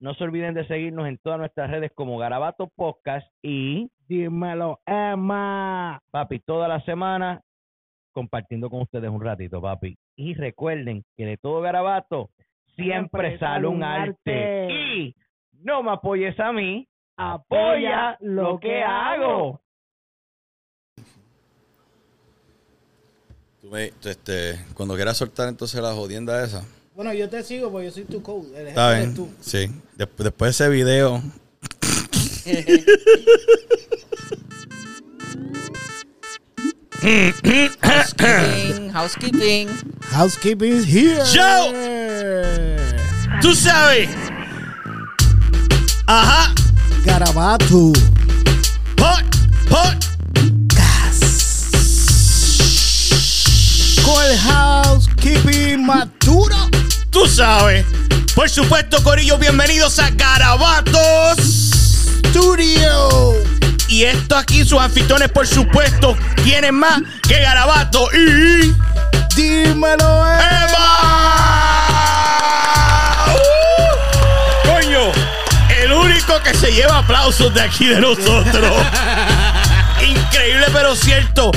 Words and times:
no 0.00 0.14
se 0.14 0.24
olviden 0.24 0.54
de 0.54 0.66
seguirnos 0.66 1.06
en 1.06 1.18
todas 1.18 1.38
nuestras 1.38 1.70
redes 1.70 1.92
como 1.94 2.18
Garabato 2.18 2.68
Podcast 2.74 3.26
y 3.42 3.90
Dímelo, 4.08 4.80
Emma. 4.86 6.00
papi, 6.10 6.40
toda 6.40 6.66
la 6.68 6.80
semana 6.84 7.40
compartiendo 8.12 8.68
con 8.70 8.82
ustedes 8.82 9.08
un 9.08 9.22
ratito, 9.22 9.60
papi. 9.62 9.96
Y 10.16 10.34
recuerden 10.34 11.04
que 11.16 11.24
de 11.26 11.36
todo 11.36 11.60
Garabato 11.60 12.30
siempre, 12.74 13.38
sale 13.38 13.66
un 13.68 13.84
arte. 13.84 14.68
Y 14.72 15.14
no 15.62 15.82
me 15.84 15.92
apoyes 15.92 16.38
a 16.40 16.50
mí, 16.52 16.88
apoya 17.16 18.16
lo 18.20 18.58
que 18.58 18.82
hago. 18.82 19.60
Tú 23.60 23.68
me- 23.70 23.92
este, 24.04 24.54
cuando 24.74 24.94
quieras 24.94 25.18
soltar 25.18 25.48
entonces 25.48 25.80
la 25.82 25.92
jodienda 25.92 26.42
esa. 26.42 26.64
Bueno, 26.94 27.12
yo 27.14 27.28
te 27.28 27.42
sigo 27.42 27.70
porque 27.70 27.86
yo 27.86 27.92
soy 27.92 28.04
tu 28.04 28.22
coach. 28.22 28.46
El 28.54 28.68
Está 28.68 28.94
bien. 28.94 29.14
tú. 29.14 29.28
Sí. 29.40 29.70
Desp- 29.96 30.16
después 30.18 30.58
de 30.58 30.64
ese 30.64 30.68
video. 30.68 31.22
Housekeeping, 37.60 38.90
housekeeping. 38.90 39.68
Housekeeping 40.10 40.72
is 40.72 40.84
here. 40.86 41.22
Yo. 41.32 41.72
Tú 43.42 43.54
sabes. 43.54 44.08
Ajá. 46.06 46.54
Garabato. 47.04 47.92
Hot, 49.00 49.24
hot. 49.70 49.96
Con 54.04 54.24
el 54.24 54.38
housekeeping 54.38 55.84
Tú 57.10 57.26
sabes. 57.26 57.84
Por 58.36 58.48
supuesto, 58.48 59.02
Corillo, 59.02 59.36
bienvenidos 59.36 59.98
a 59.98 60.10
Garabatos 60.10 61.40
Studio. 62.28 63.32
Y 63.88 64.04
esto 64.04 64.36
aquí, 64.36 64.64
sus 64.64 64.78
anfitriones, 64.78 65.28
por 65.30 65.44
supuesto, 65.48 66.16
tienen 66.44 66.76
más 66.76 67.00
que 67.26 67.40
Garabato 67.40 68.06
y. 68.12 68.72
Dímelo. 69.34 70.22
¡Uh! 73.26 73.40
Coño, 74.64 75.10
el 75.82 75.92
único 75.92 76.40
que 76.44 76.54
se 76.54 76.70
lleva 76.70 76.98
aplausos 76.98 77.52
de 77.52 77.60
aquí 77.60 77.88
de 77.88 78.00
nosotros. 78.00 78.86
Increíble, 80.06 80.66
pero 80.72 80.94
cierto. 80.94 81.50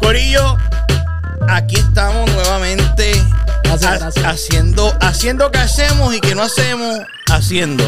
Corillo, 0.00 0.58
aquí 1.48 1.76
estamos 1.76 2.30
nuevamente 2.30 3.24
Gracias, 3.68 3.92
ha- 3.92 3.98
gracias. 3.98 4.24
haciendo, 4.26 4.96
haciendo 5.00 5.50
que 5.50 5.58
hacemos 5.58 6.14
y 6.14 6.20
que 6.20 6.34
no 6.34 6.42
hacemos, 6.42 6.98
haciendo. 7.30 7.84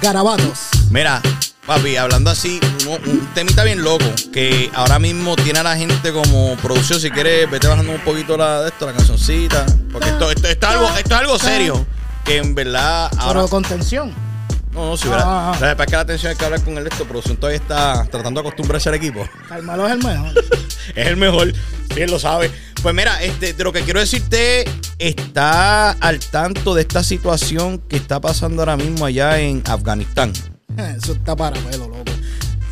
Garabatos. 0.00 0.68
Mira, 0.90 1.20
papi, 1.66 1.96
hablando 1.96 2.30
así, 2.30 2.60
uno- 2.86 2.98
un 3.06 3.26
temita 3.34 3.64
bien 3.64 3.82
loco 3.82 4.04
que 4.32 4.70
ahora 4.74 4.98
mismo 4.98 5.34
tiene 5.36 5.58
a 5.58 5.62
la 5.62 5.76
gente 5.76 6.12
como 6.12 6.56
producción. 6.56 7.00
Si 7.00 7.10
quieres, 7.10 7.50
vete 7.50 7.66
bajando 7.66 7.92
un 7.92 8.00
poquito 8.00 8.36
la, 8.36 8.62
de 8.62 8.68
esto, 8.68 8.86
la 8.86 8.92
cancioncita. 8.92 9.66
Porque 9.92 10.08
esto, 10.08 10.30
esto, 10.30 10.46
esto 10.48 10.66
es 10.66 10.72
algo, 10.72 10.88
esto 10.96 11.14
es 11.14 11.20
algo 11.20 11.38
serio. 11.38 11.86
Que 12.24 12.38
en 12.38 12.54
verdad 12.54 13.10
ahora. 13.18 13.40
Pero 13.40 13.48
con 13.48 13.62
tensión. 13.64 14.12
No, 14.72 14.90
no, 14.90 14.96
si 14.96 15.08
hubiera. 15.08 15.24
Ah, 15.26 15.52
ah. 15.60 15.70
es 15.78 15.86
que 15.86 15.92
la 15.92 16.00
atención 16.00 16.30
hay 16.30 16.36
que 16.36 16.44
hablar 16.44 16.62
con 16.62 16.76
el 16.78 16.86
esto. 16.86 17.04
Producción 17.04 17.36
todavía 17.36 17.56
está 17.58 18.04
tratando 18.10 18.40
de 18.42 18.46
acostumbrarse 18.48 18.88
al 18.90 18.94
equipo. 18.96 19.26
Cálmalo 19.48 19.86
es 19.88 19.92
el 19.94 20.04
mejor. 20.04 20.32
Es 20.94 21.06
el 21.06 21.16
mejor, 21.16 21.52
si 21.94 22.00
él 22.00 22.10
lo 22.10 22.18
sabe. 22.18 22.50
Pues 22.82 22.94
mira, 22.94 23.22
este, 23.22 23.52
de 23.52 23.64
lo 23.64 23.72
que 23.72 23.82
quiero 23.82 24.00
decirte, 24.00 24.64
está 24.98 25.90
al 25.90 26.20
tanto 26.20 26.74
de 26.74 26.82
esta 26.82 27.02
situación 27.02 27.78
que 27.78 27.96
está 27.96 28.20
pasando 28.20 28.62
ahora 28.62 28.76
mismo 28.76 29.04
allá 29.04 29.38
en 29.40 29.62
Afganistán. 29.66 30.32
Eso 30.96 31.12
está 31.12 31.34
para 31.34 31.58
pelo, 31.60 31.88
loco. 31.88 32.12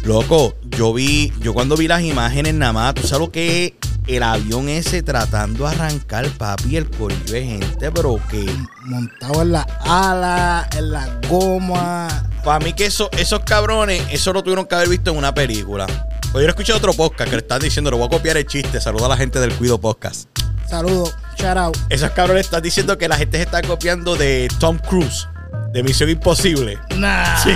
Loco, 0.04 0.54
yo 0.76 0.92
vi, 0.92 1.32
yo 1.40 1.52
cuando 1.52 1.76
vi 1.76 1.88
las 1.88 2.02
imágenes 2.02 2.54
nada 2.54 2.72
más, 2.72 2.94
tú 2.94 3.02
sabes 3.02 3.26
lo 3.26 3.32
que 3.32 3.66
es 3.66 3.72
el 4.06 4.22
avión 4.22 4.68
ese 4.68 5.02
tratando 5.02 5.64
de 5.64 5.74
arrancar, 5.74 6.28
papi, 6.30 6.76
el 6.76 6.88
corillo 6.88 7.32
de 7.32 7.44
gente, 7.44 7.90
pero 7.90 8.20
que 8.30 8.46
Montado 8.84 9.42
en 9.42 9.52
la 9.52 9.62
ala, 9.84 10.68
en 10.76 10.92
la 10.92 11.20
goma. 11.28 12.28
para 12.44 12.64
mí 12.64 12.72
que 12.72 12.86
eso, 12.86 13.10
esos 13.18 13.40
cabrones, 13.40 14.00
eso 14.10 14.32
lo 14.32 14.44
tuvieron 14.44 14.66
que 14.66 14.76
haber 14.76 14.88
visto 14.88 15.10
en 15.10 15.16
una 15.16 15.34
película. 15.34 15.86
Pues 16.36 16.44
yo 16.44 16.50
escuché 16.50 16.74
otro 16.74 16.92
podcast 16.92 17.30
que 17.30 17.36
le 17.36 17.40
están 17.40 17.60
diciendo, 17.60 17.90
le 17.90 17.96
voy 17.96 18.08
a 18.08 18.10
copiar 18.10 18.36
el 18.36 18.46
chiste, 18.46 18.78
saluda 18.78 19.06
a 19.06 19.08
la 19.08 19.16
gente 19.16 19.40
del 19.40 19.54
Cuido 19.54 19.80
Podcast. 19.80 20.28
Saludos. 20.68 21.14
Shout 21.38 21.56
out. 21.56 21.76
Esos 21.88 22.10
cabrones 22.10 22.44
están 22.44 22.62
diciendo 22.62 22.98
que 22.98 23.08
la 23.08 23.16
gente 23.16 23.38
se 23.38 23.44
está 23.44 23.62
copiando 23.62 24.16
de 24.16 24.46
Tom 24.60 24.78
Cruise, 24.78 25.26
de 25.72 25.82
Misión 25.82 26.10
Imposible. 26.10 26.78
Nah. 26.94 27.42
Sí, 27.42 27.54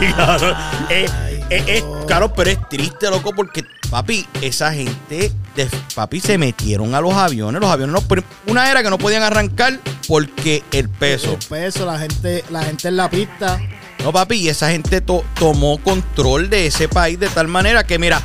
eh, 1.51 1.83
no. 1.83 2.07
claro, 2.07 2.33
pero 2.33 2.49
es 2.49 2.69
triste, 2.71 3.11
loco, 3.11 3.35
porque, 3.35 3.67
papi, 3.91 4.27
esa 4.41 4.73
gente, 4.73 5.31
de, 5.55 5.69
papi, 5.95 6.19
se 6.21 6.39
metieron 6.39 6.95
a 6.95 7.03
los 7.03 7.13
aviones. 7.13 7.61
Los 7.61 7.71
aviones, 7.71 8.03
no, 8.03 8.17
una 8.47 8.71
era 8.71 8.83
que 8.83 8.89
no 8.89 8.97
podían 8.97 9.23
arrancar 9.23 9.79
porque 10.09 10.63
el 10.73 10.89
peso. 10.89 11.33
El 11.39 11.47
peso, 11.47 11.85
la 11.85 11.99
gente, 11.99 12.45
la 12.49 12.63
gente 12.63 12.89
en 12.89 12.97
la 12.97 13.11
pista. 13.11 13.61
No, 14.03 14.11
papi, 14.11 14.37
y 14.37 14.49
esa 14.49 14.71
gente 14.71 15.03
to- 15.03 15.23
tomó 15.39 15.77
control 15.83 16.49
de 16.49 16.69
ese 16.69 16.89
país 16.89 17.21
de 17.21 17.29
tal 17.29 17.47
manera 17.47 17.85
que, 17.85 17.99
mira, 17.99 18.23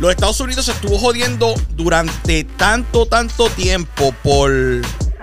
los 0.00 0.10
Estados 0.10 0.40
Unidos 0.40 0.64
se 0.64 0.72
estuvo 0.72 0.98
jodiendo 0.98 1.54
durante 1.76 2.44
tanto, 2.44 3.04
tanto 3.06 3.48
tiempo 3.50 4.14
por, 4.22 4.50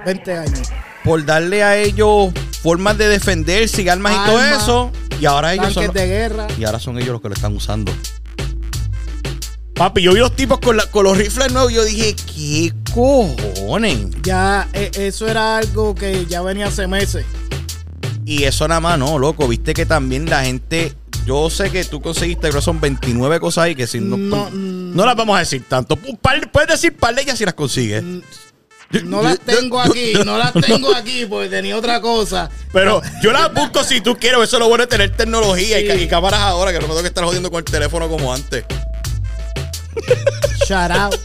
20 0.06 0.38
años. 0.38 0.70
por 1.04 1.26
darle 1.26 1.64
a 1.64 1.78
ellos 1.78 2.32
formas 2.62 2.98
de 2.98 3.08
defenderse 3.08 3.82
y 3.82 3.90
armas 3.90 4.14
y 4.14 4.30
todo 4.30 4.44
eso. 4.46 4.92
Y 5.20 5.26
ahora 5.26 5.54
ellos 5.56 5.74
son... 5.74 5.92
de 5.92 6.06
guerra. 6.08 6.48
Y 6.60 6.64
ahora 6.64 6.80
son 6.80 6.98
ellos 6.98 7.10
los 7.10 7.22
que 7.22 7.30
lo 7.30 7.34
están 7.34 7.56
usando. 7.56 7.92
Papi, 9.74 10.02
yo 10.02 10.14
vi 10.14 10.20
los 10.20 10.36
tipos 10.36 10.60
con, 10.60 10.78
la- 10.78 10.90
con 10.90 11.04
los 11.04 11.18
rifles 11.18 11.52
nuevos 11.52 11.72
y 11.72 11.76
yo 11.76 11.84
dije, 11.84 12.16
¿qué 12.36 12.74
cojones? 12.94 14.08
Ya 14.24 14.68
eh, 14.74 14.92
eso 14.96 15.28
era 15.28 15.58
algo 15.58 15.94
que 15.96 16.26
ya 16.28 16.42
venía 16.42 16.68
hace 16.68 16.88
meses. 16.88 17.26
Y 18.26 18.44
eso 18.44 18.68
nada 18.68 18.82
más 18.82 19.00
no, 19.00 19.18
loco. 19.20 19.48
Viste 19.48 19.74
que 19.74 19.86
también 19.86 20.30
la 20.30 20.44
gente. 20.44 20.94
Yo 21.28 21.50
sé 21.50 21.70
que 21.70 21.84
tú 21.84 22.02
conseguiste, 22.02 22.48
creo 22.48 22.54
que 22.62 22.62
son 22.62 22.80
29 22.80 23.40
cosas 23.42 23.66
ahí 23.66 23.76
que 23.76 23.86
si 23.86 24.00
no. 24.00 24.16
No, 24.16 24.50
No, 24.50 25.06
las 25.06 25.16
vamos 25.16 25.36
a 25.36 25.40
decir 25.40 25.62
tanto. 25.68 25.98
Par- 26.22 26.50
puedes 26.52 26.70
decir 26.70 26.96
par 26.96 27.14
de 27.14 27.22
ellas 27.24 27.38
si 27.38 27.44
las 27.44 27.54
consigues. 27.54 28.02
Mm, 28.02 28.22
No 29.04 29.22
las 29.22 29.38
tengo 29.42 29.78
aquí, 29.82 30.14
no 30.26 30.38
las 30.38 30.54
tengo 30.54 30.96
aquí 30.96 31.26
porque 31.26 31.50
tenía 31.50 31.76
otra 31.76 32.00
cosa. 32.00 32.50
Pero 32.72 33.02
yo 33.22 33.34
las 33.34 33.54
busco 33.54 33.84
si 33.84 34.00
tú 34.00 34.16
quieres. 34.18 34.40
Eso 34.42 34.56
es 34.56 34.60
lo 34.62 34.70
bueno 34.70 34.86
de 34.86 34.88
tener 34.88 35.12
tecnología 35.18 35.78
y, 35.80 35.82
Sí. 35.82 35.88
ca- 35.90 35.96
y 35.96 36.08
cámaras 36.08 36.40
ahora, 36.40 36.72
que 36.72 36.78
no 36.80 36.84
me 36.84 36.88
tengo 36.90 37.02
que 37.02 37.08
estar 37.10 37.26
jodiendo 37.26 37.52
con 37.52 37.60
el 37.60 37.66
teléfono 37.66 38.08
como 38.08 38.34
antes. 38.34 38.64
Shout 40.66 40.92
out. 40.92 41.16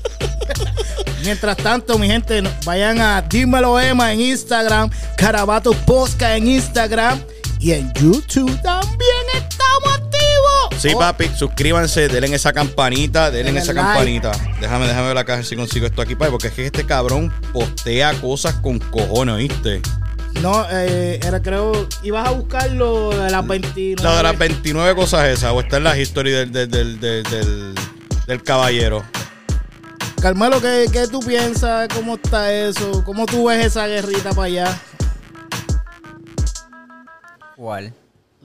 Mientras 1.23 1.57
tanto, 1.59 1.99
mi 1.99 2.09
gente, 2.09 2.43
vayan 2.65 3.01
a 3.01 3.23
Dímelo 3.23 3.79
Emma 3.79 4.13
en 4.13 4.21
Instagram, 4.21 4.91
Carabato 5.17 5.73
Posca 5.73 6.37
en 6.37 6.49
Instagram 6.49 7.21
y 7.63 7.73
en 7.73 7.93
YouTube 7.95 8.51
también 8.63 9.25
estamos 9.35 9.95
activos. 9.95 10.81
Sí, 10.83 10.91
Oh, 10.95 10.99
papi, 10.99 11.31
suscríbanse, 11.37 12.09
denle 12.09 12.27
en 12.29 12.35
esa 12.35 12.53
campanita, 12.53 13.31
denle 13.31 13.51
en 13.51 13.55
Denle 13.55 13.61
esa 13.61 13.73
like. 13.73 13.87
campanita. 13.89 14.33
Déjame, 14.61 14.87
déjame 14.89 15.07
ver 15.07 15.15
la 15.15 15.25
caja 15.25 15.43
si 15.45 15.55
consigo 15.57 15.87
esto 15.87 16.03
aquí, 16.03 16.15
papi, 16.17 16.31
porque 16.33 16.49
es 16.49 16.55
que 16.55 16.67
este 16.67 16.85
cabrón 16.85 17.33
postea 17.53 18.13
cosas 18.21 18.55
con 18.57 18.79
cojones, 18.81 19.35
¿oíste? 19.37 19.81
No, 20.41 20.67
eh, 20.71 21.21
era 21.23 21.41
creo, 21.43 21.87
ibas 22.03 22.27
a 22.27 22.31
buscarlo 22.33 23.11
de 23.11 23.31
las 23.31 23.47
29. 23.47 24.03
La 24.03 24.17
de 24.17 24.23
las 24.25 24.39
29 24.39 24.95
cosas 24.97 25.29
esas, 25.29 25.53
o 25.53 25.61
está 25.61 25.77
en 25.77 25.85
la 25.85 25.97
historia 25.99 26.39
del, 26.39 26.51
del, 26.53 26.71
del, 26.71 26.99
del, 27.01 27.23
del- 27.25 27.75
del 28.27 28.43
caballero. 28.43 29.05
Carmelo, 30.21 30.61
¿qué, 30.61 30.87
¿qué 30.93 31.09
tú 31.09 31.21
piensas? 31.21 31.89
¿Cómo 31.95 32.15
está 32.15 32.53
eso? 32.53 33.03
¿Cómo 33.05 33.27
tú 33.27 33.47
ves 33.49 33.67
esa 33.67 33.87
guerrita 33.89 34.31
para 34.31 34.43
allá? 34.47 34.81
¿Cuál? 37.63 37.95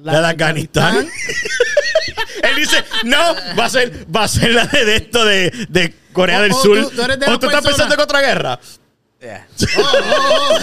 La 0.03 0.21
de 0.21 0.27
Afganistán. 0.27 0.95
Él 2.43 2.55
dice, 2.55 2.83
no, 3.03 3.17
va 3.59 3.65
a 3.65 3.69
ser, 3.71 4.05
va 4.15 4.25
a 4.25 4.27
ser 4.27 4.51
la 4.51 4.65
de, 4.67 4.95
esto 4.95 5.25
de, 5.25 5.49
de 5.69 5.91
Corea 6.13 6.37
O- 6.37 6.41
del 6.43 6.51
o 6.51 6.55
Sur. 6.61 6.77
tú- 6.83 6.89
tú 6.97 7.01
eres 7.01 7.19
de 7.19 7.25
¿O 7.25 7.29
las 7.31 7.39
tú 7.39 7.45
estás 7.47 7.65
pensando 7.65 7.95
en 7.95 7.99
otra 8.01 8.21
guerra? 8.21 8.59
Yeah. 9.19 9.47
Oh, 9.75 9.81
oh, 9.81 10.49
oh. 10.51 10.59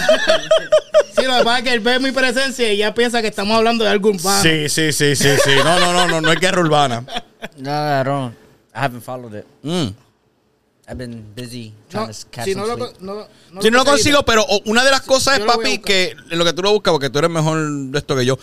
Sí, 1.17 1.23
lo 1.25 1.37
que 1.39 1.43
pasa 1.43 1.57
es 1.57 1.63
que 1.65 1.73
él 1.73 1.79
ve 1.81 1.99
mi 1.99 2.13
presencia 2.13 2.71
y 2.71 2.77
ya 2.77 2.93
piensa 2.93 3.21
que 3.21 3.27
estamos 3.27 3.57
hablando 3.57 3.83
de 3.83 3.89
algo 3.89 4.09
urbano. 4.11 4.41
Sí, 4.41 4.69
sí, 4.69 4.93
sí, 4.93 5.17
sí, 5.17 5.29
sí. 5.43 5.51
No, 5.65 5.77
no, 5.81 5.91
no, 5.91 6.07
no, 6.07 6.21
no 6.21 6.31
es 6.31 6.39
guerra 6.39 6.61
urbana. 6.61 7.03
No, 7.57 8.03
don't. 8.05 8.33
I 8.73 8.79
haven't 8.79 9.03
followed 9.03 9.37
it. 9.39 9.45
Mm. 9.63 9.89
I've 10.87 10.97
been 10.97 11.25
busy 11.35 11.73
No, 11.93 12.05
trying 12.05 12.07
to 12.13 12.27
catch 12.29 12.45
si 12.45 12.53
some 12.53 12.61
no 12.67 12.75
lo, 12.75 12.85
sleep. 12.85 12.97
co- 12.99 13.05
no, 13.05 13.27
no 13.53 13.61
Si 13.61 13.71
no 13.71 13.77
lo 13.79 13.85
consigo, 13.85 14.23
pero 14.23 14.45
una 14.65 14.83
de 14.83 14.91
las 14.91 15.01
cosas 15.01 15.39
es, 15.39 15.45
papi, 15.45 15.79
que 15.79 16.15
lo 16.29 16.45
que 16.45 16.53
tú 16.53 16.61
lo 16.61 16.71
buscas, 16.71 16.91
porque 16.91 17.09
tú 17.09 17.17
eres 17.19 17.31
mejor 17.31 17.57
de 17.69 17.97
esto 17.97 18.15
que 18.15 18.25
yo. 18.25 18.37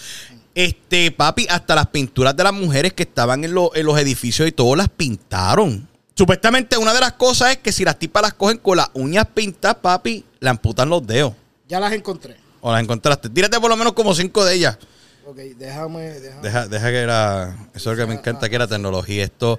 Este, 0.54 1.10
papi, 1.12 1.46
hasta 1.48 1.74
las 1.74 1.86
pinturas 1.86 2.36
de 2.36 2.42
las 2.44 2.52
mujeres 2.52 2.92
que 2.92 3.04
estaban 3.04 3.44
en, 3.44 3.54
lo- 3.54 3.74
en 3.74 3.86
los 3.86 3.98
edificios 3.98 4.48
y 4.48 4.52
todo 4.52 4.74
las 4.76 4.88
pintaron. 4.88 5.88
Supuestamente 6.14 6.76
una 6.76 6.92
de 6.92 7.00
las 7.00 7.12
cosas 7.12 7.52
es 7.52 7.58
que 7.58 7.72
si 7.72 7.84
las 7.84 7.98
tipas 7.98 8.22
las 8.22 8.34
cogen 8.34 8.58
con 8.58 8.76
las 8.76 8.90
uñas 8.94 9.26
pintadas, 9.32 9.76
papi, 9.80 10.24
le 10.40 10.48
amputan 10.50 10.88
los 10.90 11.06
dedos. 11.06 11.32
Ya 11.68 11.80
las 11.80 11.92
encontré. 11.92 12.36
O 12.60 12.70
las 12.72 12.82
encontraste. 12.82 13.30
Tírate 13.30 13.58
por 13.60 13.70
lo 13.70 13.76
menos 13.76 13.92
como 13.94 14.14
cinco 14.14 14.44
de 14.44 14.54
ellas. 14.56 14.78
Ok, 15.24 15.36
déjame, 15.56 16.10
déjame. 16.20 16.42
Deja, 16.42 16.66
deja 16.68 16.90
que 16.90 17.06
la. 17.06 17.56
Eso 17.74 17.92
es 17.92 17.96
lo 17.98 18.04
que 18.04 18.08
me 18.12 18.18
encanta 18.18 18.48
que 18.48 18.58
la 18.58 18.66
tecnología. 18.66 19.24
Esto 19.24 19.58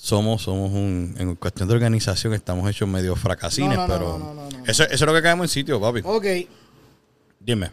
somos, 0.00 0.42
somos 0.42 0.70
un. 0.72 1.14
En 1.18 1.34
cuestión 1.34 1.68
de 1.68 1.74
organización 1.74 2.32
estamos 2.32 2.70
hechos 2.70 2.88
medio 2.88 3.16
fracasines, 3.16 3.76
No, 3.76 3.86
no, 3.88 3.92
pero. 3.92 4.18
no, 4.18 4.34
no, 4.34 4.34
no, 4.48 4.58
no. 4.58 4.64
Eso, 4.66 4.84
eso 4.84 4.92
es 4.94 5.00
lo 5.02 5.12
que 5.12 5.22
caemos 5.22 5.44
en 5.44 5.48
sitio, 5.48 5.80
papi. 5.80 6.00
Ok, 6.04 6.24
Dime. 7.40 7.70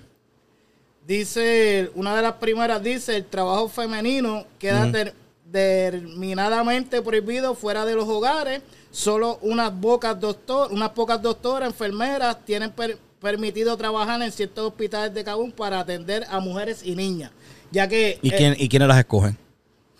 dice, 1.06 1.92
una 1.96 2.16
de 2.16 2.22
las 2.24 2.34
primeras 2.34 2.82
dice, 2.82 3.16
el 3.18 3.26
trabajo 3.26 3.70
femenino 3.70 4.46
queda 4.58 4.92
ter- 4.92 5.14
determinadamente 5.46 7.02
prohibido 7.02 7.54
fuera 7.56 7.86
de 7.86 7.96
los 7.96 8.08
hogares. 8.08 8.62
Solo 8.92 9.38
unas 9.42 9.72
pocas 9.72 10.20
doctor, 10.20 10.72
unas 10.72 10.90
pocas 10.92 11.22
doctoras, 11.22 11.68
enfermeras 11.70 12.38
tienen 12.46 12.72
per- 12.72 12.98
permitido 13.22 13.76
trabajar 13.76 14.22
en 14.22 14.32
ciertos 14.32 14.68
hospitales 14.68 15.14
de 15.14 15.24
Kabul 15.24 15.52
para 15.52 15.80
atender 15.80 16.26
a 16.30 16.40
mujeres 16.40 16.82
y 16.84 16.96
niñas, 16.96 17.32
ya 17.72 17.88
que 17.88 18.18
¿Y, 18.22 18.30
eh, 18.30 18.36
quién, 18.38 18.56
¿Y 18.58 18.70
quiénes 18.70 18.88
las 18.88 18.98
escogen? 19.00 19.38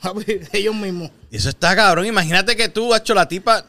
ellos 0.54 0.76
mismos. 0.76 1.10
Eso 1.36 1.50
está 1.50 1.76
cabrón. 1.76 2.06
Imagínate 2.06 2.56
que 2.56 2.70
tú, 2.70 2.96
hecho 2.96 3.14
la 3.14 3.28
tipa. 3.28 3.66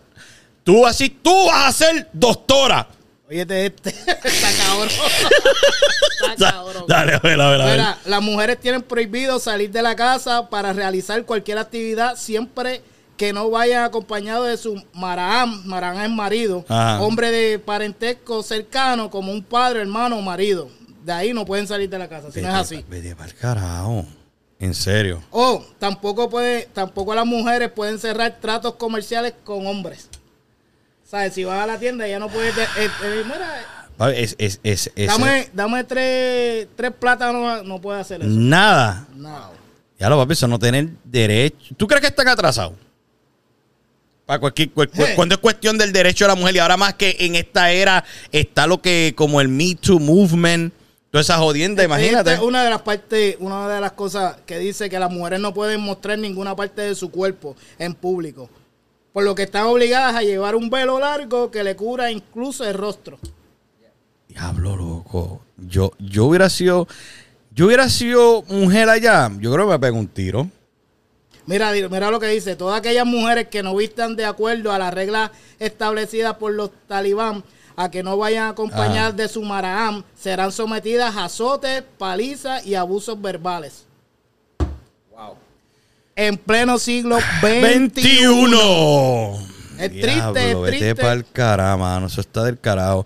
Tú 0.63 0.87
así, 0.87 1.11
tú 1.11 1.47
vas 1.47 1.67
a 1.67 1.73
ser 1.73 2.09
doctora. 2.13 2.89
Oye, 3.29 3.43
este, 3.43 3.89
está 3.89 4.53
cabrón. 4.57 4.89
está 6.31 6.53
cabrón. 6.53 6.85
Dale, 6.87 7.15
a 7.15 7.19
ver, 7.19 7.41
a 7.41 7.51
ver, 7.51 7.61
a 7.61 7.65
ver. 7.65 7.73
Mira, 7.73 7.99
las 8.05 8.23
mujeres 8.23 8.61
tienen 8.61 8.83
prohibido 8.83 9.41
salir 9.41 9.71
de 9.73 9.83
la 9.83 9.97
casa 9.97 10.49
para 10.49 10.73
realizar 10.73 11.25
cualquier 11.25 11.59
actividad 11.59 12.17
siempre 12.17 12.83
que 13.17 13.33
no 13.33 13.51
vayan 13.51 13.83
acompañados 13.83 14.47
de 14.47 14.57
su 14.57 14.81
maraham, 14.93 15.63
maraham 15.65 16.03
es 16.03 16.11
marido, 16.11 16.65
Ajá. 16.69 17.01
hombre 17.01 17.33
de 17.33 17.59
parentesco 17.59 18.43
cercano 18.43 19.11
como 19.11 19.33
un 19.33 19.43
padre, 19.43 19.81
hermano 19.81 20.19
o 20.19 20.23
marido. 20.23 20.69
De 21.03 21.13
ahí 21.13 21.33
no 21.33 21.45
pueden 21.45 21.67
salir 21.67 21.89
de 21.89 21.99
la 21.99 22.09
casa, 22.09 22.31
si 22.31 22.41
no 22.43 22.49
es 22.49 22.55
así. 22.55 22.85
Vete 22.89 23.17
para 23.17 23.31
el 23.31 23.35
carajo. 23.35 24.07
En 24.59 24.75
serio. 24.75 25.23
O 25.31 25.65
tampoco 25.79 26.31
puede, 26.31 26.69
tampoco 26.73 27.15
las 27.15 27.27
mujeres 27.27 27.71
pueden 27.71 27.99
cerrar 27.99 28.39
tratos 28.41 28.75
comerciales 28.77 29.35
con 29.45 29.67
hombres. 29.67 30.09
¿Sabes? 31.05 31.35
Si 31.35 31.45
vas 31.45 31.63
a 31.63 31.67
la 31.67 31.79
tienda 31.79 32.07
ya 32.09 32.19
no 32.19 32.29
puedes... 32.29 32.55
mira, 33.25 33.65
Papi, 33.97 34.15
Es, 34.17 34.35
es, 34.39 34.61
es, 34.63 34.91
es- 34.97 35.07
dame, 35.09 35.49
dame 35.53 35.85
tres, 35.85 36.69
tres 36.75 36.91
plátanos, 36.99 37.65
no 37.65 37.81
puede 37.81 38.01
hacer 38.01 38.21
eso. 38.23 38.31
Nada. 38.31 39.07
No. 39.15 39.51
Ya 39.99 40.09
lo 40.11 40.19
papi, 40.19 40.33
eso 40.35 40.47
no 40.49 40.59
tener 40.59 40.89
derecho. 41.05 41.75
¿Tú 41.77 41.87
crees 41.87 42.01
que 42.03 42.09
están 42.09 42.29
atrasados? 42.29 42.75
Para 44.27 44.41
cualquier, 44.41 44.71
cual- 44.71 44.91
cual- 44.91 45.11
Eh. 45.11 45.15
cuando 45.15 45.35
es 45.37 45.41
cuestión 45.41 45.79
del 45.79 45.93
derecho 45.93 46.25
de 46.25 46.29
la 46.29 46.35
mujer 46.35 46.57
y 46.57 46.59
ahora 46.59 46.77
más 46.77 46.95
que 46.95 47.17
en 47.21 47.37
esta 47.37 47.71
era 47.71 48.05
está 48.33 48.67
lo 48.67 48.83
que 48.83 49.15
como 49.17 49.41
el 49.41 49.49
Me 49.49 49.75
Too 49.77 50.01
movement, 50.01 50.73
toda 51.17 51.23
esa 51.23 51.39
jodienda, 51.39 51.83
imagínate. 51.83 52.31
Esta 52.31 52.35
es 52.35 52.47
una 52.47 52.63
de 52.63 52.69
las 52.69 52.83
partes, 52.83 53.37
una 53.41 53.67
de 53.71 53.81
las 53.81 53.93
cosas 53.93 54.37
que 54.45 54.59
dice 54.59 54.91
que 54.91 54.99
las 54.99 55.11
mujeres 55.11 55.41
no 55.41 55.55
pueden 55.55 55.81
mostrar 55.81 56.19
ninguna 56.19 56.55
parte 56.55 56.83
de 56.83 56.95
su 56.95 57.11
cuerpo 57.11 57.57
en 57.79 57.95
público. 57.95 58.51
Por 59.15 59.25
lo 59.25 59.35
que 59.35 59.45
están 59.45 59.65
obligadas 59.65 60.15
a 60.15 60.23
llevar 60.23 60.55
un 60.55 60.69
velo 60.69 61.01
largo 61.01 61.51
que 61.51 61.65
le 61.65 61.75
cubra 61.75 62.11
incluso 62.11 62.69
el 62.69 62.75
rostro. 62.75 63.19
Diablo, 64.29 64.77
loco. 64.77 65.41
Yo, 65.57 65.93
yo 65.99 66.27
hubiera 66.27 66.51
sido, 66.51 66.87
yo 67.51 67.65
hubiera 67.65 67.89
sido 67.89 68.43
mujer 68.43 68.91
allá, 68.91 69.31
yo 69.41 69.51
creo 69.55 69.65
que 69.65 69.73
me 69.73 69.79
pego 69.79 69.97
un 69.97 70.09
tiro. 70.09 70.51
Mira, 71.47 71.73
mira 71.73 72.11
lo 72.11 72.21
que 72.21 72.27
dice. 72.27 72.57
Todas 72.57 72.79
aquellas 72.79 73.07
mujeres 73.07 73.49
que 73.49 73.63
no 73.63 73.75
vistan 73.75 74.17
de 74.17 74.27
acuerdo 74.27 74.71
a 74.71 74.79
las 74.79 74.93
reglas 74.93 75.31
establecidas 75.61 76.35
por 76.35 76.53
los 76.53 76.73
talibán 76.87 77.43
a 77.77 77.91
que 77.91 78.03
no 78.03 78.17
vayan 78.17 78.49
acompañadas 78.49 79.13
Ah. 79.13 79.17
de 79.17 79.29
su 79.29 79.43
maraham 79.43 80.03
serán 80.19 80.51
sometidas 80.53 81.15
a 81.17 81.27
azotes, 81.27 81.83
palizas 81.99 82.67
y 82.67 82.75
abusos 82.75 83.21
verbales. 83.21 83.85
En 86.19 86.39
pleno 86.39 86.79
siglo 86.79 87.19
XXI. 87.41 87.61
21. 87.61 89.33
Es 89.79 89.91
triste, 89.91 90.51
es 90.51 90.57
Vete 90.59 90.67
triste. 90.69 90.95
para 90.95 91.13
el 91.13 91.27
carajo, 91.31 91.79
mano. 91.79 92.07
Eso 92.07 92.23
está 92.23 92.43
del 92.45 92.59
carajo. 92.59 93.05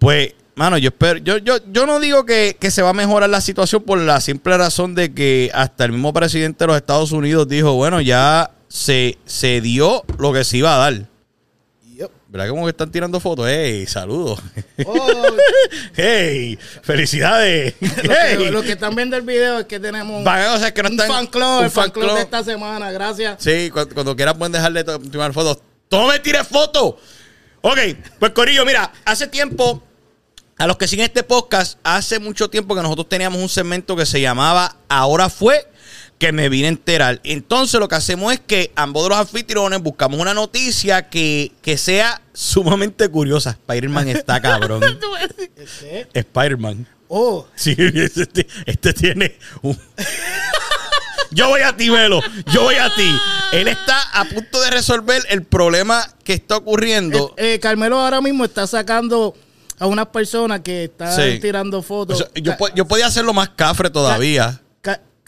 Pues, 0.00 0.34
mano, 0.56 0.76
yo 0.78 0.88
espero. 0.88 1.18
Yo, 1.20 1.38
yo, 1.38 1.58
yo 1.70 1.86
no 1.86 2.00
digo 2.00 2.24
que, 2.26 2.56
que 2.58 2.72
se 2.72 2.82
va 2.82 2.90
a 2.90 2.94
mejorar 2.94 3.30
la 3.30 3.40
situación 3.40 3.84
por 3.84 3.98
la 4.00 4.20
simple 4.20 4.56
razón 4.58 4.96
de 4.96 5.14
que 5.14 5.52
hasta 5.54 5.84
el 5.84 5.92
mismo 5.92 6.12
presidente 6.12 6.64
de 6.64 6.66
los 6.66 6.76
Estados 6.76 7.12
Unidos 7.12 7.46
dijo: 7.46 7.74
bueno, 7.74 8.00
ya 8.00 8.50
se, 8.66 9.18
se 9.24 9.60
dio 9.60 10.02
lo 10.18 10.32
que 10.32 10.42
se 10.42 10.56
iba 10.56 10.74
a 10.74 10.78
dar. 10.78 11.06
¿Verdad? 12.30 12.48
Como 12.50 12.64
que 12.64 12.70
están 12.70 12.90
tirando 12.90 13.18
fotos. 13.20 13.46
¡Hey! 13.48 13.86
Saludos. 13.86 14.38
Oh, 14.84 15.22
¡Hey! 15.96 16.58
¡Felicidades! 16.82 17.74
Lo 17.80 17.88
que, 18.02 18.10
¡Hey! 18.28 18.48
lo 18.50 18.62
que 18.62 18.72
están 18.72 18.94
viendo 18.94 19.16
el 19.16 19.22
video 19.22 19.60
es 19.60 19.64
que 19.66 19.80
tenemos 19.80 20.18
un, 20.18 20.24
Van 20.24 20.42
a- 20.42 20.54
o 20.54 20.58
sea, 20.58 20.74
que 20.74 20.82
no 20.82 20.90
un 20.90 20.94
están- 21.00 21.08
fan 21.08 21.26
club, 21.26 21.58
un 21.60 21.64
el 21.64 21.70
fan 21.70 21.84
fan 21.84 21.90
club 21.92 22.04
club. 22.04 22.16
de 22.16 22.22
esta 22.22 22.44
semana. 22.44 22.92
Gracias. 22.92 23.42
Sí, 23.42 23.70
cuando, 23.72 23.94
cuando 23.94 24.14
quieras 24.16 24.34
pueden 24.36 24.52
dejarle 24.52 24.84
to- 24.84 24.98
tomar 24.98 25.32
fotos. 25.32 25.58
¡Tome, 25.88 26.12
me 26.12 26.18
tires 26.18 26.46
fotos! 26.46 26.96
Ok, 27.62 27.78
pues 28.18 28.32
Corillo, 28.32 28.64
mira, 28.66 28.92
hace 29.06 29.26
tiempo, 29.26 29.82
a 30.58 30.66
los 30.66 30.76
que 30.76 30.86
siguen 30.86 31.06
este 31.06 31.22
podcast, 31.22 31.78
hace 31.82 32.18
mucho 32.18 32.50
tiempo 32.50 32.74
que 32.74 32.82
nosotros 32.82 33.08
teníamos 33.08 33.40
un 33.40 33.48
segmento 33.48 33.96
que 33.96 34.04
se 34.04 34.20
llamaba 34.20 34.76
Ahora 34.88 35.30
fue 35.30 35.66
que 36.18 36.32
me 36.32 36.48
vine 36.48 36.66
a 36.66 36.70
enterar. 36.70 37.20
Entonces 37.24 37.78
lo 37.78 37.86
que 37.88 37.94
hacemos 37.94 38.32
es 38.32 38.40
que 38.40 38.72
ambos 38.74 39.04
de 39.04 39.08
los 39.10 39.18
anfitriones 39.18 39.80
buscamos 39.82 40.18
una 40.20 40.34
noticia 40.34 41.08
que, 41.08 41.52
que 41.62 41.76
sea 41.78 42.20
sumamente 42.32 43.08
curiosa. 43.08 43.50
Spider-Man 43.50 44.08
está 44.08 44.40
cabrón. 44.42 44.82
Este, 45.56 46.06
Spider-Man. 46.12 46.86
Oh, 47.08 47.46
Sí, 47.54 47.74
este, 47.78 48.46
este 48.66 48.92
tiene 48.92 49.38
un... 49.62 49.78
Yo 51.30 51.48
voy 51.48 51.60
a 51.60 51.76
ti, 51.76 51.90
Velo. 51.90 52.20
Yo 52.52 52.62
voy 52.62 52.76
a 52.76 52.92
ti. 52.94 53.10
Él 53.52 53.68
está 53.68 54.00
a 54.14 54.24
punto 54.24 54.60
de 54.62 54.70
resolver 54.70 55.22
el 55.28 55.42
problema 55.42 56.02
que 56.24 56.32
está 56.32 56.56
ocurriendo. 56.56 57.34
eh, 57.36 57.54
eh, 57.54 57.60
Carmelo 57.60 57.98
ahora 58.00 58.20
mismo 58.22 58.44
está 58.46 58.66
sacando 58.66 59.36
a 59.78 59.86
unas 59.86 60.06
personas 60.06 60.60
que 60.60 60.84
están 60.84 61.14
Sí. 61.14 61.38
tirando 61.38 61.78
O 61.78 61.82
fotos. 61.82 62.18
sea, 62.18 62.28
yo, 62.34 62.56
po- 62.56 62.72
yo 62.74 62.86
podía 62.88 63.06
hacerlo 63.06 63.34
más 63.34 63.50
cafre 63.50 63.90
todavía. 63.90 64.60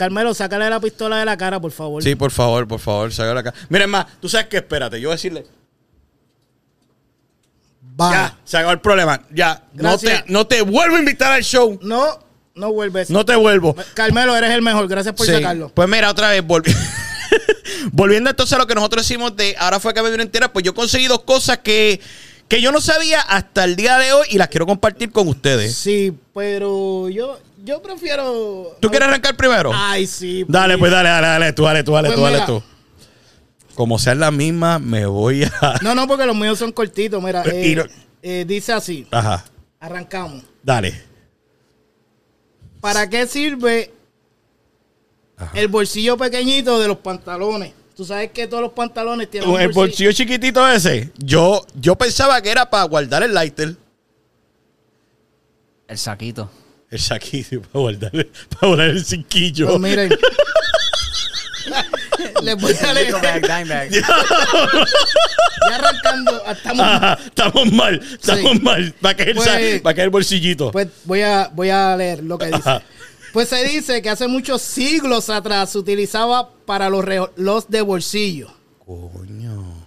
Ca- 0.01 0.05
Carmelo, 0.07 0.33
sácale 0.33 0.71
la 0.71 0.81
pistola 0.81 1.19
de 1.19 1.25
la 1.27 1.37
cara, 1.37 1.61
por 1.61 1.73
favor. 1.73 2.03
Sí, 2.03 2.15
por 2.15 2.31
favor, 2.31 2.67
por 2.67 2.81
favor, 2.81 3.13
sácalo 3.13 3.41
acá. 3.41 3.53
Miren 3.69 3.91
más, 3.91 4.07
tú 4.21 4.29
sabes 4.29 4.47
que 4.47 4.57
espérate, 4.57 4.99
yo 5.01 5.09
voy 5.09 5.13
a 5.13 5.17
decirle. 5.17 5.47
Va. 8.01 8.11
Ya, 8.13 8.39
se 8.45 8.57
acabó 8.57 8.73
el 8.73 8.81
problema. 8.81 9.23
Ya, 9.31 9.63
no 9.75 9.99
te, 9.99 10.25
no 10.29 10.47
te 10.47 10.63
vuelvo 10.63 10.97
a 10.97 10.99
invitar 11.01 11.33
al 11.33 11.43
show. 11.43 11.79
No, 11.83 12.19
no 12.55 12.73
vuelves. 12.73 13.11
No 13.11 13.25
te 13.27 13.37
vuelvo. 13.37 13.77
Carmelo, 13.95 14.35
eres 14.37 14.51
el 14.53 14.63
mejor. 14.63 14.89
Gracias 14.89 15.15
por 15.15 15.27
Sí. 15.27 15.33
sacarlo. 15.33 15.69
Pues 15.75 15.89
mira, 15.89 16.11
otra 16.11 16.31
vez, 16.31 16.43
volvi- 16.43 16.75
volviendo 17.93 18.31
entonces 18.31 18.55
a 18.55 18.59
lo 18.59 18.67
que 18.67 18.75
nosotros 18.75 19.07
decimos 19.07 19.37
de 19.37 19.55
ahora 19.59 19.81
fue 19.81 19.93
que 19.93 20.03
me 20.03 20.11
vino 20.11 20.23
entera, 20.23 20.53
pues 20.53 20.65
yo 20.65 20.75
conseguí 20.75 21.07
dos 21.09 21.23
cosas 21.25 21.59
que, 21.59 22.01
que 22.49 22.63
yo 22.63 22.73
no 22.73 22.81
sabía 22.81 23.21
hasta 23.21 23.65
el 23.65 23.77
día 23.77 23.99
de 23.99 24.13
hoy 24.15 24.27
y 24.31 24.39
las 24.39 24.49
quiero 24.49 24.67
compartir 24.67 25.13
con 25.13 25.29
ustedes. 25.29 25.75
Sí, 25.77 26.17
pero 26.35 27.09
yo, 27.11 27.39
yo 27.65 27.83
prefiero. 27.83 28.77
¿Tú 28.81 28.89
quieres 28.89 29.09
arrancar 29.09 29.37
primero? 29.37 29.71
Ay, 29.75 30.07
sí. 30.07 30.45
dale, 30.49 30.75
please. 30.75 30.79
pues 30.81 30.93
dale, 30.93 31.09
dale, 31.09 31.27
dale, 31.27 31.53
tú, 31.53 31.63
dale, 31.65 31.85
tú, 31.85 31.93
dale, 31.93 32.09
Pues 32.09 32.17
tú, 32.19 32.23
dale, 32.25 32.35
mira. 32.37 32.47
tú. 32.47 32.63
Como 33.75 33.99
sean 33.99 34.21
la 34.21 34.31
misma, 34.31 34.79
me 34.79 35.07
voy 35.07 35.45
a... 35.45 35.79
No, 35.83 35.95
no, 35.95 36.07
porque 36.07 36.27
los 36.27 36.37
míos 36.37 36.59
son 36.59 36.73
cortitos. 36.73 37.23
Mira, 37.23 37.43
eh, 37.47 37.75
no- 37.77 37.85
eh, 38.23 38.45
dice 38.47 38.73
así. 38.73 39.07
Ajá, 39.11 39.45
Arrancamos. 39.79 40.43
dale. 40.63 41.03
¿Para 42.81 43.09
qué 43.09 43.27
sirve 43.27 43.93
el 45.55 45.69
bolsillo 45.69 46.17
pequeñito 46.17 46.79
de 46.79 46.89
los 46.89 46.99
pantalones? 46.99 47.73
Tú 47.95 48.05
sabes 48.07 48.31
que 48.33 48.47
todos 48.47 48.63
los 48.63 48.73
pantalones 48.73 49.31
tienen 49.31 49.51
un 49.51 49.61
El 49.61 49.73
bolsillo 49.73 50.13
chiquitito 50.13 50.67
ese, 50.67 51.13
yo, 51.19 51.67
yo 51.75 51.97
pensaba 51.97 52.41
que 52.41 52.51
era 52.51 52.69
para 52.71 52.85
guardar 52.85 53.23
el 53.23 53.35
lighter. 53.35 53.77
El 55.87 55.99
saquito. 55.99 56.51
El 56.91 56.99
saquillo 56.99 57.63
para 57.63 57.81
guardar, 57.81 58.11
para 58.11 58.67
guardar 58.69 58.89
el 58.91 59.05
cinquillo. 59.05 59.69
Pues 59.69 59.81
miren. 59.81 60.11
Les 62.43 62.57
voy 62.61 62.75
a 62.75 62.93
leer. 62.93 63.15
Ya 65.69 65.77
arrancando. 65.77 66.43
ah, 66.47 66.53
Estamos, 66.53 66.81
Ajá, 66.87 67.19
estamos 67.25 67.73
mal, 67.73 68.01
estamos 68.13 68.53
Sí. 68.53 68.61
mal. 68.61 68.95
Va 69.05 69.11
a 69.11 69.15
caer, 69.17 69.29
el 69.31 69.35
Pues- 69.37 69.49
va 69.87 69.91
a 69.91 69.95
caer 69.95 70.05
el 70.07 70.11
bolsillito. 70.11 70.71
pues 70.73 70.89
voy 71.05 71.21
a, 71.21 71.51
voy 71.53 71.69
a 71.71 71.95
leer 71.97 72.25
lo 72.25 72.39
que 72.39 72.47
dice. 72.47 72.59
Ajá. 72.59 72.83
Pues 73.33 73.49
se 73.49 73.63
dice 73.65 74.01
que 74.03 74.09
hace 74.11 74.27
muchos 74.27 74.63
siglos 74.63 75.29
atrás 75.31 75.71
se 75.71 75.79
utilizaba 75.79 76.51
para 76.65 76.89
los 76.91 77.05
relojes 77.05 77.69
de 77.71 77.83
bolsillo. 77.83 78.51
Coño. 78.85 79.80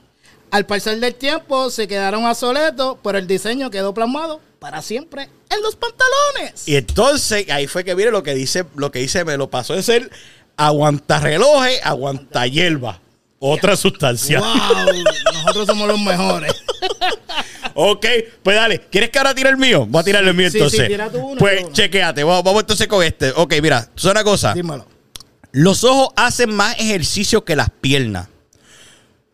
Al 0.54 0.68
pasar 0.68 1.00
del 1.00 1.16
tiempo 1.16 1.72
se 1.72 1.88
quedaron 1.88 2.26
obsoletos, 2.26 2.98
pero 3.04 3.18
el 3.18 3.26
diseño 3.26 3.72
quedó 3.72 3.92
plasmado 3.92 4.40
para 4.60 4.84
siempre 4.84 5.28
en 5.50 5.62
los 5.64 5.76
pantalones. 5.76 6.68
Y 6.68 6.76
entonces 6.76 7.50
ahí 7.50 7.66
fue 7.66 7.84
que 7.84 7.96
viene 7.96 8.12
lo 8.12 8.22
que 8.22 8.36
dice, 8.36 8.64
lo 8.76 8.92
que 8.92 9.00
dice, 9.00 9.26
me 9.26 9.36
lo 9.36 9.50
pasó 9.50 9.74
de 9.74 9.82
ser 9.82 10.12
aguantarrelojes, 10.56 11.80
aguanta 11.84 12.46
hierba. 12.46 13.02
Otra 13.40 13.76
sustancia. 13.76 14.42
¡Wow! 14.42 15.04
Nosotros 15.34 15.66
somos 15.66 15.88
los 15.88 16.00
mejores. 16.00 16.54
Ok, 17.76 18.06
pues 18.44 18.56
dale. 18.56 18.82
¿Quieres 18.92 19.10
que 19.10 19.18
ahora 19.18 19.34
tire 19.34 19.50
el 19.50 19.58
mío? 19.58 19.88
Voy 19.88 20.02
a 20.02 20.04
tirar 20.04 20.24
el 20.24 20.36
mío 20.36 20.48
Sí, 20.52 20.58
entonces. 20.58 20.82
sí, 20.82 20.88
tira 20.88 21.10
tú 21.10 21.18
uno, 21.18 21.40
pues 21.40 21.64
uno. 21.64 22.28
Vamos, 22.28 22.44
vamos 22.44 22.62
entonces 22.62 22.88
con 22.88 23.04
este. 23.04 23.32
Ok, 23.32 23.56
mira, 23.64 23.90
es 23.96 24.04
una 24.04 24.24
cosa. 24.24 24.54
Dímelo. 24.54 24.86
Los 25.52 25.84
ojos 25.84 26.10
hacen 26.16 26.54
más 26.54 26.80
ejercicio 26.80 27.44
que 27.44 27.56
las 27.56 27.72
piernas. 27.82 28.28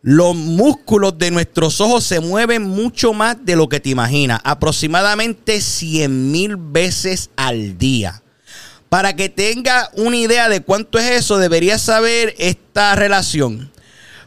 Los 0.02 0.34
músculos 0.34 1.18
de 1.18 1.30
nuestros 1.30 1.80
ojos 1.80 2.04
se 2.04 2.20
mueven 2.20 2.62
mucho 2.62 3.12
más 3.12 3.36
de 3.44 3.54
lo 3.54 3.68
que 3.68 3.80
te 3.80 3.90
imaginas, 3.90 4.40
aproximadamente 4.44 5.60
100 5.60 6.32
mil 6.32 6.56
veces 6.56 7.28
al 7.36 7.76
día. 7.76 8.22
Para 8.88 9.14
que 9.14 9.28
tenga 9.28 9.90
una 9.94 10.16
idea 10.16 10.48
de 10.48 10.62
cuánto 10.62 10.98
es 10.98 11.10
eso, 11.10 11.38
deberías 11.38 11.82
saber 11.82 12.34
esta 12.38 12.96
relación. 12.96 13.70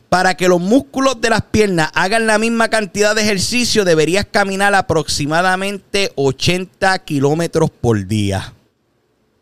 Para 0.10 0.38
que 0.38 0.48
los 0.48 0.62
músculos 0.62 1.20
de 1.20 1.32
las 1.32 1.42
piernas 1.42 1.89
hagan 1.96 2.27
la 2.27 2.38
misma 2.38 2.70
cantidad 2.70 3.15
de 3.15 3.24
ejercicio, 3.24 3.84
deberías 3.84 4.27
caminar 4.30 4.75
aproximadamente 4.75 6.12
80 6.15 7.00
kilómetros 7.00 7.72
por 7.72 8.06
día. 8.06 8.53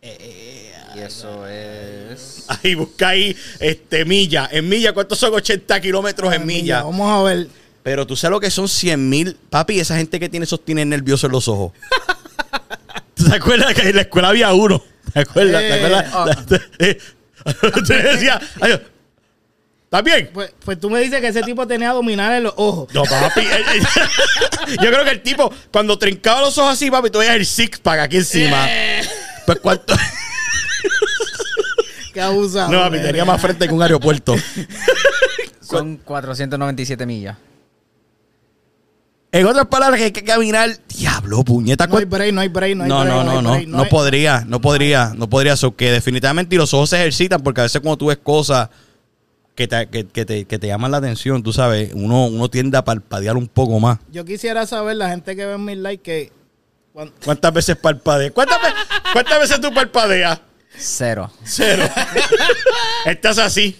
Y 0.01 0.99
eso 0.99 1.45
es. 1.45 1.80
Ahí 2.63 2.75
busca 2.75 3.09
ahí 3.09 3.35
este, 3.59 4.05
milla. 4.05 4.49
En 4.51 4.67
milla, 4.67 4.93
¿cuántos 4.93 5.17
son 5.17 5.33
80 5.33 5.79
kilómetros 5.81 6.33
en 6.33 6.45
milla? 6.45 6.83
Vamos 6.83 7.09
a 7.11 7.23
ver. 7.23 7.47
Pero 7.83 8.05
tú 8.05 8.15
sabes 8.15 8.31
lo 8.31 8.39
que 8.39 8.51
son 8.51 8.67
100 8.67 9.09
mil. 9.09 9.37
Papi, 9.49 9.79
esa 9.79 9.95
gente 9.97 10.19
que 10.19 10.29
tiene 10.29 10.43
esos 10.45 10.63
tiene 10.63 10.85
nerviosos 10.85 11.25
en 11.25 11.31
los 11.31 11.47
ojos. 11.47 11.71
¿Tú 13.15 13.23
te 13.29 13.35
acuerdas 13.35 13.73
que 13.73 13.89
en 13.89 13.95
la 13.95 14.01
escuela 14.03 14.29
había 14.29 14.53
uno? 14.53 14.83
¿Te 15.13 15.19
acuerdas? 15.21 15.61
¿Te 15.61 15.67
Eh, 15.69 15.73
acuerdas? 15.73 16.61
Eh, 16.79 16.97
Te 17.87 17.93
decía, 18.03 18.39
ay, 18.61 18.79
¿estás 19.85 20.03
bien? 20.03 20.29
Pues, 20.31 20.53
pues 20.63 20.79
tú 20.79 20.89
me 20.91 20.99
dices 20.99 21.19
que 21.21 21.27
ese 21.29 21.41
tipo 21.41 21.65
tenía 21.65 21.89
abdominales 21.89 22.37
en 22.37 22.43
los 22.43 22.53
ojos. 22.57 22.93
No, 22.93 23.01
papi. 23.03 23.39
eh, 23.41 23.45
eh, 23.75 23.81
Yo 24.81 24.91
creo 24.91 25.03
que 25.03 25.09
el 25.11 25.21
tipo, 25.23 25.51
cuando 25.71 25.97
trincaba 25.97 26.41
los 26.41 26.55
ojos 26.59 26.73
así, 26.73 26.91
papi, 26.91 27.09
tú 27.09 27.17
veías 27.17 27.35
el 27.35 27.45
six 27.47 27.79
pack 27.79 27.99
aquí 28.01 28.17
encima. 28.17 28.67
Eh. 28.69 29.01
Pues 29.47 29.59
cuánto. 29.59 29.95
Qué 32.13 32.21
abusado. 32.21 32.71
No, 32.71 32.79
papi, 32.79 33.01
tenía 33.01 33.25
más 33.25 33.41
frente 33.41 33.67
que 33.67 33.73
un 33.73 33.81
aeropuerto. 33.81 34.35
Son 35.61 35.97
497 35.97 37.05
millas. 37.05 37.37
En 39.33 39.45
otras 39.45 39.67
palabras, 39.67 39.97
que 39.97 40.05
hay 40.05 40.11
que 40.11 40.23
caminar. 40.25 40.69
Diablo, 40.89 41.41
puñeta. 41.45 41.87
No 41.87 41.97
hay 41.97 42.05
¿cuál- 42.05 42.19
break, 42.19 42.33
no 42.33 42.41
hay 42.41 42.47
break, 42.49 42.75
no 42.75 42.83
hay 42.83 42.89
No, 42.89 42.99
break. 43.01 43.15
no, 43.15 43.23
no, 43.23 43.41
no, 43.41 43.51
break, 43.53 43.67
no 43.69 43.83
hay- 43.83 43.89
podría, 43.89 44.43
no 44.45 44.59
podría, 44.59 45.13
no 45.15 45.29
podría. 45.29 45.55
So 45.55 45.73
que 45.75 45.89
definitivamente 45.91 46.55
y 46.55 46.57
los 46.57 46.73
ojos 46.73 46.89
se 46.89 46.97
ejercitan 46.97 47.41
porque 47.41 47.61
a 47.61 47.63
veces 47.63 47.79
cuando 47.79 47.97
tú 47.97 48.07
ves 48.07 48.17
cosas 48.21 48.69
que 49.55 49.69
te, 49.69 49.87
que, 49.87 50.05
que 50.07 50.25
te, 50.25 50.43
que 50.45 50.59
te 50.59 50.67
llaman 50.67 50.91
la 50.91 50.97
atención, 50.97 51.41
tú 51.43 51.53
sabes, 51.53 51.91
uno, 51.93 52.25
uno 52.25 52.49
tiende 52.49 52.77
a 52.77 52.83
parpadear 52.83 53.37
un 53.37 53.47
poco 53.47 53.79
más. 53.79 53.99
Yo 54.11 54.25
quisiera 54.25 54.65
saber, 54.65 54.97
la 54.97 55.09
gente 55.09 55.33
que 55.35 55.45
ve 55.45 55.57
mis 55.57 55.77
likes, 55.77 56.03
que... 56.03 56.31
¿Cuántas 57.23 57.53
veces 57.53 57.77
parpadeas? 57.77 58.33
¿Cuántas, 58.33 58.57
¿Cuántas 59.13 59.39
veces 59.39 59.61
tú 59.61 59.73
parpadeas? 59.73 60.41
Cero. 60.77 61.29
Cero. 61.43 61.83
Estás 63.05 63.37
así. 63.37 63.77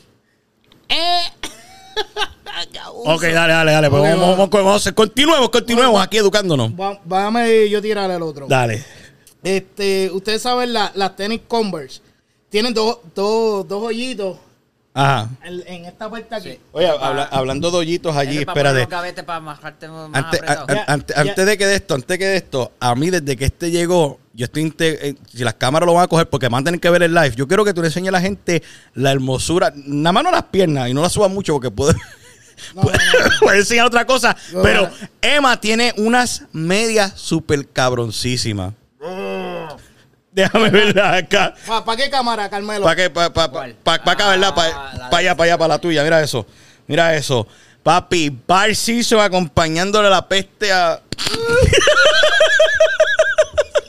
Ok, 3.06 3.24
dale, 3.24 3.54
dale, 3.54 3.72
dale. 3.72 3.90
Pues 3.90 4.02
vamos, 4.02 4.40
va. 4.40 4.46
vamos, 4.64 4.92
continuemos, 4.94 5.50
continuemos 5.50 6.02
aquí 6.02 6.18
educándonos. 6.18 6.72
Váyame 7.06 7.70
yo 7.70 7.82
tirar 7.82 8.10
el 8.12 8.22
otro. 8.22 8.48
Dale. 8.48 8.84
Este, 9.44 10.10
ustedes 10.12 10.42
saben, 10.42 10.74
la- 10.74 10.92
las 10.96 11.16
tenis 11.16 11.42
Converse 11.48 12.02
tienen 12.50 12.74
dos, 12.74 13.00
dos, 13.16 13.68
dos 13.68 13.84
hoyitos 13.84 14.38
Ajá. 14.94 15.30
en, 15.44 15.64
en 15.66 15.86
esta 15.86 16.10
parte 16.12 16.36
aquí. 16.36 16.60
Oye, 16.74 16.88
habla- 16.88 17.24
hablando 17.32 17.72
de 17.72 17.78
hoyitos 17.78 18.16
allí, 18.16 18.38
es 18.38 18.46
poner 18.46 18.68
espérate. 18.68 19.24
para 19.24 19.40
más 19.40 19.60
Antes, 19.64 20.42
Ya, 20.42 20.66
ya. 20.68 20.86
antes 21.22 21.46
de 21.46 21.58
que 21.58 21.66
de 21.66 21.76
esto, 21.76 21.96
antes 21.96 22.08
de 22.08 22.20
que 22.20 22.26
de 22.28 22.38
esto, 22.38 22.72
a 22.80 22.94
mí 22.94 23.10
desde 23.10 23.36
que 23.36 23.46
este 23.46 23.72
llegó, 23.72 24.20
yo 24.34 24.46
estoy 24.46 24.74
eh, 24.80 25.16
si 25.34 25.44
las 25.44 25.56
cámaras 25.56 25.86
lo 25.88 25.94
van 25.94 26.06
a 26.06 26.08
coger 26.08 26.30
porque 26.30 26.48
van 26.48 26.62
a 26.62 26.66
tener 26.66 26.80
que 26.80 26.90
ver 26.90 27.04
el 27.04 27.14
live, 27.14 27.34
yo 27.36 27.48
quiero 27.48 27.66
que 27.66 27.74
tú 27.74 27.82
le 27.82 27.88
enseñes 27.88 28.10
a 28.10 28.12
la 28.14 28.22
gente 28.22 28.64
la 28.94 29.12
hermosura, 29.12 29.72
nada 29.76 30.12
más 30.14 30.24
no 30.24 30.32
las 30.32 30.44
piernas 30.44 30.90
y 30.90 30.94
no 30.94 31.02
las 31.02 31.12
subas 31.12 31.30
mucho 31.32 31.54
porque 31.54 31.70
puede, 31.72 31.94
No, 32.76 32.84
no, 32.84 32.90
no, 32.92 32.94
no. 32.94 33.40
puede 33.42 33.58
enseñar 33.60 33.86
otra 33.88 34.06
cosa, 34.06 34.36
No, 34.54 34.62
pero 34.62 34.84
no. 34.84 34.90
Emma 35.22 35.60
tiene 35.60 35.94
unas 35.98 36.44
medias 36.52 37.14
súper 37.16 37.68
cabroncísimas. 37.68 38.74
Déjame 40.32 40.70
verla 40.70 41.16
acá. 41.18 41.54
¿Para 41.84 41.98
qué 41.98 42.10
cámara, 42.10 42.50
Carmelo? 42.50 42.84
Para 42.84 42.96
que, 42.96 43.10
para 43.10 43.34
pa, 43.34 43.52
pa, 43.52 43.68
pa- 43.84 44.02
pa 44.04 44.12
acá, 44.14 44.30
¿verdad? 44.30 44.56
Para 44.56 44.70
Ah, 44.70 45.10
allá, 45.12 45.36
para 45.36 45.46
allá, 45.52 45.58
para 45.58 45.68
la 45.74 45.80
tuya. 45.80 46.04
Mira 46.04 46.22
eso. 46.22 46.46
Mira 46.88 47.14
eso. 47.16 47.46
Papi, 47.84 48.30
Bar 48.48 48.74
Simpson 48.76 49.20
acompañándole 49.20 50.10
la 50.10 50.26
peste 50.26 50.72
a. 50.72 51.02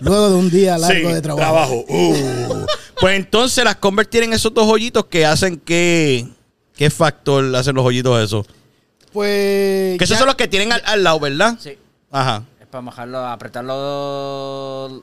Luego 0.02 0.30
de 0.30 0.35
un 0.37 0.50
día 0.50 0.78
largo 0.78 1.09
Sí, 1.09 1.14
de 1.14 1.21
trabajo. 1.23 1.85
Uh. 1.88 2.66
Pues 3.00 3.16
entonces 3.16 3.64
las 3.64 3.76
Converse 3.76 4.11
tienen 4.11 4.32
esos 4.32 4.52
dos 4.54 4.66
hoyitos 4.66 5.06
que 5.06 5.25
hacen 5.26 5.59
que. 5.59 6.26
¿Qué 6.76 6.88
factor 6.90 7.54
hacen 7.56 7.75
los 7.75 7.85
hoyitos 7.85 8.23
esos? 8.23 8.47
Pues... 9.12 9.99
Que 9.99 10.04
esos 10.04 10.11
ya- 10.16 10.18
son 10.18 10.26
los 10.26 10.37
que 10.37 10.49
tienen 10.49 10.73
al, 10.73 10.82
al 10.87 11.02
lado, 11.04 11.21
¿verdad? 11.21 11.56
Sí. 11.61 11.76
Ajá. 12.11 12.44
Es 12.61 12.66
para 12.66 12.85
bajarlo, 12.85 13.18
apretarlo. 13.26 15.02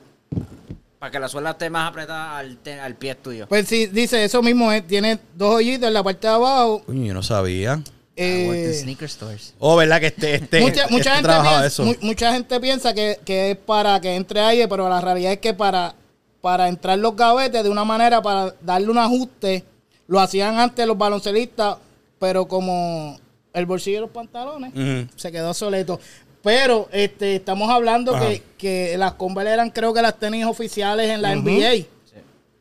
Para 0.98 1.10
que 1.12 1.18
la 1.20 1.28
suela 1.28 1.50
esté 1.52 1.70
más 1.70 1.88
apretada 1.88 2.36
al, 2.38 2.58
al 2.82 2.94
pie 2.96 3.14
tuyo. 3.14 3.46
Pues 3.48 3.66
sí, 3.68 3.86
dice 3.86 4.22
eso 4.24 4.42
mismo, 4.42 4.70
eh, 4.72 4.82
tiene 4.82 5.18
dos 5.36 5.54
hoyitos 5.56 5.86
en 5.88 5.94
la 5.94 6.02
parte 6.02 6.26
de 6.26 6.34
abajo. 6.34 6.82
Coño, 6.84 7.04
yo 7.06 7.14
no 7.14 7.22
sabía. 7.22 7.80
In 8.16 8.24
Eh, 8.54 8.74
sneaker 8.74 9.08
stores. 9.08 9.54
Oh, 9.58 9.76
¿verdad? 9.76 10.00
Que 10.00 10.06
este, 10.08 10.34
este, 10.34 10.60
mucha, 10.60 10.82
este 10.82 10.92
mucha 10.92 11.14
gente 11.16 11.28
piensa, 11.30 11.66
eso. 11.66 11.84
mu- 11.84 11.94
mucha 12.02 12.32
gente 12.32 12.60
piensa 12.60 12.94
que, 12.94 13.18
que 13.24 13.52
es 13.52 13.56
para 13.56 14.00
que 14.00 14.14
entre 14.14 14.40
aire, 14.40 14.68
pero 14.68 14.88
la 14.88 15.00
realidad 15.00 15.32
es 15.32 15.38
que 15.38 15.54
para, 15.54 15.94
para 16.40 16.68
entrar 16.68 16.98
los 16.98 17.14
gavetes 17.16 17.62
de 17.62 17.70
una 17.70 17.84
manera, 17.84 18.20
para 18.20 18.54
darle 18.60 18.88
un 18.90 18.98
ajuste, 18.98 19.64
lo 20.08 20.20
hacían 20.20 20.58
antes 20.58 20.86
los 20.86 20.98
baloncelistas, 20.98 21.76
pero 22.18 22.46
como 22.46 23.18
el 23.52 23.66
bolsillo 23.66 23.96
de 23.98 24.00
los 24.02 24.10
pantalones 24.10 24.72
se 25.16 25.32
quedó 25.32 25.54
soleto. 25.54 25.98
Pero 26.42 26.88
este, 26.92 27.36
estamos 27.36 27.70
hablando 27.70 28.18
que, 28.18 28.42
que 28.58 28.96
las 28.98 29.12
Converse 29.14 29.52
eran 29.52 29.70
creo 29.70 29.92
que 29.94 30.02
las 30.02 30.18
tenis 30.18 30.44
oficiales 30.46 31.08
en 31.10 31.22
la 31.22 31.34
NBA. 31.36 31.86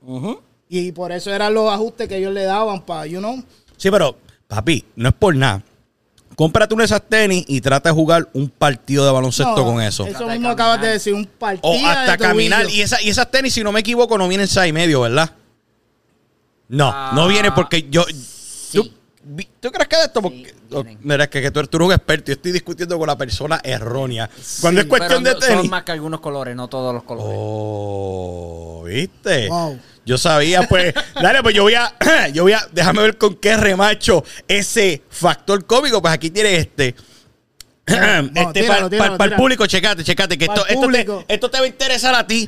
Ujú. 0.05 0.41
Y 0.69 0.91
por 0.91 1.11
eso 1.11 1.33
eran 1.33 1.53
los 1.53 1.71
ajustes 1.71 2.07
que 2.07 2.17
ellos 2.17 2.33
le 2.33 2.43
daban 2.43 2.81
para, 2.81 3.05
you 3.07 3.19
know. 3.19 3.41
Sí, 3.77 3.89
pero, 3.89 4.15
papi, 4.49 4.83
no 4.97 5.07
es 5.09 5.15
por 5.15 5.33
nada. 5.33 5.63
Cómprate 6.35 6.73
una 6.73 6.83
de 6.83 6.85
esas 6.85 7.01
tenis 7.07 7.43
y 7.47 7.59
trata 7.61 7.89
de 7.89 7.95
jugar 7.95 8.27
un 8.33 8.49
partido 8.49 9.05
de 9.05 9.11
baloncesto 9.11 9.55
No, 9.57 9.65
con 9.65 9.81
eso. 9.81 10.05
Eso 10.05 10.25
de 10.25 10.33
mismo 10.33 10.49
acabas 10.49 10.81
de 10.81 10.87
decir, 10.87 11.13
un 11.13 11.25
partido. 11.25 11.69
O 11.73 11.85
hasta 11.87 12.17
caminar. 12.17 12.69
Y, 12.69 12.81
esa, 12.81 13.01
y 13.01 13.09
esas 13.09 13.29
tenis, 13.29 13.53
si 13.53 13.63
no 13.63 13.71
me 13.73 13.81
equivoco, 13.81 14.17
no 14.17 14.27
vienen 14.27 14.47
seis 14.47 14.69
y 14.69 14.73
medio, 14.73 15.01
¿verdad? 15.01 15.31
No, 16.69 16.91
no 17.13 17.23
Ah, 17.23 17.27
viene 17.27 17.51
porque 17.51 17.87
yo. 17.89 18.05
¿tú, 18.05 18.11
sí. 18.13 18.79
vi- 18.81 18.93
¿Tú 19.59 19.71
crees 19.71 19.87
que 19.87 19.95
de 19.97 20.03
esto? 20.03 20.21
Porque, 20.21 20.53
vienen. 20.69 20.97
mira, 21.01 21.23
es 21.25 21.29
que, 21.29 21.41
que 21.41 21.51
tú, 21.51 21.59
eres, 21.59 21.69
tú 21.69 21.77
eres 21.77 21.87
un 21.87 21.93
experto. 21.93 22.27
Yo 22.27 22.33
estoy 22.33 22.51
discutiendo 22.51 22.97
con 22.97 23.07
la 23.07 23.17
persona 23.17 23.59
errónea. 23.63 24.29
Cuando 24.61 24.81
es 24.81 24.87
cuestión 24.87 25.23
Pero 25.23 25.35
de 25.35 25.39
no- 25.39 25.45
tenis. 25.47 25.61
Son 25.61 25.69
más 25.69 25.83
que 25.83 25.91
algunos 25.91 26.19
colores, 26.19 26.55
no 26.55 26.67
todos 26.67 26.93
los 26.93 27.03
colores. 27.03 27.31
Oh, 27.37 28.83
¿viste? 28.87 29.47
Wow. 29.49 29.79
Yo 30.05 30.17
sabía, 30.17 30.63
pues, 30.67 30.93
dale, 31.21 31.43
pues 31.43 31.53
yo 31.53 31.63
voy 31.63 31.75
a, 31.75 31.93
yo 32.33 32.43
voy 32.43 32.53
a, 32.53 32.67
déjame 32.71 33.01
ver 33.03 33.17
con 33.17 33.35
qué 33.35 33.55
remacho 33.55 34.23
ese 34.47 35.03
factor 35.09 35.65
cómico, 35.65 36.01
pues 36.01 36.13
aquí 36.13 36.29
tiene 36.31 36.55
este. 36.55 36.95
Este 38.35 38.67
para 38.67 39.25
el 39.25 39.35
público, 39.35 39.65
checate, 39.65 40.03
checate, 40.03 40.37
que 40.37 40.45
esto, 40.45 40.63
esto, 40.67 40.87
te, 40.89 41.07
esto 41.33 41.49
te 41.49 41.57
va 41.57 41.63
a 41.63 41.67
interesar 41.67 42.13
a 42.13 42.25
ti. 42.27 42.47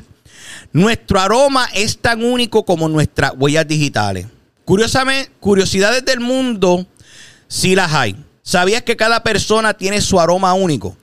Nuestro 0.72 1.20
aroma 1.20 1.68
es 1.74 1.98
tan 1.98 2.24
único 2.24 2.64
como 2.64 2.88
nuestras 2.88 3.32
huellas 3.36 3.66
digitales. 3.66 4.26
Curiosamente, 4.64 5.30
curiosidades 5.40 6.04
del 6.04 6.20
mundo, 6.20 6.86
sí 7.48 7.74
las 7.74 7.92
hay. 7.92 8.16
¿Sabías 8.42 8.82
que 8.82 8.96
cada 8.96 9.22
persona 9.22 9.74
tiene 9.74 10.00
su 10.00 10.20
aroma 10.20 10.54
único? 10.54 10.96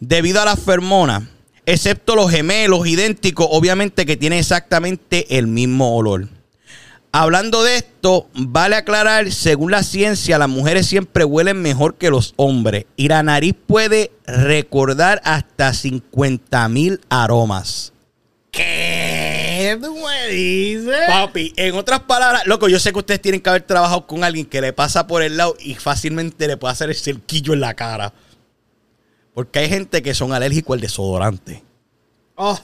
Debido 0.00 0.40
a 0.40 0.44
las 0.44 0.60
feromonas, 0.60 1.24
excepto 1.66 2.16
los 2.16 2.30
gemelos 2.30 2.86
idénticos, 2.86 3.46
obviamente 3.50 4.06
que 4.06 4.16
tienen 4.16 4.38
exactamente 4.38 5.38
el 5.38 5.46
mismo 5.46 5.96
olor. 5.96 6.28
Hablando 7.16 7.62
de 7.62 7.76
esto, 7.76 8.28
vale 8.34 8.74
aclarar, 8.74 9.30
según 9.30 9.70
la 9.70 9.84
ciencia, 9.84 10.36
las 10.36 10.48
mujeres 10.48 10.86
siempre 10.86 11.24
huelen 11.24 11.62
mejor 11.62 11.94
que 11.94 12.10
los 12.10 12.34
hombres 12.34 12.86
y 12.96 13.06
la 13.06 13.22
nariz 13.22 13.54
puede 13.66 14.10
recordar 14.26 15.20
hasta 15.24 15.72
50 15.72 16.68
mil 16.70 17.00
aromas. 17.08 17.93
¿Qué 19.64 19.76
tú 19.76 19.96
me 19.96 20.28
dices? 20.28 21.06
Papi, 21.06 21.52
en 21.56 21.74
otras 21.74 22.00
palabras, 22.00 22.46
loco, 22.46 22.68
yo 22.68 22.78
sé 22.78 22.92
que 22.92 22.98
ustedes 22.98 23.22
tienen 23.22 23.40
que 23.40 23.48
haber 23.48 23.62
trabajado 23.62 24.06
con 24.06 24.24
alguien 24.24 24.44
que 24.46 24.60
le 24.60 24.72
pasa 24.72 25.06
por 25.06 25.22
el 25.22 25.36
lado 25.36 25.56
y 25.58 25.74
fácilmente 25.74 26.46
le 26.46 26.56
puede 26.56 26.72
hacer 26.72 26.90
el 26.90 26.96
cerquillo 26.96 27.54
en 27.54 27.60
la 27.60 27.74
cara. 27.74 28.12
Porque 29.32 29.60
hay 29.60 29.68
gente 29.68 30.02
que 30.02 30.14
son 30.14 30.32
alérgicos 30.32 30.74
al 30.74 30.80
desodorante. 30.80 31.62
Oh, 32.36 32.58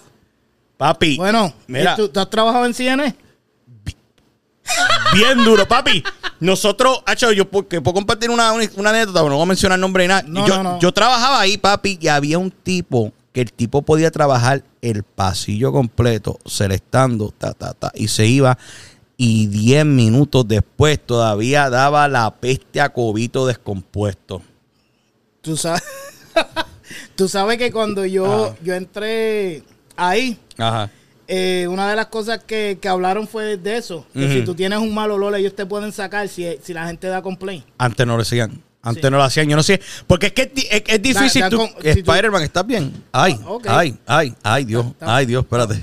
Papi, 0.80 1.18
bueno, 1.18 1.52
mira, 1.66 1.92
¿y 1.92 1.96
¿tú, 1.96 2.08
tú 2.08 2.20
has 2.20 2.30
trabajado 2.30 2.64
en 2.64 2.72
CNE? 2.72 3.14
bien 5.12 5.44
duro, 5.44 5.68
papi. 5.68 6.02
Nosotros, 6.38 7.02
hacho, 7.04 7.32
yo 7.32 7.50
porque 7.50 7.82
puedo 7.82 7.94
compartir 7.96 8.30
una, 8.30 8.52
una, 8.52 8.64
una 8.76 8.88
anécdota, 8.88 9.20
pero 9.20 9.28
no 9.28 9.36
voy 9.36 9.42
a 9.42 9.46
mencionar 9.46 9.78
nombre 9.78 10.04
ni 10.04 10.08
nada. 10.08 10.22
No, 10.26 10.46
yo, 10.46 10.56
no, 10.56 10.62
no. 10.62 10.78
yo 10.80 10.90
trabajaba 10.92 11.38
ahí, 11.38 11.58
papi, 11.58 11.98
y 12.00 12.08
había 12.08 12.38
un 12.38 12.50
tipo 12.50 13.12
que 13.34 13.42
el 13.42 13.52
tipo 13.52 13.82
podía 13.82 14.10
trabajar 14.10 14.62
el 14.82 15.02
pasillo 15.02 15.72
completo, 15.72 16.38
selectando, 16.46 17.32
ta, 17.36 17.52
ta, 17.54 17.74
ta, 17.74 17.92
y 17.94 18.08
se 18.08 18.26
iba. 18.26 18.56
Y 19.16 19.48
10 19.48 19.84
minutos 19.84 20.48
después 20.48 20.98
todavía 21.04 21.68
daba 21.68 22.08
la 22.08 22.30
peste 22.36 22.80
a 22.80 22.90
cobito 22.90 23.46
descompuesto. 23.46 24.40
Tú 25.42 25.56
sabes, 25.56 25.82
tú 27.16 27.28
sabes 27.28 27.58
que 27.58 27.70
cuando 27.70 28.06
yo, 28.06 28.46
Ajá. 28.46 28.56
yo 28.62 28.74
entré 28.74 29.62
ahí, 29.96 30.38
Ajá. 30.56 30.90
eh, 31.28 31.66
una 31.68 31.90
de 31.90 31.96
las 31.96 32.06
cosas 32.06 32.42
que, 32.44 32.78
que 32.80 32.88
hablaron 32.88 33.28
fue 33.28 33.58
de 33.58 33.76
eso. 33.76 34.06
Que 34.14 34.32
si 34.32 34.42
tú 34.42 34.54
tienes 34.54 34.78
un 34.78 34.94
mal 34.94 35.10
olor, 35.10 35.34
ellos 35.34 35.54
te 35.54 35.66
pueden 35.66 35.92
sacar 35.92 36.26
si, 36.28 36.46
si 36.62 36.72
la 36.72 36.86
gente 36.86 37.06
da 37.08 37.20
complaint. 37.20 37.64
Antes 37.76 38.06
no 38.06 38.16
lo 38.16 38.22
hacían. 38.22 38.62
Antes 38.82 39.02
Sí. 39.04 39.10
no 39.10 39.18
lo 39.18 39.22
hacían. 39.24 39.48
Yo 39.48 39.56
no 39.56 39.62
sé. 39.62 39.80
Porque 40.06 40.28
es 40.28 40.32
que 40.32 40.42
es, 40.42 40.54
di- 40.54 40.66
es- 40.70 40.82
es 40.86 41.02
difícil. 41.02 41.42
Da- 41.42 41.46
da 41.46 41.50
tú- 41.50 41.56
con- 41.58 41.68
si 41.82 42.02
tú- 42.02 42.10
Spider-Man, 42.12 42.42
¿estás 42.42 42.66
bien? 42.66 42.92
Ay, 43.12 43.38
Ah, 43.66 43.78
ay, 43.78 43.98
ay, 44.06 44.34
ay, 44.42 44.64
Dios. 44.64 44.86
Está- 44.86 45.16
Ay, 45.16 45.26
Dios, 45.26 45.44
espérate. 45.44 45.82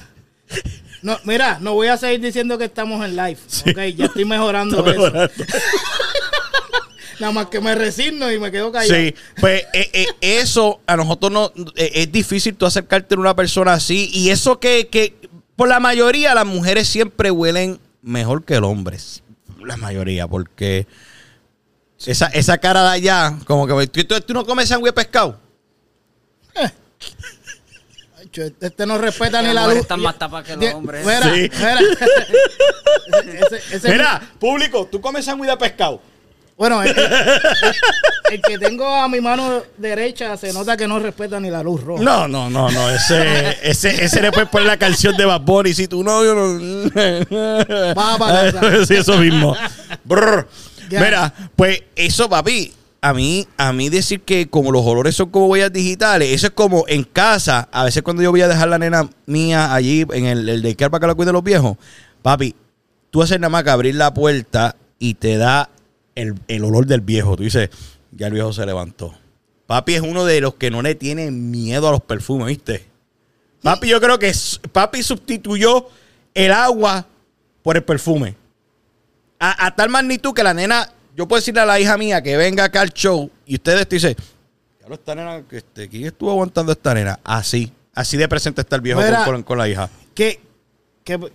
No, 1.03 1.17
mira, 1.25 1.59
no 1.61 1.73
voy 1.73 1.87
a 1.87 1.97
seguir 1.97 2.19
diciendo 2.21 2.57
que 2.57 2.65
estamos 2.65 3.05
en 3.05 3.15
live. 3.15 3.37
Ok, 3.69 3.77
ya 3.95 4.05
estoy 4.05 4.25
mejorando 4.25 4.79
Está 4.79 4.91
eso. 4.91 4.99
mejorando. 5.01 5.33
Nada 7.19 7.33
más 7.33 7.47
que 7.47 7.59
me 7.59 7.73
resigno 7.73 8.31
y 8.31 8.37
me 8.39 8.51
quedo 8.51 8.71
callado. 8.71 8.93
Sí, 8.99 9.15
pues 9.41 9.63
eh, 9.73 9.89
eh, 9.93 10.07
eso 10.21 10.81
a 10.85 10.95
nosotros 10.95 11.31
no 11.31 11.51
eh, 11.75 11.91
es 11.95 12.11
difícil 12.11 12.55
tú 12.55 12.65
acercarte 12.67 13.15
a 13.15 13.17
una 13.17 13.35
persona 13.35 13.73
así 13.73 14.09
y 14.13 14.29
eso 14.29 14.59
que, 14.59 14.87
que 14.87 15.15
por 15.55 15.67
la 15.67 15.79
mayoría 15.79 16.35
las 16.35 16.45
mujeres 16.45 16.87
siempre 16.87 17.31
huelen 17.31 17.79
mejor 18.03 18.43
que 18.43 18.53
el 18.55 18.63
hombre, 18.65 18.97
la 19.63 19.77
mayoría, 19.77 20.27
porque 20.27 20.85
esa, 22.05 22.27
esa 22.27 22.57
cara 22.57 22.83
de 22.83 22.89
allá, 22.89 23.33
como 23.45 23.65
que 23.67 23.87
tú, 23.87 24.03
tú- 24.05 24.21
tú 24.21 24.33
no 24.33 24.45
comes 24.45 24.69
sándwich 24.69 24.93
de 24.93 24.93
pescado. 24.93 25.39
Acho, 28.19 28.41
Este 28.59 28.85
no 28.85 28.97
respeta 28.97 29.41
ni 29.41 29.53
la 29.53 29.67
luz. 29.67 29.77
están 29.77 30.01
más 30.01 30.17
tapas 30.17 30.43
que 30.43 30.55
los 30.57 30.73
hombres. 30.73 31.05
Mira, 31.05 31.21
Sí. 31.23 31.49
mira. 31.57 31.79
Ese- 33.47 33.75
ese- 33.75 33.89
Mira, 33.91 34.21
público, 34.39 34.87
tú 34.91 34.99
comes 34.99 35.23
sándwich 35.25 35.49
de 35.49 35.57
pescado. 35.57 36.01
Bueno, 36.57 36.81
el, 36.81 36.89
el- 36.89 36.97
el 38.31 38.41
que 38.41 38.57
tengo 38.57 38.87
a 38.87 39.07
mi 39.07 39.21
mano 39.21 39.61
derecha 39.77 40.35
se 40.37 40.51
nota 40.51 40.75
que 40.75 40.87
no 40.87 40.97
respeta 40.99 41.39
ni 41.39 41.49
la 41.51 41.61
luz 41.61 41.83
roja. 41.83 42.03
No, 42.03 42.27
no, 42.27 42.49
no, 42.49 42.69
no, 42.71 42.89
ese, 42.89 43.57
ese, 43.61 44.03
ese 44.03 44.21
le 44.21 44.31
puedes 44.31 44.49
poner 44.49 44.65
la 44.67 44.77
canción 44.77 45.15
de 45.15 45.23
Bad 45.25 45.41
Bunny 45.41 45.73
si 45.75 45.87
tu 45.87 46.03
novio 46.03 46.33
no... 46.33 46.89
Va 47.95 48.17
pa' 48.17 48.51
casa. 48.51 48.85
sí, 48.87 48.95
eso 48.95 49.17
mismo. 49.17 49.55
Brr. 50.03 50.47
Mira, 50.89 51.33
pues 51.55 51.83
eso, 51.95 52.29
papi, 52.29 52.73
a 53.01 53.13
mí, 53.13 53.47
a 53.57 53.73
mí 53.73 53.89
decir 53.89 54.21
que 54.21 54.49
como 54.49 54.71
los 54.71 54.85
olores 54.85 55.15
son 55.15 55.29
como 55.29 55.47
huellas 55.47 55.71
digitales, 55.71 56.29
eso 56.31 56.47
es 56.47 56.53
como 56.53 56.85
en 56.87 57.03
casa, 57.03 57.69
a 57.71 57.83
veces 57.83 58.03
cuando 58.03 58.23
yo 58.23 58.31
voy 58.31 58.41
a 58.41 58.47
dejar 58.47 58.67
la 58.69 58.77
nena 58.77 59.09
mía 59.25 59.73
allí 59.73 60.05
en 60.11 60.25
el, 60.25 60.49
el 60.49 60.61
daycare 60.61 60.89
para 60.89 61.01
que 61.01 61.07
la 61.07 61.15
cuide 61.15 61.31
los 61.31 61.43
viejos, 61.43 61.77
papi, 62.21 62.55
tú 63.09 63.21
haces 63.21 63.39
nada 63.39 63.49
más 63.49 63.63
que 63.63 63.69
abrir 63.69 63.95
la 63.95 64.13
puerta 64.13 64.75
y 64.99 65.15
te 65.15 65.37
da 65.37 65.69
el, 66.15 66.35
el 66.47 66.63
olor 66.63 66.85
del 66.85 67.01
viejo. 67.01 67.35
Tú 67.35 67.43
dices, 67.43 67.69
ya 68.11 68.27
el 68.27 68.33
viejo 68.33 68.53
se 68.53 68.65
levantó. 68.65 69.13
Papi 69.67 69.95
es 69.95 70.01
uno 70.01 70.25
de 70.25 70.41
los 70.41 70.55
que 70.55 70.71
no 70.71 70.81
le 70.81 70.95
tiene 70.95 71.29
miedo 71.31 71.87
a 71.87 71.91
los 71.91 72.01
perfumes, 72.01 72.47
¿viste? 72.47 72.85
Papi, 73.61 73.89
yo 73.89 73.99
creo 73.99 74.17
que 74.17 74.31
papi 74.71 75.03
sustituyó 75.03 75.87
el 76.33 76.51
agua 76.51 77.05
por 77.63 77.75
el 77.75 77.83
perfume. 77.83 78.35
A, 79.39 79.67
a 79.67 79.75
tal 79.75 79.89
magnitud 79.89 80.33
que 80.33 80.43
la 80.43 80.53
nena, 80.53 80.89
yo 81.15 81.27
puedo 81.27 81.39
decirle 81.39 81.61
a 81.61 81.65
la 81.65 81.79
hija 81.79 81.97
mía 81.97 82.21
que 82.21 82.35
venga 82.37 82.63
acá 82.65 82.81
al 82.81 82.89
show 82.91 83.29
y 83.45 83.55
ustedes 83.55 83.87
te 83.87 83.95
dicen, 83.97 84.15
ya 84.87 84.93
esta 84.93 85.15
nena, 85.15 85.43
que 85.47 85.57
este, 85.57 85.87
¿quién 85.89 86.05
estuvo 86.05 86.31
aguantando 86.31 86.71
esta 86.71 86.93
nena? 86.93 87.19
Así, 87.23 87.71
así 87.93 88.17
de 88.17 88.27
presente 88.27 88.61
está 88.61 88.75
el 88.75 88.81
viejo 88.81 89.01
Mira. 89.01 89.25
con, 89.25 89.43
con- 89.43 89.57
la 89.57 89.67
hija. 89.69 89.89
¿Qué, 90.15 90.39
qué- 91.03 91.31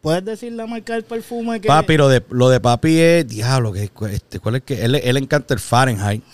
¿Puedes 0.00 0.24
decir 0.24 0.52
la 0.52 0.66
marca 0.66 0.92
del 0.92 1.04
perfume 1.04 1.60
que... 1.62 1.68
Papi, 1.68 1.96
lo 1.96 2.08
de, 2.08 2.22
lo 2.28 2.50
de 2.50 2.60
papi 2.60 2.98
es, 3.00 3.26
diablo, 3.26 3.72
que, 3.72 3.90
este, 4.10 4.38
¿cuál 4.38 4.56
es 4.56 4.62
que? 4.62 4.84
Él, 4.84 4.96
él 4.96 5.16
encanta 5.16 5.54
el 5.54 5.60
Fahrenheit. 5.60 6.22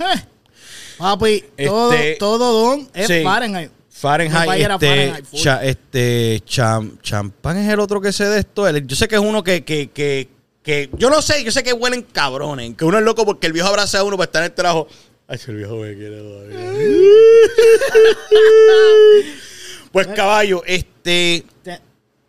Eh, 1.00 1.02
Papi, 1.02 1.44
todo, 1.64 1.92
Este- 1.94 2.16
todo 2.18 2.52
don 2.52 2.88
es 2.92 3.06
Sí. 3.06 3.22
Fahrenheit. 3.24 3.70
Fahrenheit, 3.88 4.50
este, 4.50 4.68
Fahrenheit, 4.86 5.24
cha- 5.32 5.64
este, 5.64 6.42
cham- 6.44 7.00
champán 7.00 7.56
es 7.56 7.72
el 7.72 7.80
otro 7.80 8.02
que 8.02 8.12
sé 8.12 8.26
de 8.26 8.40
esto. 8.40 8.68
Yo 8.80 8.96
sé 8.96 9.08
que 9.08 9.14
es 9.14 9.20
uno 9.22 9.42
que, 9.42 9.64
que, 9.64 9.88
que, 9.88 10.28
que- 10.62 10.90
yo 10.96 11.10
no 11.10 11.22
sé, 11.22 11.42
yo 11.44 11.50
sé 11.52 11.62
que 11.62 11.72
huelen 11.72 12.02
cabrones, 12.02 12.74
que 12.76 12.84
uno 12.84 12.98
es 12.98 13.04
loco 13.04 13.24
porque 13.24 13.46
el 13.46 13.52
viejo 13.52 13.68
abraza 13.68 13.98
a 14.00 14.04
uno 14.04 14.16
para 14.16 14.26
estar 14.26 14.42
en 14.42 14.46
el 14.50 14.54
trabajo. 14.54 14.88
Ay, 15.28 15.38
el 15.46 15.56
viejo 15.56 15.76
me 15.76 15.94
quiere 15.94 16.18
todavía. 16.18 16.72
pues 19.92 20.06
caballo, 20.08 20.62
este, 20.66 21.44
Te- 21.62 21.80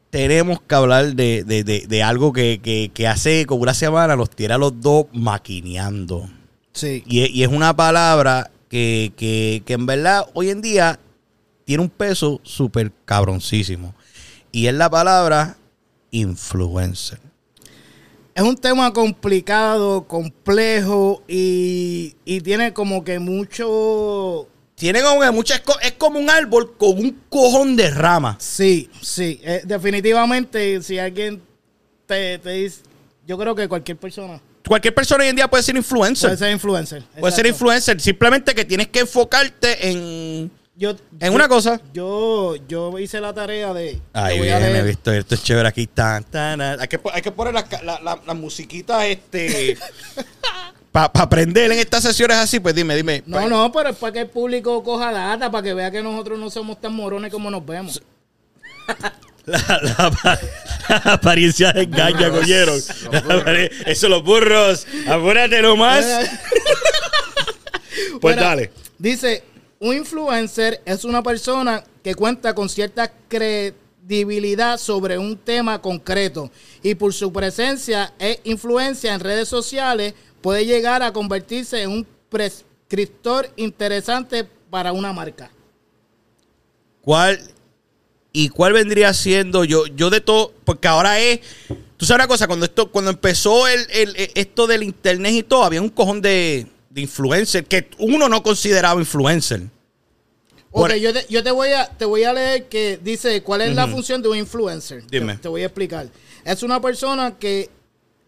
tenemos 0.09 0.61
que 0.61 0.75
hablar 0.75 1.13
de, 1.15 1.43
de- 1.43 1.63
de- 1.63 1.85
de 1.87 2.03
algo 2.03 2.33
que, 2.33 2.59
que- 2.61 2.91
que 2.93 3.07
hace 3.07 3.45
como 3.45 3.61
una 3.63 3.73
semana 3.73 4.15
nos 4.15 4.29
tira 4.29 4.55
a 4.55 4.57
los 4.57 4.79
dos 4.81 5.05
maquineando. 5.13 6.29
Sí. 6.73 7.03
Y, 7.05 7.23
es- 7.23 7.29
y 7.31 7.43
es 7.43 7.49
una 7.49 7.75
palabra 7.75 8.51
que, 8.69 9.13
que- 9.17 9.63
que 9.65 9.73
en 9.73 9.85
verdad 9.85 10.25
hoy 10.33 10.49
en 10.49 10.61
día 10.61 10.99
tiene 11.65 11.83
un 11.83 11.89
peso 11.89 12.39
súper 12.43 12.91
cabroncísimo. 13.05 13.93
Y 14.51 14.67
es 14.67 14.73
la 14.73 14.89
palabra 14.89 15.57
influencer. 16.11 17.19
Es 18.33 18.43
un 18.43 18.55
tema 18.55 18.93
complicado, 18.93 20.07
complejo 20.07 21.23
y, 21.27 22.15
y 22.25 22.41
tiene 22.41 22.73
como 22.73 23.03
que 23.03 23.19
mucho... 23.19 24.47
Tiene 24.75 25.03
como 25.03 25.21
que 25.21 25.29
muchas 25.29 25.61
Es 25.83 25.91
como 25.91 26.17
un 26.17 26.29
árbol 26.29 26.75
con 26.75 26.97
un 26.97 27.21
cojón 27.29 27.75
de 27.75 27.91
ramas. 27.91 28.37
Sí, 28.39 28.89
sí. 29.01 29.39
eh, 29.43 29.61
definitivamente, 29.65 30.81
si 30.81 30.97
alguien 30.97 31.41
te, 32.05 32.39
te 32.39 32.49
dice... 32.51 32.81
Yo 33.27 33.37
creo 33.37 33.53
que 33.53 33.67
cualquier 33.67 33.97
persona 33.97 34.41
Cualquier 34.67 34.93
persona 34.93 35.23
hoy 35.23 35.29
en 35.29 35.35
día 35.35 35.49
puede 35.49 35.63
ser 35.63 35.75
influencer. 35.75 36.29
puede 36.29 36.37
ser 36.37 36.51
influencer. 36.51 37.03
Puede 37.19 37.35
ser 37.35 37.45
influencer. 37.45 37.99
Simplemente 37.99 38.53
que 38.53 38.65
tienes 38.65 38.87
que 38.87 38.99
enfocarte 39.01 39.89
en, 39.89 40.51
Yo, 40.75 40.91
en 40.91 40.97
yo- 41.19 41.31
una 41.33 41.47
cosa. 41.47 41.79
Yo, 41.93 42.55
yo 42.67 42.97
hice 42.97 43.19
la 43.19 43.33
tarea 43.33 43.73
de... 43.73 43.99
Ay, 44.13 44.33
te 44.35 44.39
voy 44.39 44.49
a 44.49 44.57
bien, 44.57 44.69
he 44.69 44.73
leer. 44.73 44.85
visto 44.85 45.11
esto 45.11 45.35
es 45.35 45.43
chévere 45.43 45.67
aquí. 45.67 45.85
Tan, 45.87 46.23
tan, 46.23 46.57
tan. 46.59 46.79
Hay, 46.81 46.87
que, 46.87 46.99
hay 47.13 47.21
que 47.21 47.31
poner 47.31 47.53
las 47.53 47.65
la, 47.83 47.99
la, 48.01 48.19
las 48.25 48.35
musiquitas 48.35 49.03
este, 49.05 49.77
para 50.91 51.11
aprender 51.13 51.71
en 51.71 51.79
estas 51.79 52.03
sesiones 52.03 52.37
así. 52.37 52.59
Pues 52.59 52.73
dime, 52.73 52.95
dime. 52.95 53.21
No, 53.25 53.47
no, 53.49 53.71
pero 53.71 53.89
es 53.89 53.95
para 53.97 54.13
que 54.13 54.19
el 54.21 54.29
público 54.29 54.81
coja 54.83 55.11
data, 55.11 55.51
para 55.51 55.61
que 55.63 55.73
vea 55.73 55.91
que 55.91 56.01
nosotros 56.01 56.39
no 56.39 56.49
somos 56.49 56.79
tan 56.81 56.93
morones 56.93 57.31
como 57.31 57.51
nos 57.51 57.65
vemos. 57.65 58.01
La, 59.43 59.57
la- 59.81 60.39
la 61.03 61.13
apariencia 61.13 61.71
de 61.73 61.81
engaña, 61.83 62.29
coñero. 62.29 62.73
Eso, 63.87 64.07
los 64.07 64.23
burros. 64.23 64.85
Apúrate 65.07 65.61
nomás. 65.63 66.05
Pues 68.21 68.35
dale. 68.35 68.71
Dice, 68.99 69.43
un 69.81 69.95
influencer 69.95 70.79
es 70.85 71.03
una 71.03 71.23
persona 71.23 71.83
que 72.03 72.13
cuenta 72.13 72.53
con 72.53 72.69
cierta 72.69 73.11
credibilidad 73.27 74.77
sobre 74.77 75.17
un 75.17 75.35
tema 75.37 75.81
concreto 75.81 76.51
y 76.83 76.93
por 76.93 77.13
su 77.13 77.33
presencia 77.33 78.13
e 78.19 78.39
influencia 78.43 79.11
en 79.13 79.19
redes 79.19 79.47
sociales 79.49 80.13
puede 80.41 80.67
llegar 80.67 81.01
a 81.01 81.11
convertirse 81.11 81.81
en 81.81 81.89
un 81.89 82.07
prescriptor 82.29 83.49
interesante 83.55 84.47
para 84.69 84.91
una 84.93 85.13
marca. 85.13 85.51
¿Cuál 87.01 87.39
y 88.31 88.49
cuál 88.49 88.73
vendría 88.73 89.13
siendo 89.15 89.63
yo 89.65 89.87
yo 89.87 90.11
de 90.11 90.21
todo 90.21 90.53
porque 90.63 90.87
ahora 90.87 91.19
es 91.19 91.39
tú 91.97 92.05
sabes 92.05 92.19
una 92.19 92.27
cosa 92.27 92.45
cuando 92.47 92.65
esto 92.67 92.91
cuando 92.91 93.09
empezó 93.11 93.67
el, 93.67 93.81
el- 93.89 94.15
esto 94.35 94.67
del 94.67 94.83
internet 94.83 95.33
y 95.33 95.43
todo 95.43 95.63
había 95.63 95.81
un 95.81 95.89
cojón 95.89 96.21
de, 96.21 96.67
de 96.93 97.01
influencer 97.01 97.65
que 97.65 97.89
uno 97.99 98.27
no 98.29 98.43
consideraba 98.43 98.99
influencer 98.99 99.61
Ok, 100.73 100.87
Por- 100.87 100.95
yo, 100.95 101.11
te, 101.13 101.25
yo 101.29 101.43
te 101.43 101.51
voy 101.51 101.69
a 101.69 101.85
te 101.87 102.05
voy 102.05 102.23
a 102.23 102.31
leer 102.31 102.69
que 102.69 102.97
dice 103.03 103.41
cuál 103.43 103.59
es 103.61 103.75
la 103.75 103.87
función 103.87 104.21
de 104.21 104.29
un 104.29 104.37
influencer. 104.37 105.01
Te- 105.05 105.19
Dime. 105.19 105.35
Te, 105.37 105.49
voy 105.49 105.63
a 105.63 105.65
explicar. 105.65 106.07
Es 106.45 106.63
una 106.63 106.79
persona 106.79 107.37
que 107.37 107.69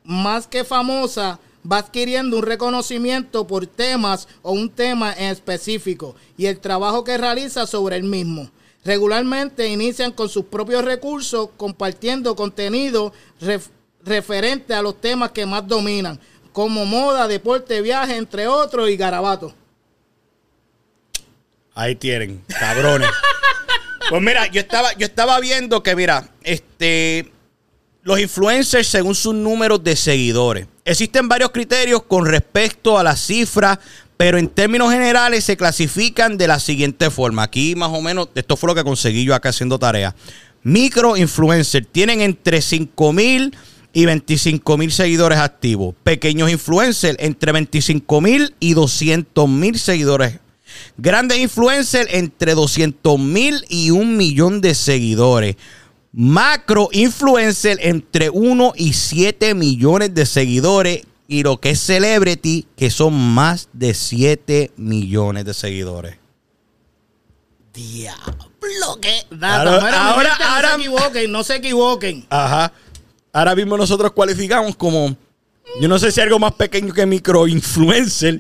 más 0.04 0.46
que 0.48 0.66
famosa 0.66 1.40
va 1.72 1.78
adquiriendo 1.78 2.36
un 2.38 2.44
reconocimiento 2.44 3.48
por 3.48 3.66
temas 3.66 4.28
o 4.42 4.52
un 4.52 4.70
tema 4.70 5.14
en 5.14 5.30
específico 5.30 6.16
y 6.38 6.48
el 6.48 6.60
trabajo 6.60 7.06
que 7.06 7.18
realiza 7.18 7.66
sobre 7.66 7.96
el 7.96 8.04
mismo. 8.04 8.52
Regularmente 8.84 9.66
inician 9.70 10.12
con 10.12 10.28
sus 10.28 10.44
propios 10.44 10.84
recursos 10.84 11.48
compartiendo 11.56 12.36
contenido 12.36 13.14
ref- 13.40 13.70
referente 14.04 14.74
a 14.74 14.82
los 14.82 15.00
temas 15.00 15.32
que 15.32 15.46
más 15.46 15.66
dominan, 15.66 16.20
como 16.54 16.86
moda, 16.86 17.28
deporte, 17.28 17.82
viaje, 17.82 18.16
entre 18.16 18.48
otros 18.48 18.90
y 18.90 18.96
garabatos. 18.96 19.54
Ahí 21.76 21.96
tienen, 21.96 22.44
cabrones. 22.48 23.10
pues 24.10 24.22
mira, 24.22 24.48
yo 24.48 24.62
estaba, 24.62 24.94
yo 24.94 25.08
estaba 25.08 25.40
viendo 25.40 25.82
que, 25.82 25.96
mira, 25.96 26.30
este, 26.44 27.32
los 28.04 28.20
influencers 28.20 28.88
según 28.88 29.16
sus 29.16 29.34
números 29.34 29.84
de 29.84 29.96
seguidores. 29.96 30.68
Existen 30.86 31.28
varios 31.28 31.50
criterios 31.50 32.04
con 32.04 32.26
respecto 32.26 33.00
a 33.00 33.04
las 33.04 33.20
cifras, 33.20 33.80
pero 34.16 34.38
en 34.38 34.48
términos 34.48 34.92
generales 34.92 35.44
se 35.44 35.58
clasifican 35.58 36.38
de 36.38 36.48
la 36.48 36.60
siguiente 36.60 37.10
forma. 37.10 37.44
Aquí 37.44 37.76
más 37.76 37.90
o 37.90 38.02
menos, 38.02 38.30
esto 38.36 38.56
fue 38.56 38.68
lo 38.68 38.76
que 38.76 38.84
conseguí 38.84 39.24
yo 39.24 39.34
acá 39.34 39.50
haciendo 39.50 39.80
tarea. 39.80 40.16
Micro 40.62 41.18
influencers 41.18 41.88
tienen 41.92 42.22
entre 42.22 42.62
5 42.62 43.14
mil 43.14 43.56
y 43.94 44.06
25 44.06 44.78
mil 44.78 44.92
seguidores 44.92 45.38
activos. 45.40 45.96
Pequeños 46.04 46.50
influencers 46.50 47.18
entre 47.20 47.52
25 47.52 48.22
mil 48.22 48.56
y 48.60 48.74
200 48.74 49.48
mil 49.48 49.78
seguidores 49.80 50.40
Grandes 50.98 51.38
influencers 51.38 52.12
entre 52.14 52.56
200 52.56 53.20
mil 53.20 53.64
y 53.70 53.92
un 53.92 54.18
millón 54.18 54.60
de 54.60 54.74
seguidores. 54.74 55.56
Macro 56.12 56.90
influencer 56.92 57.78
entre 57.82 58.30
1 58.30 58.74
y 58.76 58.94
7 58.94 59.54
millones 59.54 60.14
de 60.14 60.26
seguidores. 60.26 61.04
Y 61.28 61.44
lo 61.44 61.60
que 61.60 61.72
es 61.72 61.80
celebrity, 61.80 62.68
que 62.76 62.90
son 62.90 63.14
más 63.14 63.70
de 63.74 63.94
7 63.94 64.72
millones 64.76 65.46
de 65.46 65.54
seguidores. 65.54 66.18
Diablo, 67.74 68.52
que. 69.02 69.22
Ahora- 69.42 70.12
ahora- 70.12 70.36
ahora- 70.36 70.70
no 70.72 70.76
se 70.78 70.82
equivoquen, 70.90 71.32
no 71.32 71.44
se 71.44 71.56
equivoquen. 71.56 72.26
Ajá. 72.30 72.72
Ahora 73.36 73.56
mismo 73.56 73.76
nosotros 73.76 74.12
cualificamos 74.12 74.76
como, 74.76 75.18
yo 75.82 75.88
no 75.88 75.98
sé 75.98 76.12
si 76.12 76.22
algo 76.22 76.38
más 76.38 76.54
pequeño 76.54 76.94
que 76.94 77.04
micro 77.08 77.48
influencer. 77.48 78.40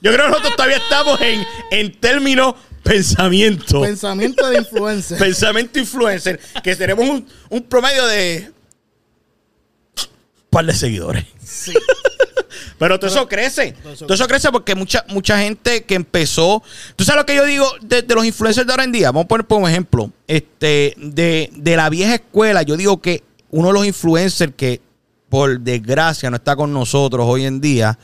Yo 0.00 0.10
creo 0.10 0.24
que 0.24 0.30
nosotros 0.30 0.56
todavía 0.56 0.78
estamos 0.78 1.20
en, 1.20 1.46
en 1.70 1.92
términos 2.00 2.54
pensamiento. 2.82 3.82
Pensamiento 3.82 4.48
de 4.48 4.56
influencer. 4.56 5.18
Pensamiento 5.18 5.78
influencer, 5.78 6.40
que 6.64 6.74
tenemos 6.74 7.06
un, 7.06 7.26
un 7.50 7.62
promedio 7.64 8.06
de 8.06 8.50
un 9.98 10.48
par 10.48 10.64
de 10.64 10.72
seguidores. 10.72 11.26
Sí. 11.44 11.74
Pero 12.78 12.98
todo 12.98 13.10
eso 13.10 13.28
crece. 13.28 13.72
todo 13.82 13.92
eso 13.92 14.06
Todo 14.06 14.14
eso 14.14 14.26
crece 14.26 14.50
porque 14.50 14.74
mucha, 14.74 15.04
mucha 15.08 15.38
gente 15.38 15.84
que 15.84 15.94
empezó. 15.94 16.62
¿Tú 16.96 17.04
sabes 17.04 17.20
lo 17.20 17.26
que 17.26 17.36
yo 17.36 17.44
digo 17.44 17.70
de, 17.82 18.00
de 18.00 18.14
los 18.14 18.24
influencers 18.24 18.66
de 18.66 18.72
ahora 18.72 18.84
en 18.84 18.92
día? 18.92 19.08
Vamos 19.08 19.26
a 19.26 19.28
poner 19.28 19.46
por 19.46 19.60
un 19.60 19.68
ejemplo. 19.68 20.10
Este, 20.26 20.94
de, 20.96 21.50
de 21.52 21.76
la 21.76 21.90
vieja 21.90 22.14
escuela, 22.14 22.62
yo 22.62 22.78
digo 22.78 23.00
que 23.02 23.22
uno 23.52 23.68
de 23.68 23.74
los 23.74 23.86
influencers 23.86 24.52
que, 24.56 24.80
por 25.28 25.60
desgracia, 25.60 26.28
no 26.30 26.36
está 26.36 26.56
con 26.56 26.72
nosotros 26.72 27.24
hoy 27.28 27.44
en 27.44 27.60
día. 27.60 27.96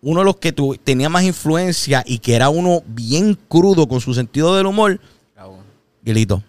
Uno 0.00 0.20
de 0.20 0.24
los 0.24 0.36
que 0.38 0.50
tu- 0.52 0.74
tenía 0.82 1.08
más 1.08 1.22
influencia 1.24 2.02
y 2.06 2.18
que 2.18 2.34
era 2.34 2.48
uno 2.48 2.82
bien 2.86 3.38
crudo 3.48 3.86
con 3.86 4.00
su 4.00 4.14
sentido 4.14 4.56
del 4.56 4.66
humor, 4.66 4.98
Guilito. 6.02 6.42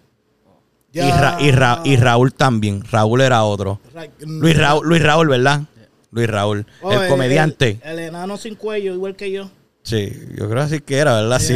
Y, 0.92 1.00
Ra- 1.00 1.36
y 1.40 1.50
Ra- 1.50 1.80
y 1.84 1.96
Raúl 1.96 2.32
también. 2.32 2.82
Raúl 2.90 3.20
era 3.20 3.44
otro. 3.44 3.80
Ra- 3.92 4.08
Luis 4.20 4.56
Raúl, 4.56 4.88
Luis 4.88 5.02
Raúl, 5.02 5.28
¿verdad? 5.28 5.62
Luis 6.10 6.28
Raúl. 6.28 6.66
Oh, 6.82 6.92
el 6.92 7.08
comediante. 7.08 7.80
El, 7.84 7.98
el 7.98 8.04
enano 8.10 8.36
sin 8.36 8.54
cuello, 8.54 8.94
igual 8.94 9.16
que 9.16 9.30
yo. 9.32 9.50
Sí, 9.84 10.10
yo 10.36 10.48
creo 10.48 10.62
así 10.62 10.80
que 10.80 10.96
era, 10.96 11.14
¿verdad? 11.20 11.38
Sí. 11.38 11.54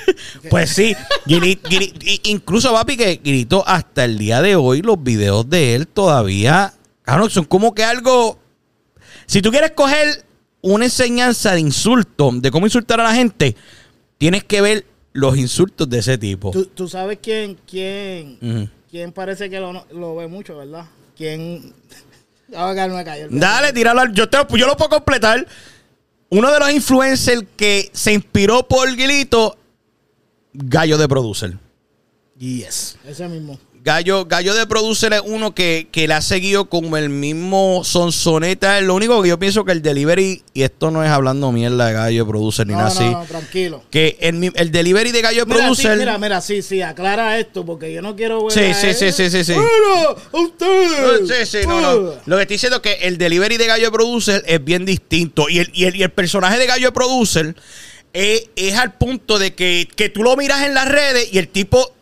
pues 0.50 0.70
sí, 0.70 0.94
incluso 2.24 2.72
papi 2.72 2.96
que 2.96 3.20
Guilito 3.22 3.62
hasta 3.66 4.04
el 4.04 4.18
día 4.18 4.42
de 4.42 4.56
hoy 4.56 4.82
los 4.82 5.00
videos 5.02 5.48
de 5.48 5.76
él 5.76 5.86
todavía, 5.86 6.74
claro, 7.02 7.30
son 7.30 7.44
como 7.44 7.72
que 7.74 7.84
algo... 7.84 8.38
Si 9.26 9.40
tú 9.40 9.52
quieres 9.52 9.70
coger 9.70 10.24
una 10.62 10.86
enseñanza 10.86 11.52
de 11.54 11.60
insulto, 11.60 12.30
de 12.34 12.50
cómo 12.50 12.66
insultar 12.66 13.00
a 13.00 13.04
la 13.04 13.14
gente, 13.14 13.54
tienes 14.18 14.42
que 14.42 14.60
ver 14.60 14.84
los 15.12 15.36
insultos 15.38 15.88
de 15.88 16.00
ese 16.00 16.18
tipo. 16.18 16.50
¿Tú, 16.50 16.66
tú 16.66 16.88
sabes 16.88 17.20
quién, 17.22 17.56
quién, 17.68 18.68
quién 18.90 19.12
parece 19.12 19.48
que 19.48 19.60
lo, 19.60 19.86
lo 19.92 20.16
ve 20.16 20.26
mucho, 20.26 20.56
¿verdad? 20.56 20.86
¿Quién? 21.16 21.72
Ah, 22.52 22.74
Dale, 23.30 23.72
tíralo. 23.72 24.00
al- 24.00 24.12
Yo, 24.12 24.28
te, 24.28 24.36
yo 24.58 24.66
lo 24.66 24.76
puedo 24.76 24.88
completar. 24.90 25.46
Uno 26.30 26.52
de 26.52 26.60
los 26.60 26.70
influencers 26.70 27.42
que 27.56 27.90
se 27.92 28.12
inspiró 28.12 28.66
por 28.66 28.94
Guilito, 28.94 29.58
Gallo 30.52 30.96
de 30.96 31.08
Producer. 31.08 31.58
Yes. 32.38 32.96
Ese 33.04 33.28
mismo. 33.28 33.58
Gallo, 33.82 34.26
Gallo 34.26 34.52
de 34.54 34.66
Producer 34.66 35.10
es 35.14 35.22
uno 35.24 35.54
que, 35.54 35.88
que 35.90 36.06
le 36.06 36.12
ha 36.12 36.20
seguido 36.20 36.66
como 36.68 36.98
el 36.98 37.08
mismo 37.08 37.82
sonsoneta. 37.82 38.78
Lo 38.82 38.94
único 38.94 39.22
que 39.22 39.30
yo 39.30 39.38
pienso 39.38 39.64
que 39.64 39.72
el 39.72 39.80
delivery, 39.80 40.42
y 40.52 40.62
esto 40.64 40.90
no 40.90 41.02
es 41.02 41.08
hablando 41.10 41.50
mierda 41.50 41.86
de 41.86 41.92
Gallo 41.94 42.24
de 42.26 42.30
Producer 42.30 42.66
ni 42.66 42.74
No, 42.74 42.80
nada 42.80 42.90
no, 42.92 43.00
así, 43.00 43.10
no, 43.10 43.24
tranquilo. 43.24 43.82
que 43.90 44.18
el, 44.20 44.52
el 44.54 44.70
delivery 44.70 45.12
de 45.12 45.22
Gallo 45.22 45.46
de 45.46 45.46
Mira, 45.46 45.60
sí, 45.60 45.64
Producer. 45.64 45.98
mira, 45.98 46.18
mira, 46.18 46.40
sí, 46.42 46.60
sí, 46.60 46.82
aclara 46.82 47.38
esto 47.38 47.64
porque 47.64 47.90
yo 47.90 48.02
no 48.02 48.14
quiero 48.16 48.44
ver. 48.44 48.52
Sí, 48.52 48.60
a 48.64 48.74
sí, 48.74 48.86
él. 48.88 48.94
sí, 48.94 49.12
sí, 49.12 49.30
sí, 49.30 49.44
sí. 49.44 49.54
A 49.54 50.36
ustedes. 50.38 51.28
Sí, 51.48 51.58
sí, 51.62 51.66
no, 51.66 51.80
no. 51.80 52.12
Lo 52.26 52.36
que 52.36 52.42
estoy 52.42 52.54
diciendo 52.56 52.76
es 52.76 52.82
que 52.82 53.06
el 53.08 53.16
delivery 53.16 53.56
de 53.56 53.66
Gallo 53.66 53.86
de 53.86 53.92
Producer 53.92 54.44
es 54.46 54.62
bien 54.62 54.84
distinto. 54.84 55.48
Y 55.48 55.60
el, 55.60 55.70
y 55.72 55.84
el, 55.86 55.96
y 55.96 56.02
el 56.02 56.10
personaje 56.10 56.58
de 56.58 56.66
Gallo 56.66 56.88
de 56.88 56.92
Producer 56.92 57.56
es, 58.12 58.50
es 58.56 58.74
al 58.74 58.92
punto 58.98 59.38
de 59.38 59.54
que, 59.54 59.88
que 59.96 60.10
tú 60.10 60.22
lo 60.22 60.36
miras 60.36 60.66
en 60.66 60.74
las 60.74 60.86
redes 60.86 61.32
y 61.32 61.38
el 61.38 61.48
tipo 61.48 61.94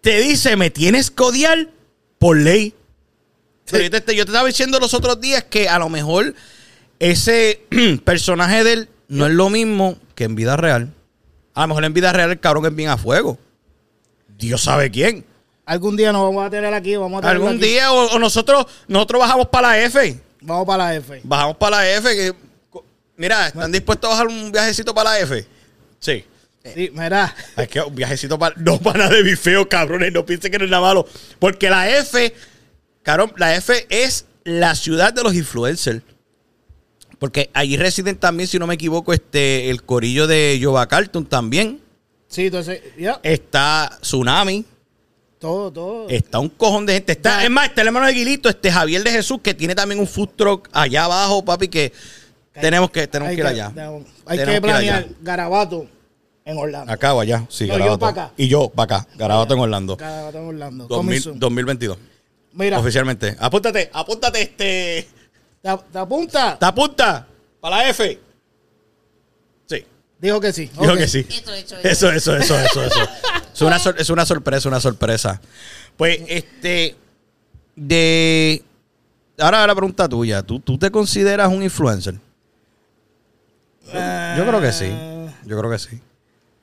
te 0.00 0.20
dice, 0.20 0.56
me 0.56 0.70
tienes 0.70 1.10
que 1.10 1.22
odiar 1.22 1.68
por 2.18 2.36
ley. 2.36 2.74
Pero 3.70 3.84
yo, 3.84 3.90
te, 3.90 4.14
yo 4.16 4.24
te 4.24 4.30
estaba 4.30 4.46
diciendo 4.46 4.80
los 4.80 4.94
otros 4.94 5.20
días 5.20 5.44
que 5.44 5.68
a 5.68 5.78
lo 5.78 5.88
mejor 5.88 6.34
ese 6.98 7.62
personaje 8.04 8.64
de 8.64 8.72
él 8.72 8.88
no 9.08 9.26
es 9.26 9.32
lo 9.32 9.50
mismo 9.50 9.96
que 10.14 10.24
en 10.24 10.34
vida 10.34 10.56
real. 10.56 10.92
A 11.54 11.62
lo 11.62 11.68
mejor 11.68 11.84
en 11.84 11.92
vida 11.94 12.12
real 12.12 12.30
el 12.30 12.40
cabrón 12.40 12.66
es 12.66 12.74
bien 12.74 12.88
a 12.88 12.96
fuego. 12.96 13.38
Dios 14.38 14.62
sabe 14.62 14.90
quién. 14.90 15.24
Algún 15.66 15.96
día 15.96 16.12
nos 16.12 16.22
vamos 16.22 16.44
a 16.44 16.50
tener 16.50 16.72
aquí, 16.74 16.96
vamos 16.96 17.22
a 17.22 17.30
Algún 17.30 17.50
aquí. 17.56 17.58
día 17.58 17.92
o, 17.92 18.14
o 18.14 18.18
nosotros 18.18 18.66
nosotros 18.88 19.20
bajamos 19.20 19.48
para 19.48 19.68
la 19.68 19.84
F. 19.84 20.18
Vamos 20.40 20.66
para 20.66 20.84
la 20.84 20.96
F. 20.96 21.20
Bajamos 21.22 21.56
para 21.56 21.76
la 21.76 21.90
F. 21.92 22.16
Que, 22.16 22.32
mira, 23.16 23.48
¿están 23.48 23.70
dispuestos 23.70 24.08
a 24.08 24.12
bajar 24.12 24.26
un 24.28 24.50
viajecito 24.50 24.92
para 24.94 25.10
la 25.10 25.20
F? 25.20 25.46
Sí. 26.00 26.24
Sí, 26.64 26.90
mira. 26.92 27.34
Es 27.56 27.68
que 27.68 27.80
un 27.80 27.94
viajecito 27.94 28.38
para. 28.38 28.54
No 28.58 28.78
para 28.78 28.98
nada 29.04 29.16
de 29.16 29.22
bifeo, 29.22 29.68
cabrones. 29.68 30.12
No 30.12 30.26
piensen 30.26 30.50
que 30.52 30.58
no 30.58 30.64
es 30.64 30.70
nada 30.70 30.82
malo. 30.82 31.06
Porque 31.38 31.70
la 31.70 31.88
F, 31.88 32.34
cabrón, 33.02 33.32
la 33.36 33.56
F 33.56 33.86
es 33.88 34.26
la 34.44 34.74
ciudad 34.74 35.12
de 35.12 35.22
los 35.22 35.34
influencers. 35.34 36.02
Porque 37.18 37.50
allí 37.54 37.76
residen 37.76 38.16
también, 38.16 38.46
si 38.48 38.58
no 38.58 38.66
me 38.66 38.74
equivoco, 38.74 39.12
este 39.12 39.70
el 39.70 39.82
corillo 39.82 40.26
de 40.26 40.58
Jova 40.62 40.86
Carlton 40.86 41.26
también. 41.26 41.80
Sí, 42.28 42.46
entonces, 42.46 42.80
ya, 42.96 43.20
Está 43.22 43.98
Tsunami. 44.00 44.64
todo, 45.38 45.72
todo. 45.72 46.08
Está 46.08 46.38
un 46.38 46.48
cojón 46.48 46.86
de 46.86 46.94
gente. 46.94 47.12
Está, 47.12 47.42
es 47.42 47.50
más, 47.50 47.68
está 47.68 47.80
el 47.80 47.88
hermano 47.88 48.06
de 48.06 48.12
Guilito, 48.12 48.48
este 48.48 48.70
Javier 48.70 49.02
de 49.02 49.10
Jesús, 49.10 49.40
que 49.42 49.52
tiene 49.54 49.74
también 49.74 49.98
un 49.98 50.06
food 50.06 50.30
truck 50.36 50.68
allá 50.72 51.04
abajo, 51.04 51.44
papi, 51.44 51.68
que 51.68 51.92
tenemos 52.52 52.90
que, 52.90 53.06
tenemos 53.06 53.34
que 53.34 53.40
ir 53.40 53.46
allá. 53.46 53.72
Hay 54.26 54.38
Tenemos 54.38 54.54
que 54.54 54.60
planear. 54.60 55.06
Garabato 55.20 55.88
en 56.50 56.58
Orlando. 56.58 56.92
Acá 56.92 57.14
o 57.14 57.20
allá, 57.20 57.46
sí, 57.48 57.64
No, 57.66 57.74
yo 57.74 57.78
Garabato. 57.78 57.98
pa' 58.00 58.08
acá. 58.08 58.32
Y 58.36 58.48
yo 58.48 58.68
para 58.68 58.96
acá, 58.98 59.08
Garabato 59.16 59.54
en 59.54 59.60
Orlando. 59.60 59.96
Garabato 59.96 60.38
en 60.38 60.44
Orlando. 60.46 60.86
2000 60.86 60.96
Coming 61.06 61.20
soon. 61.22 61.38
2022. 61.38 61.98
Mira, 62.52 62.78
Oficialmente. 62.78 63.36
Apúntate, 63.38 63.90
apúntate 63.92 64.42
este. 64.42 65.08
¿te, 65.62 65.70
te 65.92 65.98
apunta? 65.98 66.58
¿Te 66.58 66.66
apunta? 66.66 67.26
Para 67.60 67.76
la 67.78 67.88
F. 67.90 68.18
Sí. 69.66 69.84
Dijo 70.18 70.40
que 70.40 70.52
sí. 70.52 70.70
Dijo 70.80 70.96
que 70.96 71.06
sí. 71.06 71.26
Eso, 71.30 71.52
eso, 71.54 71.76
Eso, 71.78 72.10
eso, 72.12 72.36
eso, 72.36 72.58
eso, 72.58 72.82
eso. 72.84 73.08
Es 73.54 73.62
una, 73.62 73.78
sor- 73.78 73.96
es 73.98 74.10
una 74.10 74.26
sorpresa, 74.26 74.68
una 74.68 74.80
sorpresa. 74.80 75.40
Pues, 75.96 76.20
este. 76.28 76.96
De. 77.76 78.62
Ahora 79.38 79.66
la 79.66 79.74
pregunta 79.74 80.08
tuya. 80.08 80.42
¿Tú, 80.42 80.58
tú 80.60 80.76
te 80.76 80.90
consideras 80.90 81.48
un 81.48 81.62
influencer? 81.62 82.14
Yo 83.86 84.46
creo 84.46 84.60
que 84.60 84.72
sí. 84.72 84.88
Yo 85.46 85.58
creo 85.58 85.70
que 85.70 85.78
sí. 85.78 86.00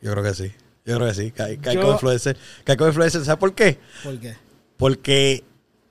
Yo 0.02 0.12
creo 0.12 0.24
que 0.24 0.34
sí. 0.34 0.52
Yo 0.86 0.96
creo 0.98 1.08
que 1.10 1.14
sí. 1.16 1.32
Cae, 1.32 1.58
cae 1.58 1.76
como 1.78 1.92
influencer. 1.94 2.38
Cae 2.64 2.78
como 2.78 2.88
influencer. 2.90 3.24
¿Sabes 3.26 3.40
por 3.40 3.54
qué? 3.54 3.78
¿Por 4.04 4.18
qué? 4.20 4.36
Porque 4.78 5.44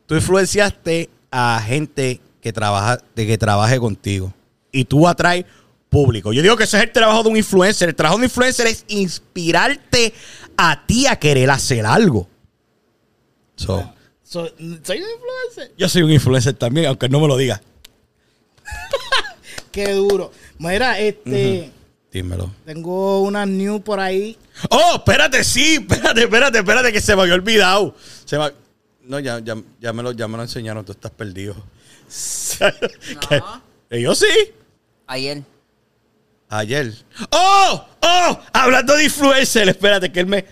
tú 0.07 0.14
influenciaste 0.14 1.11
a 1.31 1.61
gente 1.64 2.21
que 2.40 2.53
trabaja, 2.53 2.99
de 3.14 3.27
que 3.27 3.37
trabaje 3.38 3.79
contigo. 3.79 4.33
Y 4.73 4.85
tú 4.85 5.07
atraes 5.09 5.45
público. 5.88 6.33
Yo 6.33 6.42
digo 6.42 6.57
que 6.57 6.64
ese 6.64 6.77
es 6.79 6.85
el 6.85 6.92
trabajo 6.92 7.23
de 7.25 7.31
un 7.31 7.37
influencer. 7.37 7.88
El 7.88 7.95
trabajo 7.95 8.16
de 8.16 8.21
un 8.21 8.25
influencer 8.25 8.66
es 8.66 8.85
inspirarte 8.88 10.12
a 10.57 10.87
ti 10.87 11.07
a 11.07 11.16
querer 11.16 11.51
hacer 11.51 11.85
algo. 11.85 12.29
So, 13.57 13.92
So- 14.23 14.49
soy 14.83 14.99
un 15.03 15.11
influencer. 15.11 15.75
yo 15.79 15.88
soy 15.88 16.03
un 16.03 16.11
influencer 16.11 16.55
también, 16.55 16.87
aunque 16.87 17.09
no 17.09 17.21
me 17.21 17.29
lo 17.29 17.37
diga. 17.37 17.61
Qué 19.73 19.92
duro. 19.92 20.33
Mira, 20.59 20.99
este. 20.99 21.71
Dímelo. 22.17 22.51
Tengo 22.65 23.21
una 23.21 23.45
new 23.45 23.83
por 23.83 24.01
ahí. 24.01 24.39
Oh, 24.71 24.93
espérate, 24.95 25.45
sí, 25.45 25.75
espérate, 25.75 26.23
espérate, 26.23 26.59
espérate, 26.61 26.91
que 26.91 26.99
se 27.03 27.15
me 27.15 27.21
había 27.21 27.35
olvidado. 27.35 27.95
Se 28.25 28.39
me- 28.39 28.55
No, 29.03 29.21
ya, 29.21 29.39
ya, 29.41 29.55
ya, 29.79 29.93
me 29.93 30.03
lo, 30.03 30.13
ya 30.13 30.27
me 30.27 30.39
lo 30.39 30.43
enseñaron, 30.43 30.83
tú 30.83 30.93
estás 30.93 31.11
perdido. 31.11 31.55
Eh, 33.91 34.01
Yo 34.01 34.15
sí. 34.15 34.27
Ayer. 35.07 35.43
Ayer. 36.49 36.95
¡Oh! 37.31 37.85
¡Oh! 38.01 38.41
Hablando 38.53 38.97
de 38.97 39.05
influencer, 39.05 39.69
espérate, 39.69 40.11
que 40.11 40.21
él 40.21 40.27
me. 40.27 40.45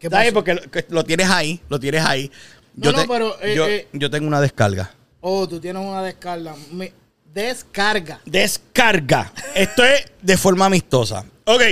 ¿Qué 0.00 0.10
pasó? 0.10 0.32
porque 0.34 0.54
lo, 0.54 0.62
que 0.70 0.84
lo 0.88 1.04
tienes 1.04 1.30
ahí, 1.30 1.60
lo 1.68 1.78
tienes 1.78 2.04
ahí. 2.04 2.30
No, 2.74 2.90
no, 2.90 3.06
pero, 3.06 3.40
eh, 3.40 3.54
yo, 3.54 3.66
eh. 3.68 3.86
yo 3.92 4.10
tengo 4.10 4.26
una 4.26 4.40
descarga. 4.40 4.92
Oh, 5.20 5.48
tú 5.48 5.60
tienes 5.60 5.80
una 5.80 6.02
descarga. 6.02 6.56
Me- 6.72 6.92
descarga. 7.34 8.20
Descarga. 8.24 9.32
Esto 9.54 9.84
es 9.84 10.04
de 10.22 10.36
forma 10.36 10.66
amistosa. 10.66 11.24
Ok. 11.44 11.62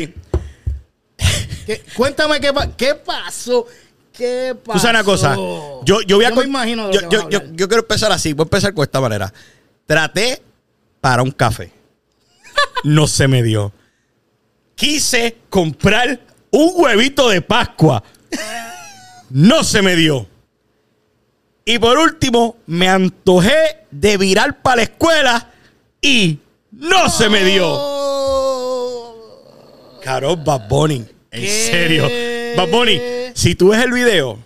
¿Qué- 1.66 1.83
cuéntame 1.96 2.40
qué, 2.40 2.53
pa- 2.53 2.77
qué 2.77 2.94
pasó. 2.96 3.66
¿Qué 4.12 4.55
pasó? 4.62 4.72
Tú 4.75 4.79
sabes 4.81 4.94
una 4.96 5.05
cosa. 5.05 5.35
Yo, 5.85 6.03
yo 6.03 6.16
voy 6.16 6.25
a. 6.25 6.31
me 6.33 6.42
imagino 6.44 6.90
yo, 6.90 7.01
que 7.01 7.07
yo, 7.11 7.18
vas 7.18 7.27
a 7.27 7.31
yo- 7.31 7.53
yo 7.53 7.68
quiero 7.68 7.83
empezar 7.83 8.11
así. 8.12 8.33
Voy 8.33 8.42
a 8.42 8.46
empezar 8.46 8.75
con 8.75 8.83
esta 8.83 9.01
manera. 9.01 9.33
Traté 9.87 10.42
para 11.01 11.22
un 11.22 11.31
café. 11.31 11.72
No 12.85 13.07
se 13.07 13.29
me 13.29 13.42
dio. 13.44 13.72
Quise 14.75 15.37
comprar 15.48 16.18
un 16.51 16.72
huevito 16.75 17.29
de 17.29 17.40
Pascua. 17.40 18.03
No 19.31 19.62
se 19.62 19.81
me 19.83 19.94
dio. 19.94 20.27
Y 21.64 21.79
por 21.79 21.96
último, 21.96 22.57
me 22.66 22.88
antojé 22.88 23.87
de 23.92 24.16
virar 24.18 24.61
para 24.62 24.77
la 24.77 24.83
escuela 24.83 25.48
y 26.03 26.38
no 26.73 27.09
se 27.09 27.29
me 27.29 27.45
dio. 27.45 27.67
Oh. 27.69 29.15
Caro 30.03 30.37
Bad 30.37 30.69
Bunny. 30.69 31.07
En 31.31 31.41
¿Qué? 31.41 31.69
serio. 31.71 32.11
Bad 32.57 32.69
Bunny, 32.71 33.01
si 33.35 33.55
tú 33.55 33.69
ves 33.69 33.83
el 33.83 33.93
video, 33.93 34.38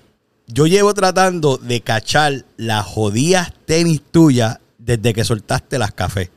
yo 0.47 0.67
llevo 0.67 0.95
tratando 0.95 1.57
de 1.57 1.81
cachar 1.81 2.45
las 2.57 2.87
jodidas 2.87 3.53
tenis 3.65 4.03
tuyas 4.13 4.61
desde 4.79 5.13
que 5.13 5.25
soltaste 5.25 5.79
las 5.79 5.93
cafés. 5.93 6.31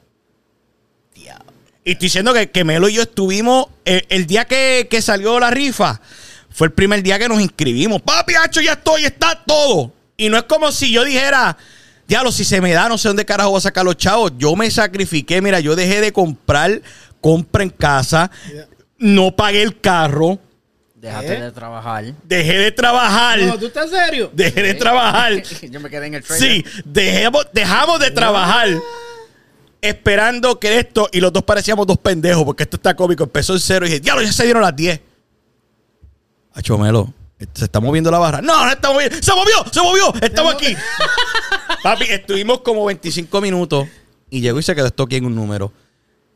Y 1.84 1.92
estoy 1.92 2.06
diciendo 2.08 2.34
que, 2.34 2.50
que 2.52 2.64
Melo 2.64 2.90
y 2.90 2.94
yo 2.94 3.04
estuvimos, 3.04 3.68
el, 3.86 4.06
el 4.10 4.28
día 4.28 4.46
que, 4.46 4.88
que 4.90 5.02
salió 5.02 5.40
la 5.40 5.50
rifa, 5.50 6.02
fue 6.50 6.68
el 6.68 6.74
primer 6.74 7.02
día 7.02 7.18
que 7.18 7.30
nos 7.30 7.42
inscribimos. 7.42 8.02
Papi, 8.02 8.34
hacho, 8.36 8.62
ya 8.62 8.74
estoy, 8.74 9.06
está 9.06 9.44
todo. 9.46 9.94
Y 10.18 10.30
no 10.30 10.38
es 10.38 10.44
como 10.44 10.72
si 10.72 10.92
yo 10.92 11.04
dijera, 11.06 11.58
diablo, 12.10 12.32
si 12.34 12.44
se 12.44 12.60
me 12.60 12.74
da, 12.74 12.90
no 12.90 12.98
sé 12.98 13.08
dónde 13.08 13.24
carajo 13.24 13.52
voy 13.52 13.60
a 13.60 13.62
sacar 13.62 13.86
los 13.86 13.96
chavos. 13.96 14.34
Yo 14.38 14.56
me 14.58 14.70
sacrifiqué, 14.70 15.42
mira, 15.42 15.62
yo 15.62 15.76
dejé 15.78 16.02
de 16.02 16.12
comprar, 16.12 16.82
compra 17.22 17.64
en 17.64 17.70
casa, 17.70 18.30
no 18.98 19.34
pagué 19.36 19.62
el 19.62 19.80
carro, 19.80 20.40
Déjate 20.96 21.34
¿Eh? 21.38 21.42
de 21.44 21.52
trabajar. 21.54 22.04
dejé 22.26 22.58
de 22.58 22.72
trabajar, 22.74 23.40
No, 23.40 23.58
¿tú 23.58 23.68
estás 23.68 23.90
serio? 23.90 24.30
dejé 24.34 24.62
de 24.62 24.74
trabajar. 24.74 25.32
Yo 25.70 25.80
me 25.80 25.90
quedé 25.90 26.08
en 26.08 26.16
el 26.16 26.24
trailer. 26.26 26.50
Sí, 26.66 26.66
dejemos, 26.84 27.48
dejamos 27.54 28.02
de 28.02 28.12
trabajar 28.12 28.68
esperando 29.82 30.60
que 30.60 30.78
esto, 30.78 31.08
y 31.14 31.22
los 31.22 31.32
dos 31.32 31.44
parecíamos 31.44 31.88
dos 31.88 31.98
pendejos, 32.00 32.44
porque 32.44 32.64
esto 32.64 32.76
está 32.76 32.94
cómico. 32.98 33.24
Empezó 33.24 33.54
en 33.54 33.62
cero 33.62 33.86
y 33.86 33.90
dije, 33.92 34.02
diablo, 34.02 34.22
ya 34.24 34.34
se 34.34 34.44
dieron 34.44 34.62
las 34.62 34.76
10. 34.76 35.00
Achomelo, 36.54 37.14
se 37.54 37.64
está 37.64 37.80
moviendo 37.80 38.12
la 38.12 38.20
barra. 38.20 38.42
No, 38.42 38.66
no 38.66 38.72
está 38.72 38.92
moviendo. 38.92 39.16
Se 39.22 39.32
movió, 39.34 39.54
se 39.72 39.82
movió. 39.82 40.14
Estamos 40.22 40.54
aquí. 40.56 40.76
Papi, 41.84 42.06
estuvimos 42.10 42.60
como 42.62 42.86
25 42.86 43.42
minutos 43.42 43.88
y 44.30 44.42
llegó 44.42 44.60
y 44.60 44.64
se 44.64 44.76
quedó 44.76 44.88
esto 44.88 45.04
aquí 45.04 45.16
en 45.18 45.26
un 45.26 45.36
número. 45.36 45.72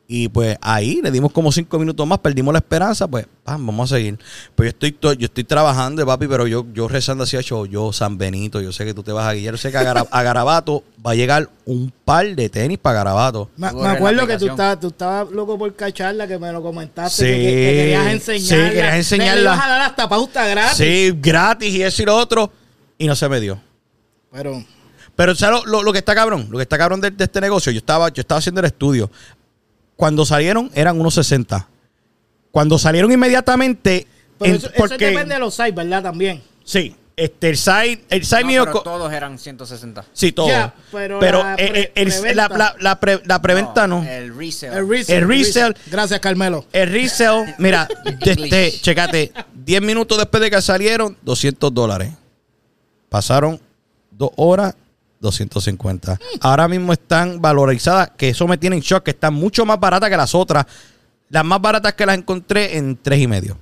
Y 0.05 0.27
pues 0.27 0.57
ahí 0.61 0.99
le 1.01 1.11
dimos 1.11 1.31
como 1.31 1.51
5 1.51 1.79
minutos 1.79 2.05
más, 2.05 2.19
perdimos 2.19 2.51
la 2.53 2.59
esperanza, 2.59 3.07
pues 3.07 3.25
pam, 3.43 3.65
vamos 3.65 3.91
a 3.91 3.95
seguir. 3.95 4.19
Pues 4.53 4.67
yo 4.67 4.69
estoy, 4.69 4.91
to- 4.91 5.13
yo 5.13 5.25
estoy 5.25 5.43
trabajando, 5.45 6.05
papi, 6.05 6.27
pero 6.27 6.45
yo, 6.45 6.65
yo 6.73 6.87
rezando 6.89 7.23
así, 7.23 7.37
hecho, 7.37 7.65
yo, 7.65 7.91
San 7.93 8.17
Benito, 8.17 8.59
yo 8.61 8.71
sé 8.73 8.83
que 8.85 8.93
tú 8.93 9.01
te 9.01 9.11
vas 9.13 9.25
a 9.27 9.33
guiar, 9.33 9.53
yo 9.53 9.57
sé 9.57 9.71
que 9.71 9.77
a, 9.77 9.83
Gara- 9.83 10.05
a 10.11 10.21
Garabato 10.23 10.83
va 11.05 11.11
a 11.11 11.15
llegar 11.15 11.49
un 11.65 11.91
par 12.03 12.35
de 12.35 12.49
tenis 12.49 12.77
para 12.77 12.97
Garabato. 12.97 13.49
Me, 13.55 13.67
acuerdo 13.67 14.27
que 14.27 14.37
tú 14.37 14.47
estabas, 14.49 14.79
tú 14.81 14.87
estabas 14.87 15.31
loco 15.31 15.57
por 15.57 15.73
cacharla, 15.73 16.27
que 16.27 16.37
me 16.37 16.51
lo 16.51 16.61
comentaste. 16.61 17.23
Sí, 17.25 17.31
que, 17.31 17.37
que- 17.37 17.43
que 17.55 17.73
querías 17.75 18.07
enseñarla. 18.07 18.65
sí, 18.67 18.73
querías 18.75 18.95
enseñarla. 18.95 19.35
Le 19.35 19.41
ibas 19.41 19.65
a 19.65 19.69
dar 19.69 19.81
hasta 19.81 20.09
pauta 20.09 20.45
gratis. 20.47 20.77
Sí, 20.77 21.13
gratis 21.15 21.73
y 21.73 21.81
eso 21.81 22.01
y 22.03 22.05
lo 22.05 22.17
otro, 22.17 22.51
y 22.97 23.07
no 23.07 23.15
se 23.15 23.27
me 23.29 23.39
dio. 23.39 23.57
Pero, 24.31 24.63
Pero 25.15 25.35
¿sabes 25.35 25.61
lo, 25.65 25.71
lo- 25.71 25.83
lo 25.83 25.91
que 25.93 25.99
está 25.99 26.15
cabrón? 26.15 26.47
Lo 26.49 26.57
que 26.57 26.63
está 26.63 26.77
cabrón 26.77 26.99
de, 27.01 27.11
de 27.11 27.23
este 27.23 27.39
negocio, 27.41 27.71
yo 27.71 27.77
estaba, 27.79 28.09
yo 28.09 28.21
estaba 28.21 28.39
haciendo 28.39 28.59
el 28.61 28.65
estudio. 28.65 29.11
Cuando 29.95 30.25
salieron 30.25 30.71
eran 30.73 30.99
unos 30.99 31.13
60. 31.15 31.67
Cuando 32.51 32.77
salieron 32.79 33.11
inmediatamente, 33.11 34.07
pero 34.39 34.51
en- 34.51 34.57
eso, 34.57 34.67
eso 34.67 34.75
porque- 34.77 35.07
depende 35.07 35.35
de 35.35 35.39
los 35.39 35.53
sites, 35.53 35.75
¿verdad? 35.75 36.03
También. 36.03 36.41
Sí, 36.63 36.95
este, 37.15 37.49
el 37.49 37.57
site, 37.57 38.05
el 38.09 38.25
site 38.25 38.41
No, 38.41 38.47
mío. 38.47 38.65
pero 38.65 38.81
todos 38.81 39.13
eran 39.13 39.37
160. 39.37 40.03
Sí, 40.13 40.31
todo. 40.31 40.47
Ya, 40.47 40.73
pero 40.91 41.19
la 41.19 41.53
eh, 41.53 41.67
pre- 41.69 41.79
eh, 41.81 41.91
el- 41.95 42.07
preventa. 42.09 42.49
la, 42.49 42.57
la- 42.57 42.75
la 42.79 42.99
pre- 42.99 43.21
la 43.25 43.39
preventa 43.41 43.87
no. 43.87 44.03
El 44.03 44.35
resale. 44.35 44.77
El 44.77 44.89
resale. 44.89 45.17
El 45.19 45.27
resale. 45.27 45.75
Gracias, 45.91 46.19
Carmelo. 46.19 46.65
El 46.73 46.91
resale, 46.91 47.53
mira, 47.59 47.87
este, 48.21 48.71
checate, 48.81 49.31
10 49.53 49.81
minutos 49.83 50.17
después 50.17 50.41
de 50.41 50.49
que 50.49 50.59
salieron, 50.61 51.15
200 51.21 51.71
dólares. 51.71 52.11
Pasaron 53.09 53.59
dos 54.09 54.31
horas, 54.37 54.75
250. 55.23 56.19
Ahora 56.41 56.67
mismo 56.67 56.93
están 56.93 57.41
valorizadas, 57.41 58.11
que 58.15 58.29
eso 58.29 58.47
me 58.47 58.57
tiene 58.59 58.75
en 58.75 58.81
shock, 58.83 59.03
que 59.03 59.11
están 59.11 59.33
mucho 59.33 59.65
más 59.65 59.79
baratas 59.79 60.09
que 60.11 60.17
las 60.17 60.35
otras. 60.35 60.65
Las 61.29 61.43
más 61.43 61.59
baratas 61.59 61.93
que 61.93 62.05
las 62.05 62.15
encontré 62.17 62.77
en 62.77 62.95
tres 63.01 63.19
y 63.19 63.25
medio. 63.27 63.57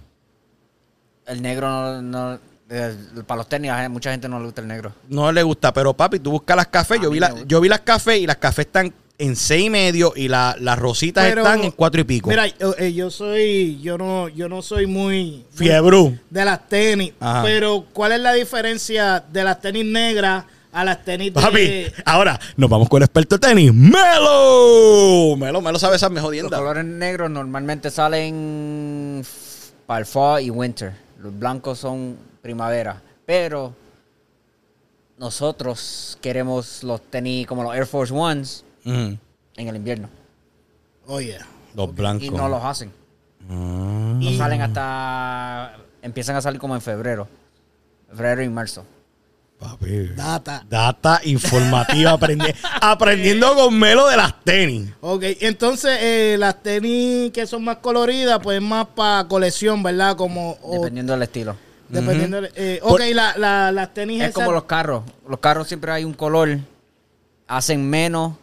El 1.26 1.42
negro 1.42 2.02
no. 2.02 2.32
no- 2.34 2.40
eh, 2.74 2.96
para 3.28 3.40
los 3.40 3.50
tenis, 3.50 3.70
mucha 3.90 4.12
gente 4.12 4.30
no 4.30 4.40
le 4.40 4.46
gusta 4.46 4.62
el 4.62 4.68
negro. 4.68 4.94
No 5.10 5.30
le 5.32 5.44
gusta, 5.44 5.74
pero 5.74 5.94
papi, 5.94 6.20
tú 6.20 6.32
buscas 6.32 6.56
las 6.56 6.68
cafés. 6.68 7.00
A 7.00 7.04
Yo 7.04 7.10
vi, 7.10 7.20
la- 7.20 7.36
yo 7.46 7.60
vi 7.60 7.68
las 7.68 7.82
cafés 7.82 8.20
y 8.22 8.26
las 8.26 8.38
cafés 8.38 8.66
están 8.68 8.94
en 9.18 9.36
seis 9.36 9.66
y 9.66 9.70
medio 9.70 10.14
y 10.16 10.30
la- 10.30 10.56
las 10.58 10.80
rositas 10.80 11.26
Pero, 11.26 11.42
están 11.42 11.64
en 11.66 11.72
cuatro 11.72 12.00
y 12.00 12.06
pico. 12.06 12.30
Mira, 12.30 12.48
yo, 12.48 12.74
eh, 12.78 12.94
yo 12.94 13.12
soy, 13.12 13.78
yo 13.82 13.98
no, 13.98 14.30
yo 14.30 14.48
no 14.48 14.62
soy 14.62 14.88
muy, 14.88 15.32
muy 15.34 15.46
Fiebre. 15.54 16.18
de 16.30 16.46
las 16.46 16.68
tenis. 16.70 17.12
Ajá. 17.20 17.44
Pero, 17.44 17.86
¿cuál 17.92 18.14
es 18.14 18.22
la 18.22 18.32
diferencia 18.34 19.20
de 19.32 19.44
las 19.44 19.60
tenis 19.60 19.86
negras 19.86 20.46
a 20.74 20.84
las 20.86 21.04
tenis 21.04 21.34
de 21.34 21.42
Papi, 21.42 21.86
ahora 22.06 22.40
nos 22.58 22.70
vamos 22.70 22.88
con 22.90 22.98
el 23.02 23.06
experto 23.06 23.36
de 23.38 23.48
tenis, 23.48 23.74
Melo. 23.74 25.36
Melo, 25.38 25.62
Melo 25.62 25.78
sabe 25.80 25.96
esas 25.98 26.12
Los 26.12 26.22
jodiendas. 26.22 26.60
colores 26.60 26.86
negros 26.86 27.30
normalmente 27.30 27.90
salen 27.92 29.24
para 29.86 30.00
el 30.00 30.06
fall 30.06 30.44
y 30.44 30.50
winter. 30.50 30.94
Los 31.20 31.38
blancos 31.38 31.80
son 31.80 32.18
primavera. 32.42 33.02
Pero 33.26 33.74
nosotros 35.18 36.18
queremos 36.22 36.84
los 36.84 37.02
tenis 37.10 37.46
como 37.48 37.64
los 37.64 37.76
Air 37.76 37.86
Force 37.86 38.14
Ones 38.14 38.64
en 38.86 39.20
el 39.56 39.76
invierno. 39.76 40.10
Oye, 41.08 41.38
Los 41.76 41.94
blancos. 41.94 42.24
Y 42.26 42.30
no 42.30 42.48
los 42.50 42.64
hacen. 42.64 42.92
Ah. 43.50 44.14
No 44.20 44.32
salen 44.38 44.62
hasta. 44.62 45.78
Empiezan 46.02 46.36
a 46.36 46.42
salir 46.42 46.60
como 46.60 46.76
en 46.76 46.82
febrero. 46.82 47.28
Febrero 48.10 48.42
y 48.44 48.50
marzo. 48.50 48.84
Papi. 49.62 50.08
data. 50.16 50.66
Data 50.68 51.22
informativa. 51.24 52.14
aprendi- 52.20 52.56
aprendiendo 52.82 53.54
con 53.56 53.78
Melo 53.78 54.08
de 54.08 54.18
las 54.18 54.44
tenis. 54.44 54.90
Ok, 55.02 55.24
entonces 55.42 55.98
eh, 56.02 56.36
las 56.40 56.62
tenis 56.64 57.32
que 57.32 57.46
son 57.46 57.64
más 57.64 57.78
coloridas, 57.78 58.40
pues 58.42 58.60
más 58.62 58.88
para 58.96 59.28
colección, 59.28 59.84
¿verdad? 59.84 60.16
Como, 60.18 60.58
o- 60.64 60.74
Dependiendo 60.80 61.14
del 61.14 61.22
estilo. 61.24 61.56
dependiendo. 61.90 62.42
de- 62.42 62.52
eh, 62.56 62.80
Por- 62.82 63.00
ok, 63.02 63.08
la, 63.14 63.38
la- 63.38 63.72
las 63.72 63.94
tenis 63.94 64.18
Es 64.22 64.30
esas- 64.30 64.34
como 64.36 64.52
los 64.52 64.64
carros. 64.64 65.04
Los 65.30 65.40
carros 65.40 65.68
siempre 65.68 65.92
hay 65.92 66.04
un 66.06 66.14
color. 66.14 66.58
Hacen 67.48 67.88
menos. 67.90 68.34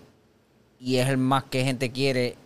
Y 0.81 0.97
es 0.97 1.09
el 1.09 1.17
más 1.19 1.45
que 1.45 1.65
gente 1.65 1.91
quiere. 1.91 2.37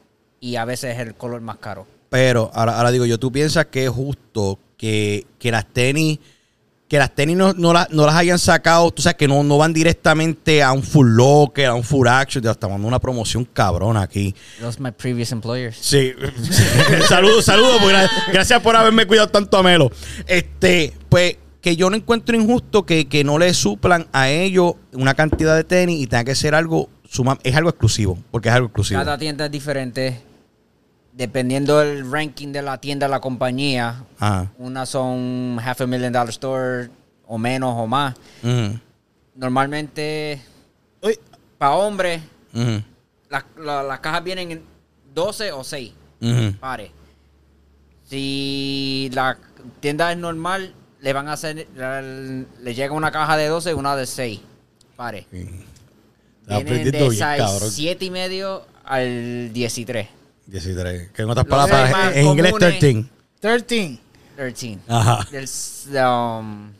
Y 0.40 0.56
a 0.56 0.64
veces 0.64 0.94
es 0.94 1.00
el 1.00 1.14
color 1.14 1.40
más 1.42 1.58
caro. 1.58 1.86
Pero 2.08 2.50
ahora, 2.54 2.76
ahora 2.78 2.90
digo 2.90 3.04
yo, 3.04 3.18
¿tú 3.18 3.30
piensas 3.30 3.66
que 3.66 3.84
es 3.84 3.90
justo 3.90 4.58
que, 4.76 5.26
que 5.38 5.50
las 5.50 5.66
tenis, 5.66 6.18
que 6.92 6.98
las 6.98 7.14
tenis 7.14 7.38
no, 7.38 7.54
no, 7.54 7.72
la- 7.72 7.88
no 7.90 8.04
las 8.04 8.14
hayan 8.16 8.38
sacado, 8.38 8.90
tú 8.90 9.00
sabes 9.00 9.16
que 9.16 9.26
no, 9.26 9.42
no 9.42 9.56
van 9.56 9.72
directamente 9.72 10.62
a 10.62 10.72
un 10.72 10.82
full 10.82 11.08
locker, 11.16 11.64
a 11.64 11.74
un 11.74 11.82
full 11.84 12.06
action, 12.06 12.44
ya 12.44 12.50
estamos 12.50 12.74
dando 12.74 12.86
una 12.86 12.98
promoción 12.98 13.46
cabrona 13.46 14.02
aquí. 14.02 14.34
Those 14.60 14.78
my 14.78 14.90
previous 14.90 15.32
employers. 15.32 15.74
Sí, 15.80 16.12
saludos, 17.08 17.46
saludos, 17.46 17.80
gracias 18.30 18.60
por 18.60 18.76
haberme 18.76 19.06
cuidado 19.06 19.28
tanto 19.28 19.56
a 19.56 19.62
Melo. 19.62 19.90
Este, 20.26 20.92
pues 21.08 21.38
que 21.62 21.76
yo 21.76 21.88
no 21.88 21.96
encuentro 21.96 22.36
injusto 22.36 22.84
que, 22.84 23.08
que 23.08 23.24
no 23.24 23.38
le 23.38 23.54
suplan 23.54 24.06
a 24.12 24.28
ellos 24.28 24.74
una 24.92 25.14
cantidad 25.14 25.56
de 25.56 25.64
tenis 25.64 25.98
y 25.98 26.06
tenga 26.06 26.24
que 26.24 26.34
ser 26.34 26.54
algo 26.54 26.90
suma, 27.08 27.38
es 27.42 27.56
algo 27.56 27.70
exclusivo, 27.70 28.18
porque 28.30 28.50
es 28.50 28.54
algo 28.54 28.66
exclusivo. 28.66 29.00
Cada 29.00 29.16
tienda 29.16 29.46
es 29.46 29.50
diferente. 29.50 30.20
Dependiendo 31.12 31.78
del 31.78 32.10
ranking 32.10 32.48
de 32.52 32.62
la 32.62 32.78
tienda, 32.78 33.06
la 33.08 33.20
compañía, 33.20 34.04
Ajá. 34.18 34.50
unas 34.58 34.88
son 34.88 35.58
half 35.62 35.80
a 35.82 35.86
million 35.86 36.12
dollar 36.12 36.30
store 36.30 36.90
o 37.26 37.38
menos 37.38 37.74
o 37.76 37.86
más. 37.86 38.14
Ujú, 38.42 38.78
Normalmente, 39.34 40.40
Oye, 41.00 41.18
para 41.58 41.72
hombres, 41.74 42.22
ujú, 42.54 42.82
las 43.30 43.44
la- 43.56 43.82
las 43.82 44.00
cajas 44.00 44.22
vienen 44.24 44.50
en 44.52 44.62
12 45.14 45.52
o 45.52 45.64
6 45.64 45.92
ujú. 46.20 46.52
pares. 46.60 46.90
Si 48.08 49.10
la 49.14 49.38
tienda 49.80 50.12
es 50.12 50.18
normal, 50.18 50.74
le 51.00 51.12
van 51.12 51.28
a 51.28 51.32
hacer, 51.32 51.66
le 51.76 52.74
llega 52.74 52.92
una 52.92 53.10
caja 53.10 53.36
de 53.36 53.46
12 53.48 53.70
y 53.70 53.74
una 53.74 53.96
de 53.96 54.06
6 54.06 54.40
pares. 54.96 55.26
Vienen 55.30 56.84
de 56.90 56.90
bien, 56.90 57.18
cabrón. 57.18 57.58
size 57.60 57.70
7 57.70 58.04
y 58.04 58.10
medio 58.10 58.66
al 58.84 59.50
13. 59.54 60.08
13. 60.60 61.10
Que 61.12 61.22
en 61.22 61.30
otras 61.30 61.46
Los 61.46 61.56
palabras, 61.68 62.16
en 62.16 62.26
inglés 62.26 62.52
comunes- 62.52 62.78
13. 62.78 63.04
13. 63.40 63.98
13. 64.36 64.78
Ajá. 64.88 65.26
Del 65.30 65.48
um, 66.04 66.70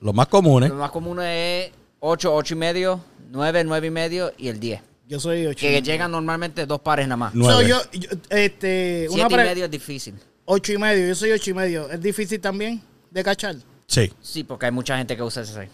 Los 0.00 0.14
más 0.14 0.26
comunes. 0.28 0.70
lo 0.70 0.76
más 0.76 0.90
común 0.90 1.20
es 1.22 1.70
8, 2.00 2.34
8 2.34 2.54
y 2.54 2.56
medio, 2.56 3.00
9, 3.30 3.64
9 3.64 3.86
y 3.86 3.90
medio 3.90 4.32
y 4.36 4.48
el 4.48 4.58
10. 4.58 4.80
Yo 5.08 5.18
soy 5.18 5.46
8. 5.46 5.58
Que 5.58 5.82
llegan 5.82 6.10
normalmente 6.10 6.66
dos 6.66 6.80
pares 6.80 7.06
nada 7.06 7.16
más. 7.16 7.34
Nueve. 7.34 7.68
yo, 7.68 7.78
yo, 7.92 8.08
este, 8.28 9.06
una 9.10 9.26
7 9.28 9.34
y 9.34 9.36
medio 9.48 9.64
es 9.64 9.70
difícil. 9.70 10.14
ocho 10.44 10.72
y 10.72 10.78
medio. 10.78 11.06
Yo 11.06 11.14
soy 11.14 11.32
8 11.32 11.50
y 11.50 11.54
medio. 11.54 11.90
¿Es 11.90 12.00
difícil 12.00 12.40
también 12.40 12.80
de 13.10 13.24
cachar? 13.24 13.56
Sí. 13.86 14.12
Sí, 14.20 14.44
porque 14.44 14.66
hay 14.66 14.72
mucha 14.72 14.96
gente 14.96 15.16
que 15.16 15.22
usa 15.22 15.42
ese. 15.42 15.68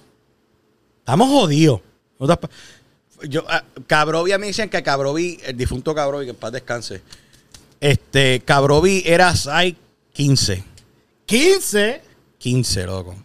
Estamos 1.01 1.29
jodidos. 1.29 1.81
Yo, 3.29 3.45
ah, 3.49 3.65
Cabrovi, 3.87 4.37
me 4.39 4.47
dicen 4.49 4.69
que 4.69 4.83
Cabrovi, 4.83 5.39
el 5.45 5.57
difunto 5.57 5.95
Cabrovi, 5.95 6.25
que 6.27 6.31
en 6.31 6.37
paz 6.37 6.53
descanse. 6.53 7.01
Este, 7.81 8.41
Cabrovi 8.45 9.03
era 9.07 9.35
size 9.35 9.77
15. 10.13 10.65
15. 11.27 12.01
15, 12.39 12.87
loco. 12.87 13.17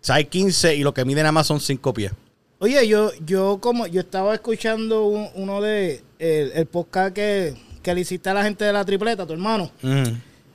Size 0.00 0.24
15 0.26 0.76
y 0.76 0.82
lo 0.82 0.92
que 0.94 1.04
mide 1.04 1.20
nada 1.22 1.32
más 1.32 1.46
son 1.46 1.60
5 1.60 1.94
pies. 1.94 2.12
Oye, 2.58 2.86
yo, 2.86 3.10
yo 3.24 3.58
como 3.60 3.86
yo 3.86 4.00
estaba 4.00 4.34
escuchando 4.34 5.04
un- 5.06 5.28
uno 5.34 5.60
de 5.60 6.02
el, 6.18 6.52
el 6.54 6.66
podcast 6.66 7.12
que, 7.14 7.54
que 7.82 7.94
le 7.94 8.02
hiciste 8.02 8.30
a 8.30 8.34
la 8.34 8.44
gente 8.44 8.64
de 8.64 8.72
la 8.72 8.84
tripleta, 8.84 9.26
tu 9.26 9.32
hermano. 9.32 9.70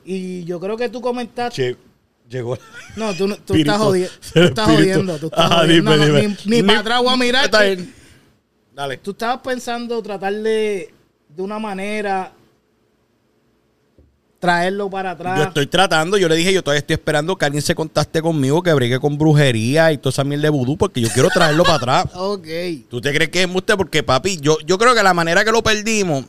Y 0.04 0.44
yo 0.44 0.58
creo 0.58 0.76
que 0.76 0.88
tú 0.88 1.00
comentaste. 1.02 1.54
Che, 1.74 1.76
llegó. 2.30 2.58
No, 2.96 3.12
tú, 3.14 3.28
no- 3.28 3.36
tú 3.36 3.54
estás, 3.54 3.78
jodi- 3.78 4.08
El 4.34 4.42
tú 4.42 4.48
estás 4.48 4.66
jodiendo. 4.66 5.18
Tú 5.18 5.26
estás 5.26 5.40
Ajá, 5.50 5.56
jodiendo. 5.62 5.92
dime, 5.92 6.06
No, 6.06 6.12
no, 6.12 6.18
dime. 6.20 6.36
Ni, 6.46 6.50
ni 6.56 6.62
Ni- 6.62 6.66
para 6.66 6.80
atrás 6.80 7.02
voy 7.02 7.12
a 7.12 7.16
mirar. 7.18 7.50
Dale. 8.78 8.96
Tú 8.98 9.10
estabas 9.10 9.38
pensando 9.42 10.00
tratar 10.00 10.32
de, 10.32 10.94
de 11.34 11.42
una 11.42 11.58
manera 11.58 12.32
traerlo 14.38 14.88
para 14.88 15.10
atrás. 15.10 15.36
Yo 15.36 15.44
estoy 15.46 15.66
tratando, 15.66 16.16
yo 16.16 16.28
le 16.28 16.36
dije, 16.36 16.52
yo 16.52 16.62
todavía 16.62 16.78
estoy 16.78 16.94
esperando 16.94 17.34
que 17.34 17.44
alguien 17.44 17.60
se 17.60 17.74
contacte 17.74 18.22
conmigo, 18.22 18.62
que 18.62 18.72
bregue 18.72 19.00
con 19.00 19.18
brujería 19.18 19.90
y 19.90 19.98
toda 19.98 20.10
esa 20.10 20.22
mierda 20.22 20.42
de 20.44 20.50
vudú, 20.50 20.76
porque 20.76 21.00
yo 21.00 21.08
quiero 21.08 21.28
traerlo 21.28 21.64
para 21.64 21.74
atrás. 21.74 22.04
Ok. 22.14 22.46
¿Tú 22.88 23.00
te 23.00 23.12
crees 23.12 23.30
que 23.30 23.42
es 23.42 23.48
usted? 23.52 23.74
Porque, 23.76 24.04
papi, 24.04 24.36
yo, 24.40 24.58
yo 24.64 24.78
creo 24.78 24.94
que 24.94 25.02
la 25.02 25.12
manera 25.12 25.44
que 25.44 25.50
lo 25.50 25.60
perdimos, 25.60 26.24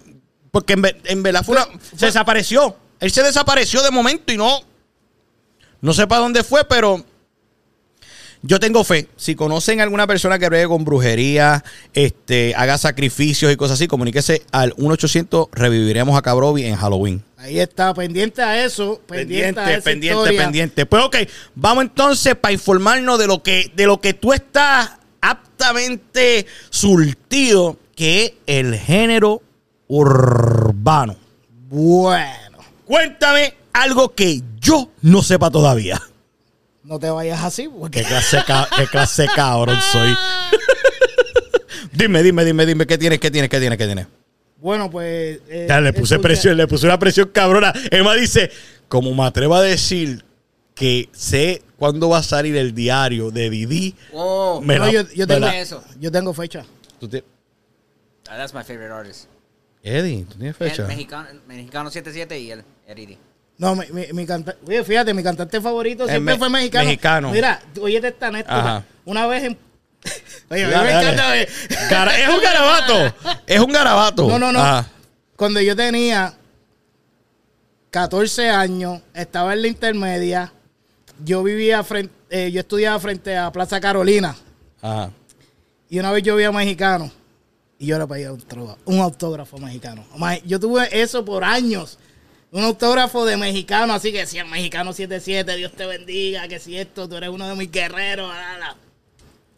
porque 0.50 0.74
en, 0.74 0.84
en 1.04 1.22
verdad 1.22 1.46
fue 1.46 1.56
una- 1.56 1.68
se 1.96 2.08
desapareció. 2.08 2.76
Él 3.00 3.12
se 3.12 3.22
desapareció 3.22 3.84
de 3.84 3.92
momento 3.92 4.34
y 4.34 4.38
no. 4.38 4.62
No 5.82 5.94
sé 5.94 6.08
para 6.08 6.22
dónde 6.22 6.44
fue, 6.44 6.66
pero 6.66 7.06
yo 8.42 8.60
tengo 8.60 8.84
fe. 8.84 9.08
Si 9.18 9.36
conocen 9.36 9.80
a 9.80 9.84
alguna 9.84 10.08
persona 10.08 10.40
que 10.40 10.48
bregue 10.50 10.68
con 10.68 10.86
brujería, 10.86 11.64
este, 11.94 12.54
haga 12.56 12.78
sacrificios 12.78 13.52
y 13.52 13.56
cosas 13.56 13.76
así, 13.76 13.88
comuníquese 13.88 14.44
al 14.52 14.76
1-800 14.76 15.50
Reviviremos 15.52 16.18
a 16.18 16.22
Cabrovi 16.22 16.66
en 16.66 16.76
Halloween. 16.76 17.24
Ahí 17.38 17.60
está, 17.60 17.94
pendiente 17.94 18.42
a 18.42 18.64
eso. 18.64 19.02
Pendiente, 19.08 19.60
a 19.60 19.66
Pendiente, 19.66 19.74
esa 19.74 19.84
pendiente, 19.84 20.20
historia. 20.20 20.42
pendiente. 20.42 20.86
Pues 20.86 21.04
ok, 21.04 21.16
vamos 21.56 21.84
entonces 21.84 22.36
para 22.36 22.54
informarnos 22.54 23.20
de 23.20 23.28
lo 23.28 23.42
que, 23.44 23.72
de 23.76 23.86
lo 23.86 24.00
que 24.02 24.14
tú 24.14 24.34
estás 24.34 24.92
aptamente 25.22 26.46
surtido, 26.70 27.78
que 27.96 28.26
es 28.26 28.34
el 28.46 28.76
género 28.78 29.42
urbano. 29.88 31.18
Bueno, 31.70 32.40
Cuéntame 32.90 33.54
algo 33.72 34.16
que 34.16 34.42
yo 34.60 34.90
no 35.04 35.22
sepa 35.22 35.52
todavía. 35.52 36.02
No 36.90 37.00
te 37.00 37.10
vayas 37.10 37.42
así 37.44 37.70
porque 37.70 38.02
¿Qué 38.02 38.08
clase, 38.88 39.26
qué 39.28 39.28
cabrón 39.36 39.78
soy? 39.92 40.10
dime, 41.94 42.24
dime, 42.24 42.44
dime, 42.44 42.66
dime, 42.66 42.88
¿qué 42.88 42.98
tienes, 42.98 43.20
qué 43.20 43.30
tienes, 43.32 43.50
qué 43.50 43.60
tienes, 43.60 43.78
qué 43.78 43.86
tienes? 43.86 44.08
Bueno, 44.58 44.90
pues. 44.90 45.40
eh, 45.48 45.68
Ya 45.70 45.80
le 45.80 45.94
puse 45.94 46.16
escucha- 46.16 46.22
presión, 46.28 46.58
le 46.58 46.68
puse 46.68 46.86
una 46.86 47.00
presión 47.00 47.30
cabrona. 47.30 47.72
Emma 47.92 48.14
dice, 48.16 48.52
como 48.88 49.14
me 49.14 49.24
atrevo 49.24 49.56
a 49.56 49.62
decir 49.62 50.26
que 50.74 51.10
sé 51.14 51.62
cuándo 51.78 52.10
va 52.10 52.18
a 52.18 52.24
salir 52.24 52.56
el 52.58 52.74
diario 52.74 53.32
de 53.32 53.50
Didi. 53.50 53.96
Oh, 54.12 54.60
Me 54.62 54.78
No, 54.78 54.86
la- 54.88 54.92
yo, 54.92 55.02
yo 55.14 55.28
me 55.28 55.34
tengo, 55.36 55.40
la- 55.46 55.60
eso. 55.60 55.84
yo 56.00 56.12
tengo 56.12 56.34
fecha. 56.34 56.66
¿Tú 57.00 57.08
te- 57.08 57.24
that's 58.26 58.54
my 58.54 58.64
favorite 58.64 58.92
artist. 58.92 59.26
Eddie, 59.84 60.26
¿tú 60.30 60.38
tienes 60.38 60.58
fecha? 60.58 60.82
El 60.82 60.88
mexicano, 60.90 61.30
el 61.30 61.42
mexicano 61.48 61.90
77 61.90 62.40
y 62.40 62.52
el 62.52 62.64
Eridi. 62.88 63.18
No, 63.60 63.76
mi, 63.76 63.86
mi, 63.92 64.06
mi 64.14 64.26
canta- 64.26 64.56
Oye, 64.66 64.84
fíjate, 64.84 65.14
mi 65.14 65.22
cantante 65.22 65.60
favorito 65.62 66.08
siempre 66.08 66.34
me- 66.34 66.40
fue 66.40 66.50
mexicano. 66.50 66.86
mexicano. 66.86 67.32
Mira, 67.32 67.62
oye, 67.82 67.98
esta 68.02 68.28
anécdota. 68.28 68.86
Una 69.06 69.28
vez 69.28 69.44
en. 69.44 69.58
Oye, 70.50 70.64
a 70.64 70.68
mí 70.68 70.74
Dale, 70.74 70.94
me 70.94 71.02
encanta. 71.02 71.88
Gara- 71.90 72.18
es 72.20 72.30
un 72.30 72.42
garabato. 72.42 73.16
Es 73.46 73.60
un 73.60 73.72
garabato. 73.72 74.28
No, 74.30 74.40
no, 74.40 74.52
no. 74.54 74.60
Ajá. 74.60 74.88
Cuando 75.36 75.60
yo 75.62 75.76
tenía 75.76 76.34
14 77.92 78.50
años, 78.50 79.02
estaba 79.14 79.54
en 79.54 79.62
la 79.64 79.68
intermedia. 79.68 80.54
Yo 81.24 81.44
vivía 81.44 81.84
frente, 81.84 82.14
eh, 82.30 82.52
yo 82.52 82.62
estudiaba 82.62 82.98
frente 83.00 83.36
a 83.36 83.52
Plaza 83.52 83.80
Carolina. 83.82 84.36
Ajá. 84.82 85.12
Y 85.90 86.00
una 86.00 86.12
vez 86.12 86.24
yo 86.24 86.36
vi 86.36 86.44
a 86.46 86.52
mexicano 86.52 87.12
y 87.78 87.88
yo 87.88 87.98
le 88.00 88.08
pedía 88.08 88.32
un, 88.32 88.42
un 88.86 89.00
autógrafo 89.00 89.58
mexicano. 89.58 90.06
Yo 90.46 90.60
tuve 90.60 90.88
eso 91.02 91.26
por 91.26 91.44
años. 91.44 91.98
Un 92.52 92.64
autógrafo 92.64 93.26
de 93.26 93.38
mexicano, 93.38 93.94
así 93.94 94.12
que 94.12 94.20
decía 94.20 94.44
mexicano 94.44 94.92
77, 94.92 95.56
Dios 95.56 95.72
te 95.74 95.86
bendiga, 95.86 96.48
que 96.48 96.60
si 96.60 96.78
esto, 96.78 97.08
tú 97.08 97.16
eres 97.16 97.30
uno 97.30 97.48
de 97.48 97.56
mis 97.56 97.72
guerreros. 97.72 98.30
la, 98.30 98.58
la. 98.58 98.76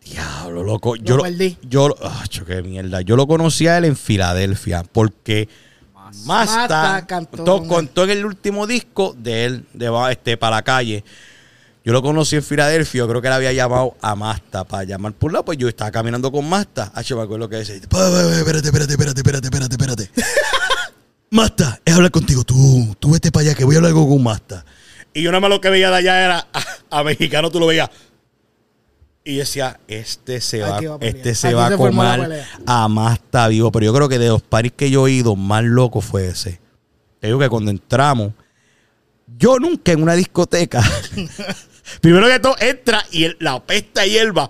Diablo, 0.04 0.63
loco. 0.63 0.95
Yo 0.95 1.17
lo, 1.17 1.23
perdí. 1.23 1.58
yo 1.62 1.95
cho, 2.27 2.45
qué 2.45 2.62
mierda. 2.62 3.01
Yo 3.01 3.15
lo 3.15 3.27
conocí 3.27 3.67
a 3.67 3.77
él 3.77 3.86
en 3.86 3.95
Filadelfia 3.95 4.84
porque 4.91 5.47
Masta 6.25 7.06
cantó 7.08 7.65
contó, 7.65 8.04
en 8.04 8.10
el 8.10 8.25
último 8.25 8.67
disco 8.67 9.15
de 9.17 9.45
él, 9.45 9.65
de 9.73 9.89
este, 10.12 10.36
para 10.38 10.58
la 10.58 10.62
calle. 10.63 11.04
Yo 11.84 11.93
lo 11.93 12.01
conocí 12.01 12.36
en 12.36 12.43
Filadelfia, 12.43 12.99
yo 12.99 13.08
creo 13.08 13.21
que 13.21 13.27
él 13.27 13.34
había 13.34 13.54
llamado 13.54 13.95
a 14.01 14.15
Masta 14.15 14.63
para 14.65 14.84
llamar 14.84 15.13
por 15.13 15.32
lado, 15.32 15.45
pues 15.45 15.58
yo 15.58 15.67
estaba 15.67 15.89
caminando 15.91 16.32
con 16.32 16.47
Masta. 16.47 16.91
Ah, 16.93 17.01
me 17.15 17.21
acuerdo 17.21 17.49
que 17.49 17.58
dice, 17.58 17.80
"Pa, 17.88 17.97
pa, 17.97 18.12
pa, 18.12 18.38
espérate, 18.38 18.67
espérate, 18.67 18.91
espérate, 18.93 19.19
espérate, 19.19 19.47
espérate, 19.47 19.75
espérate. 19.75 20.12
Masta, 21.31 21.79
es 21.85 21.95
hablar 21.95 22.11
contigo, 22.11 22.43
tú, 22.43 22.93
tú 22.99 23.11
vete 23.11 23.31
para 23.31 23.45
allá 23.47 23.55
que 23.55 23.63
voy 23.63 23.75
a 23.75 23.77
hablar 23.79 23.93
con 23.93 24.21
Masta. 24.21 24.65
Y 25.13 25.21
yo 25.23 25.31
nada 25.31 25.39
más 25.39 25.49
lo 25.49 25.61
que 25.61 25.69
veía 25.69 25.89
de 25.89 25.95
allá 25.95 26.23
era 26.25 26.47
a, 26.53 26.99
a 26.99 27.03
mexicano, 27.03 27.49
tú 27.49 27.59
lo 27.59 27.67
veías. 27.67 27.89
Y 29.23 29.37
decía, 29.37 29.79
este 29.87 30.41
se 30.41 30.59
va, 30.61 30.79
este 30.99 31.33
se 31.35 31.47
Aquí 31.47 31.53
va 31.55 31.67
a 31.67 31.69
se 31.69 31.77
comer 31.77 32.43
a 32.65 32.87
Masta 32.87 33.47
vivo. 33.47 33.71
Pero 33.71 33.85
yo 33.85 33.93
creo 33.93 34.09
que 34.09 34.19
de 34.19 34.27
los 34.29 34.41
paris 34.41 34.73
que 34.75 34.89
yo 34.89 35.07
he 35.07 35.11
ido, 35.11 35.35
más 35.35 35.63
loco 35.63 36.01
fue 36.01 36.27
ese. 36.27 36.59
Te 37.19 37.27
digo 37.27 37.39
que 37.39 37.47
cuando 37.47 37.71
entramos, 37.71 38.33
yo 39.37 39.57
nunca 39.59 39.91
en 39.93 40.01
una 40.03 40.15
discoteca, 40.15 40.83
primero 42.01 42.27
que 42.27 42.39
todo, 42.39 42.55
entra 42.59 43.05
y 43.11 43.23
el- 43.25 43.37
la 43.39 43.63
pesta 43.63 44.05
hierba. 44.05 44.49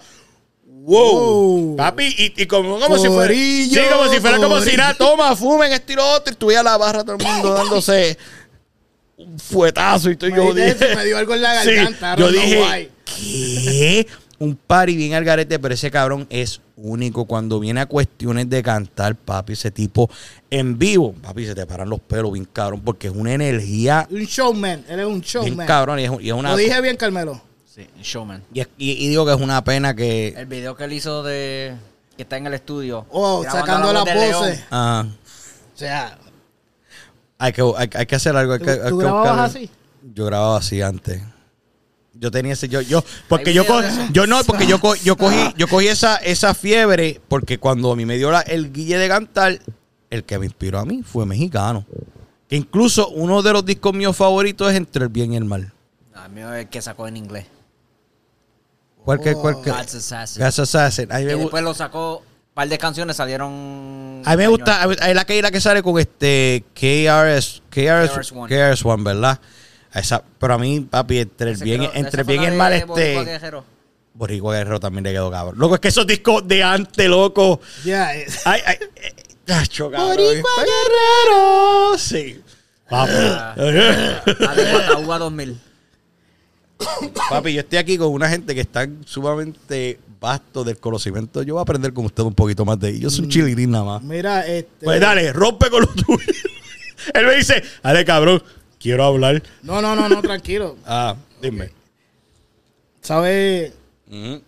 Wow, 0.83 1.67
Wow. 1.67 1.75
papi, 1.77 2.05
y, 2.17 2.41
y 2.41 2.45
como, 2.47 2.79
como 2.79 2.97
si 2.97 3.07
fuera, 3.07 3.33
sí, 3.33 3.77
como 3.91 4.11
si 4.11 4.19
fuera 4.19 4.37
como 4.37 4.59
si 4.61 4.75
nada, 4.75 4.95
toma, 4.95 5.35
fumen 5.35 5.71
esto 5.71 5.93
y 5.93 5.95
lo 5.95 6.09
otro, 6.15 6.33
y 6.33 6.35
tuviera 6.35 6.63
la 6.63 6.77
barra 6.77 7.03
todo 7.03 7.17
el 7.17 7.23
mundo 7.23 7.53
dándose 7.55 8.17
un 9.17 9.37
fuetazo 9.39 10.09
y 10.09 10.17
Me 10.19 10.35
yo 10.35 10.53
dije, 10.53 10.69
eso, 10.71 10.85
me 10.95 11.05
dio 11.05 11.17
algo 11.17 11.35
en 11.35 11.41
la 11.43 11.53
garganta, 11.63 12.15
yo 12.15 12.31
dije. 12.31 12.89
¿qué? 13.05 14.07
Un 14.39 14.55
party 14.55 14.95
bien 14.95 15.13
al 15.13 15.23
garete, 15.23 15.59
pero 15.59 15.75
ese 15.75 15.91
cabrón 15.91 16.25
es 16.31 16.61
único. 16.75 17.25
Cuando 17.25 17.59
viene 17.59 17.81
a 17.81 17.85
cuestiones 17.85 18.49
de 18.49 18.63
cantar, 18.63 19.15
papi, 19.15 19.53
ese 19.53 19.69
tipo 19.69 20.09
en 20.49 20.79
vivo, 20.79 21.13
papi, 21.21 21.45
se 21.45 21.53
te 21.53 21.67
paran 21.67 21.87
los 21.91 21.99
pelos 21.99 22.31
bien 22.31 22.47
cabrón, 22.51 22.81
porque 22.83 23.05
es 23.09 23.13
una 23.15 23.33
energía 23.35 24.07
Un 24.09 24.23
showman, 24.23 24.83
él 24.89 24.99
es 25.01 25.05
un 25.05 25.21
bien 25.21 25.23
showman. 25.23 25.67
cabrón 25.67 25.99
y 25.99 26.05
es, 26.05 26.11
y 26.21 26.29
es 26.29 26.33
una... 26.33 26.49
Lo 26.49 26.57
dije 26.57 26.81
bien, 26.81 26.97
Carmelo. 26.97 27.39
Sí, 27.73 27.87
Showman. 28.01 28.43
Y, 28.53 28.59
es- 28.59 28.69
y- 28.77 29.05
y 29.05 29.07
digo 29.07 29.25
que 29.25 29.31
es 29.33 29.39
una 29.39 29.63
pena 29.63 29.95
que... 29.95 30.29
El 30.35 30.45
video 30.45 30.75
que 30.75 30.83
él 30.83 30.91
hizo 30.93 31.23
de. 31.23 31.73
que 32.17 32.23
está 32.23 32.35
en 32.35 32.47
el 32.47 32.53
estudio. 32.53 33.05
Oh, 33.11 33.43
sacando 33.49 33.93
la 33.93 34.03
pose. 34.03 34.61
ah, 34.71 35.05
O 35.73 35.77
sea, 35.77 36.17
hay, 37.37 37.53
que, 37.53 37.61
hay, 37.77 37.89
hay 37.93 38.05
que 38.05 38.15
hacer 38.15 38.35
algo. 38.35 38.53
Hay 38.53 38.59
¿tú, 38.59 38.65
que, 38.65 38.71
hay 38.71 38.89
tú 38.89 38.97
que 38.97 39.03
grababas 39.05 39.29
buscar- 39.31 39.45
así? 39.63 39.69
Yo 40.13 40.25
grababa 40.25 40.57
así 40.57 40.81
antes. 40.81 41.21
Yo 42.13 42.29
tenía 42.29 42.53
ese, 42.53 42.67
yo, 42.67 42.81
yo, 42.81 43.03
porque 43.29 43.53
yo, 43.53 43.65
co- 43.65 43.81
yo 44.11 44.27
no, 44.27 44.43
porque 44.43 44.67
yo, 44.67 44.79
co- 44.79 44.95
yo 45.03 45.15
cogí, 45.15 45.53
yo 45.57 45.67
cogí 45.69 45.87
esa, 45.87 46.17
esa 46.17 46.53
fiebre, 46.53 47.21
porque 47.29 47.57
cuando 47.57 47.91
a 47.93 47.95
mí 47.95 48.05
me 48.05 48.17
dio 48.17 48.31
la- 48.31 48.41
el 48.41 48.73
guille 48.73 48.97
de 48.97 49.07
cantar, 49.07 49.59
el 50.09 50.23
que 50.25 50.37
me 50.37 50.45
inspiró 50.45 50.77
a 50.79 50.85
mí 50.85 51.03
fue 51.03 51.25
mexicano. 51.25 51.85
Que 52.49 52.57
incluso 52.57 53.07
uno 53.09 53.41
de 53.41 53.53
los 53.53 53.65
discos 53.65 53.93
míos 53.93 54.17
favoritos 54.17 54.69
es 54.69 54.75
Entre 54.75 55.03
el 55.03 55.09
Bien 55.09 55.31
y 55.33 55.37
el 55.37 55.45
Mal. 55.45 55.71
A 56.13 56.27
mí 56.27 56.41
es 56.41 56.47
el 56.47 56.67
que 56.67 56.81
sacó 56.81 57.07
en 57.07 57.15
inglés. 57.15 57.45
¿Cuál 59.03 59.19
que, 59.19 59.33
cuál 59.33 59.61
que? 59.61 59.71
God's 59.71 59.95
Assassin. 59.95 60.43
God's 60.43 60.59
Assassin. 60.59 61.11
A 61.11 61.17
mí 61.17 61.23
Y 61.23 61.25
me, 61.25 61.35
después 61.35 61.63
lo 61.63 61.73
sacó, 61.73 62.17
un 62.19 62.53
par 62.53 62.67
de 62.69 62.77
canciones 62.77 63.15
salieron. 63.17 64.21
a 64.25 64.31
mí 64.31 64.37
me 64.37 64.47
gusta, 64.47 64.87
es 65.07 65.15
la 65.15 65.25
que, 65.25 65.41
la 65.41 65.51
que 65.51 65.59
sale 65.61 65.81
con 65.81 65.97
este 65.99 66.63
KRS, 66.73 67.61
KRS, 67.69 68.11
KRS-One. 68.31 68.49
KRS-One, 68.55 69.03
¿verdad? 69.03 69.39
Esa, 69.93 70.23
pero 70.39 70.53
a 70.53 70.57
mí, 70.57 70.79
papi, 70.81 71.19
entre 71.19 71.49
el 71.49 71.55
Ese 71.55 71.63
bien, 71.65 71.79
creo- 71.79 71.91
entre 71.95 72.23
bien 72.23 72.43
y 72.43 72.45
el 72.45 72.53
mal, 72.53 72.73
este. 72.73 73.23
Guerrero. 73.25 73.65
Boricua 74.13 74.55
Guerrero 74.55 74.79
también 74.79 75.03
le 75.05 75.11
quedó 75.13 75.31
cabrón. 75.31 75.55
Loco, 75.57 75.75
es 75.75 75.81
que 75.81 75.87
esos 75.87 76.05
discos 76.05 76.47
de 76.47 76.61
antes, 76.63 77.07
loco. 77.09 77.59
Ya, 77.83 78.15
eh. 78.15 78.27
Ay, 78.45 78.61
ay, 78.65 78.77
eh, 78.97 79.13
gacho, 79.47 79.89
cabrón. 79.89 80.15
Boricua 80.17 80.51
Guerrero. 80.57 81.97
Sí. 81.97 82.41
De 82.91 84.71
Guataúba 84.71 85.17
2000. 85.17 85.59
Papi, 87.29 87.53
yo 87.53 87.61
estoy 87.61 87.77
aquí 87.79 87.97
con 87.97 88.09
una 88.11 88.29
gente 88.29 88.53
que 88.55 88.61
está 88.61 88.87
sumamente 89.05 89.99
vasto 90.19 90.63
del 90.63 90.77
conocimiento. 90.79 91.41
Yo 91.43 91.55
voy 91.55 91.61
a 91.61 91.63
aprender 91.63 91.93
con 91.93 92.05
usted 92.05 92.23
un 92.23 92.33
poquito 92.33 92.63
más 92.65 92.79
de 92.79 92.89
ahí. 92.89 92.99
Yo 92.99 93.09
soy 93.09 93.25
un 93.25 93.31
chilirín 93.31 93.71
nada 93.71 93.83
más. 93.85 94.03
Mira, 94.03 94.45
este. 94.47 94.85
Pues 94.85 94.99
dale, 95.01 95.31
rompe 95.33 95.69
con 95.69 95.81
lo 95.81 95.87
tuyo. 95.87 96.19
Él 97.13 97.25
me 97.25 97.35
dice, 97.35 97.63
dale, 97.81 98.05
cabrón, 98.05 98.43
quiero 98.79 99.03
hablar. 99.03 99.41
No, 99.63 99.81
no, 99.81 99.95
no, 99.95 100.07
no, 100.07 100.21
tranquilo. 100.21 100.77
Ah, 100.85 101.15
dime. 101.41 101.71
¿Sabe, 103.01 103.73
Ujú. 104.09 104.41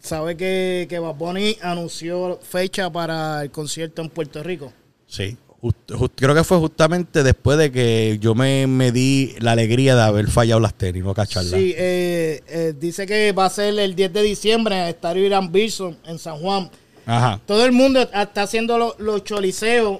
sabe 0.00 0.36
que, 0.36 0.86
que 0.88 0.98
Bad 0.98 1.14
Bunny 1.14 1.56
anunció 1.62 2.40
fecha 2.42 2.90
para 2.90 3.42
el 3.42 3.50
concierto 3.52 4.02
en 4.02 4.08
Puerto 4.10 4.42
Rico? 4.42 4.72
Sí. 5.06 5.36
Just- 5.62 5.76
just- 5.92 6.12
creo 6.16 6.34
que 6.34 6.42
fue 6.44 6.58
justamente 6.58 7.22
después 7.22 7.58
de 7.58 7.70
que 7.70 8.18
yo 8.20 8.34
me, 8.34 8.66
me 8.66 8.92
di 8.92 9.34
la 9.40 9.52
alegría 9.52 9.94
de 9.94 10.02
haber 10.02 10.28
fallado 10.30 10.58
las 10.60 10.72
tenis, 10.74 11.04
no 11.04 11.12
cacharlas. 11.12 11.52
Sí, 11.52 11.74
eh, 11.76 12.42
eh, 12.48 12.74
dice 12.78 13.04
que 13.06 13.32
va 13.32 13.44
a 13.46 13.50
ser 13.50 13.78
el 13.78 13.94
10 13.94 14.12
de 14.12 14.22
diciembre 14.22 14.74
en 14.76 14.82
el 14.84 14.88
Estadio 14.90 15.24
Irán 15.26 15.52
Bison 15.52 15.98
en 16.06 16.18
San 16.18 16.38
Juan. 16.38 16.70
Ajá. 17.04 17.40
Todo 17.46 17.64
el 17.66 17.72
mundo 17.72 18.00
está 18.00 18.42
haciendo 18.42 18.78
lo- 18.78 18.94
los 18.98 19.22
choliseos, 19.24 19.98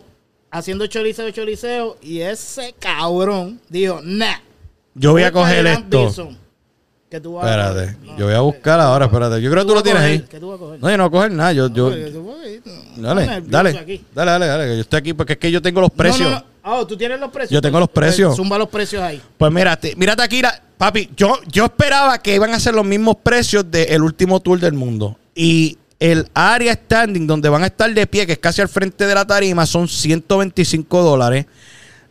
haciendo 0.51 0.87
choliseo, 0.87 1.31
choliseo, 1.31 1.97
y 2.01 2.21
ese 2.21 2.75
cabrón 2.79 3.61
dijo, 3.69 4.01
nah. 4.03 4.37
Yo 4.95 5.13
voy 5.13 5.23
a 5.25 5.31
coger 5.33 5.67
esto. 5.67 6.07
Bison, 6.07 6.39
tú 7.19 7.33
vas 7.33 7.47
a 7.47 7.71
Espérate, 7.71 7.97
yo 8.19 8.27
voy 8.27 8.35
a 8.35 8.41
buscar 8.41 8.79
ahora, 8.79 9.07
espérate. 9.07 9.41
Yo 9.41 9.51
creo 9.51 9.63
que 9.65 9.69
tú 9.69 9.75
lo 9.75 9.83
tienes 9.83 10.03
ahí. 10.03 10.19
¿Qué 10.31 10.39
tú 10.39 10.49
vas 10.51 10.57
a 10.57 10.59
coger? 10.61 10.81
No, 10.81 10.91
yo 10.91 10.97
no 10.99 11.09
voy 11.09 11.19
a 11.19 11.21
coger 11.23 11.33
nada. 11.33 11.53
Yo, 11.55 11.69
yo, 11.73 11.91
dale, 11.91 12.61
dale, 12.97 13.41
dale, 13.47 14.01
dale, 14.15 14.47
dale, 14.47 14.65
que 14.67 14.75
yo 14.77 14.81
estoy 14.83 14.99
aquí 14.99 15.13
porque 15.15 15.33
es 15.33 15.39
que 15.39 15.51
yo 15.51 15.63
tengo 15.63 15.81
los 15.81 15.91
precios. 15.91 16.31
no, 16.31 16.37
no. 16.39 16.45
Ah, 16.63 16.85
tú 16.87 16.95
tienes 16.97 17.19
los 17.19 17.31
precios. 17.31 17.51
Yo 17.53 17.63
tengo 17.63 17.81
los 17.81 17.89
Pues, 17.89 18.07
precios. 18.09 18.37
Zumba 18.37 18.59
los 18.59 18.69
precios 18.69 19.03
ahí. 19.03 19.21
Pues 19.39 19.51
mírate, 19.51 19.95
mírate 19.97 20.23
aquí, 20.23 20.43
la- 20.43 20.63
papi, 20.77 21.09
yo, 21.17 21.39
yo 21.51 21.65
esperaba 21.65 22.19
que 22.19 22.35
iban 22.35 22.53
a 22.53 22.61
ser 22.61 22.75
los 22.75 22.85
mismos 22.85 23.17
precios 23.23 23.65
del 23.71 24.03
último 24.03 24.41
tour 24.41 24.61
del 24.61 24.75
mundo. 24.75 25.17
Y 25.35 25.79
el 25.99 26.29
área 26.35 26.75
standing 26.75 27.27
donde 27.27 27.49
van 27.49 27.63
a 27.63 27.67
estar 27.67 27.93
de 27.93 28.07
pie, 28.07 28.27
que 28.27 28.33
es 28.35 28.39
casi 28.39 28.61
al 28.61 28.69
frente 28.69 29.07
de 29.07 29.15
la 29.15 29.27
tarima, 29.27 29.65
son 29.65 29.89
125 29.89 31.03
dólares. 31.03 31.47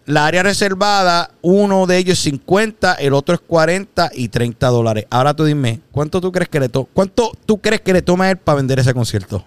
La 0.09 0.25
área 0.25 0.41
reservada, 0.41 1.29
uno 1.43 1.85
de 1.85 1.97
ellos 1.99 2.17
es 2.17 2.23
50, 2.23 2.95
el 2.95 3.13
otro 3.13 3.35
es 3.35 3.41
40 3.41 4.09
y 4.15 4.27
30 4.29 4.67
dólares. 4.69 5.05
Ahora 5.11 5.35
tú 5.35 5.45
dime, 5.45 5.81
¿cuánto 5.91 6.19
tú 6.19 6.31
crees 6.31 6.49
que 6.49 6.59
le 6.59 6.67
to 6.67 6.85
cuánto 6.85 7.31
tú 7.45 7.59
crees 7.59 7.81
que 7.81 7.93
le 7.93 8.01
toma 8.01 8.25
a 8.25 8.31
él 8.31 8.37
para 8.37 8.55
vender 8.55 8.79
ese 8.79 8.91
concierto? 8.93 9.45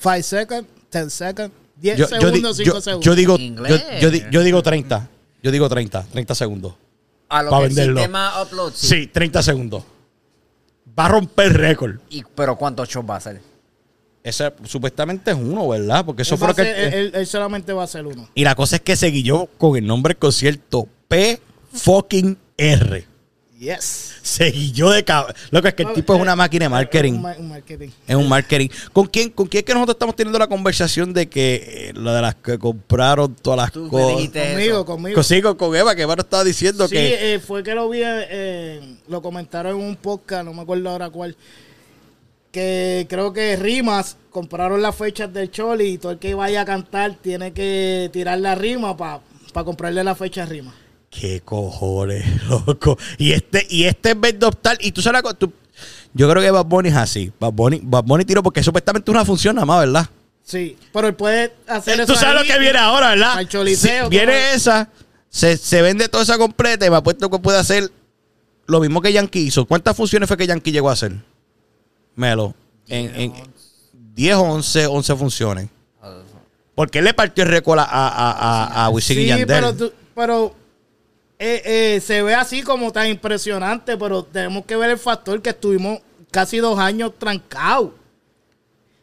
5 0.00 0.22
seconds, 0.22 0.66
10 0.90 1.12
seconds, 1.12 1.52
10 1.76 1.96
Yo, 1.96 2.08
yo 2.08 2.16
di- 2.16 2.24
segundos, 2.24 2.56
5 2.56 2.66
yo- 2.74 2.80
segundos. 2.80 3.04
yo 3.06 3.14
digo, 3.14 3.38
yo, 3.38 3.76
yo 4.10 4.30
yo 4.30 4.42
digo 4.42 4.62
30. 4.62 5.08
Yo 5.44 5.50
digo 5.52 5.68
30, 5.68 6.02
30 6.12 6.34
segundos. 6.34 6.74
A 7.28 7.42
lo 7.44 7.50
Pa' 7.50 7.58
que 7.58 7.62
venderlo. 7.68 7.92
el 7.92 7.96
sistema 7.98 8.42
upload, 8.42 8.72
sí. 8.74 8.86
Sí, 8.88 9.06
30 9.06 9.42
segundos. 9.42 9.84
Va 10.98 11.06
a 11.06 11.08
romper 11.08 11.52
récord. 11.56 12.00
Y, 12.10 12.24
pero 12.34 12.56
¿cuántos 12.56 12.88
shows 12.88 13.08
va 13.08 13.14
a 13.14 13.18
hacer? 13.18 13.40
Ese 14.24 14.52
supuestamente 14.64 15.32
es 15.32 15.36
uno, 15.36 15.66
¿verdad? 15.68 16.04
Porque 16.04 16.22
eso 16.22 16.34
Él, 16.34 16.38
fue 16.38 16.48
lo 16.48 16.54
que. 16.54 16.62
ser- 16.62 16.94
él, 16.94 17.10
él 17.14 17.26
solamente 17.26 17.72
va 17.72 17.82
a 17.82 17.86
ser 17.88 18.06
uno. 18.06 18.28
Y 18.34 18.44
la 18.44 18.54
cosa 18.54 18.76
es 18.76 18.82
que 18.82 18.94
seguí 18.96 19.22
yo 19.22 19.48
con 19.58 19.76
el 19.76 19.86
nombre 19.86 20.14
del 20.14 20.18
concierto 20.18 20.86
P 21.08 21.40
fucking 21.72 22.38
R. 22.56 23.06
Yes. 23.58 24.14
Seguí 24.22 24.72
yo 24.72 24.90
de 24.90 25.04
cabrón. 25.04 25.34
Lo 25.50 25.62
que 25.62 25.68
es 25.68 25.74
que 25.74 25.84
el 25.84 25.92
tipo 25.92 26.14
es 26.16 26.20
una 26.20 26.34
máquina 26.34 26.64
de 26.64 26.68
marketing. 26.68 27.12
Un, 27.12 27.26
un 27.38 27.48
marketing. 27.48 27.88
Es 28.08 28.16
un 28.16 28.28
marketing. 28.28 28.68
¿Con 28.92 29.06
quién, 29.06 29.30
¿Con 29.30 29.46
quién 29.46 29.60
es 29.60 29.64
que 29.64 29.72
nosotros 29.74 29.94
estamos 29.94 30.16
teniendo 30.16 30.38
la 30.38 30.48
conversación 30.48 31.12
de 31.12 31.28
que 31.28 31.88
eh, 31.88 31.92
lo 31.94 32.12
de 32.12 32.22
las 32.22 32.34
que 32.36 32.58
compraron 32.58 33.34
todas 33.36 33.58
las 33.58 33.72
Tú 33.72 33.88
cosas? 33.88 34.16
dijiste 34.16 34.50
Conmigo, 34.50 34.74
eso. 34.74 34.84
conmigo. 34.84 35.14
Consigo 35.14 35.56
con 35.56 35.76
Eva, 35.76 35.94
que 35.94 36.02
Eva 36.02 36.16
nos 36.16 36.24
estaba 36.24 36.42
diciendo 36.42 36.88
Sí, 36.88 36.94
que. 36.96 37.34
eh, 37.34 37.38
fue 37.38 37.62
que 37.62 37.72
lo 37.74 37.88
vi, 37.88 38.00
eh, 38.04 38.96
lo 39.08 39.22
comentaron 39.22 39.80
en 39.80 39.86
un 39.86 39.94
podcast, 39.96 40.44
no 40.44 40.52
me 40.54 40.62
acuerdo 40.62 40.90
ahora 40.90 41.10
cuál. 41.10 41.36
Que 42.52 43.06
creo 43.08 43.32
que 43.32 43.56
Rimas 43.56 44.16
compraron 44.30 44.82
las 44.82 44.94
fechas 44.94 45.32
del 45.32 45.50
Choli 45.50 45.92
y 45.94 45.98
todo 45.98 46.12
el 46.12 46.18
que 46.18 46.34
vaya 46.34 46.60
a 46.60 46.64
cantar 46.64 47.16
tiene 47.20 47.52
que 47.52 48.10
tirar 48.12 48.38
la 48.38 48.54
rima 48.54 48.96
para 48.96 49.20
comprarle 49.64 50.04
la 50.04 50.14
fecha 50.14 50.42
a 50.42 50.46
Rima. 50.46 50.74
¿Qué 51.10 51.40
cojones, 51.40 52.24
loco? 52.48 52.98
Y 53.18 53.32
este, 53.32 53.66
y 53.70 53.84
este 53.84 54.10
es 54.10 54.20
vez 54.20 54.34
optar. 54.42 54.76
Y 54.80 54.92
tú 54.92 55.00
sabes 55.02 55.22
tú- 55.38 55.52
Yo 56.14 56.28
creo 56.30 56.42
que 56.42 56.50
Bad 56.50 56.66
Bunny 56.66 56.90
es 56.90 56.94
así. 56.96 57.32
Bad 57.40 57.52
Bunny, 57.52 57.80
Bad 57.82 58.04
Bunny 58.04 58.24
tiró 58.26 58.42
porque 58.42 58.62
supuestamente 58.62 59.10
es 59.10 59.14
una 59.14 59.24
función 59.24 59.56
nada 59.56 59.66
más, 59.66 59.80
¿verdad? 59.80 60.06
Sí, 60.44 60.76
pero 60.92 61.08
él 61.08 61.14
puede 61.14 61.54
hacer 61.66 62.00
eso. 62.00 62.12
Tú 62.12 62.18
sabes 62.18 62.40
ahí 62.40 62.46
lo 62.48 62.52
que 62.54 62.58
viene 62.60 62.78
ahora, 62.78 63.10
¿verdad? 63.10 63.32
Al 63.38 63.48
choliseo, 63.48 64.04
Sí, 64.04 64.10
viene 64.10 64.52
esa, 64.54 64.90
se, 65.30 65.56
se 65.56 65.80
vende 65.80 66.08
toda 66.08 66.24
esa 66.24 66.36
completa 66.36 66.84
y 66.84 66.90
me 66.90 66.96
apuesto 66.96 67.30
que 67.30 67.38
puede 67.38 67.58
hacer 67.58 67.90
lo 68.66 68.80
mismo 68.80 69.00
que 69.00 69.12
Yankee 69.12 69.40
hizo. 69.40 69.64
¿Cuántas 69.66 69.96
funciones 69.96 70.28
fue 70.28 70.36
que 70.36 70.46
Yankee 70.46 70.72
llegó 70.72 70.90
a 70.90 70.94
hacer? 70.94 71.12
Melo. 72.16 72.54
En, 72.88 73.14
en 73.20 73.32
10 74.14 74.34
o 74.36 74.42
11, 74.42 74.86
11 74.86 75.16
funciones. 75.16 75.68
Porque 76.74 76.98
él 77.00 77.04
le 77.04 77.14
partió 77.14 77.44
el 77.44 77.50
récord 77.50 77.78
a, 77.78 77.84
a, 77.84 78.08
a, 78.08 78.84
a 78.86 78.88
Wisin 78.90 79.18
y 79.18 79.22
Sí, 79.22 79.28
Yandel. 79.28 79.46
pero, 79.46 79.76
tú- 79.76 79.92
pero 80.14 80.54
eh, 81.38 81.62
eh, 81.96 82.00
se 82.00 82.22
ve 82.22 82.34
así 82.34 82.62
como 82.62 82.90
tan 82.92 83.08
impresionante, 83.08 83.96
pero 83.98 84.24
tenemos 84.24 84.64
que 84.64 84.76
ver 84.76 84.90
el 84.90 84.98
factor 84.98 85.40
que 85.42 85.50
estuvimos 85.50 85.98
casi 86.30 86.58
dos 86.58 86.78
años 86.78 87.12
trancados. 87.18 87.90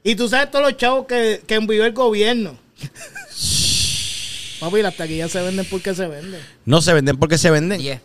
Y 0.03 0.15
tú 0.15 0.27
sabes 0.27 0.49
todos 0.49 0.65
los 0.65 0.77
chavos 0.77 1.05
que, 1.05 1.43
que 1.45 1.55
envió 1.55 1.85
el 1.85 1.93
gobierno. 1.93 2.57
Papi, 4.59 4.81
las 4.81 4.97
taquillas 4.97 5.31
se 5.31 5.41
venden 5.41 5.65
porque 5.69 5.93
se 5.95 6.07
venden. 6.07 6.41
No 6.65 6.81
se 6.81 6.93
venden 6.93 7.17
porque 7.17 7.37
se 7.37 7.49
venden. 7.51 7.79
10. 7.79 8.01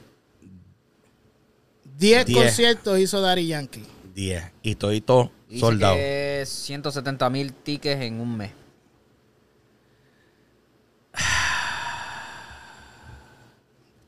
Diez 1.98 2.26
Diez. 2.26 2.38
conciertos 2.38 2.98
hizo 2.98 3.20
Dari 3.20 3.46
Yankee. 3.46 3.82
10. 4.15 4.43
Y 4.62 4.75
todito 4.77 5.31
Dice 5.49 5.61
soldado. 5.61 5.95
que 5.97 6.45
170 6.47 7.31
mil 7.31 7.53
tickets 7.53 8.01
en 8.03 8.21
un 8.21 8.37
mes. 8.37 8.51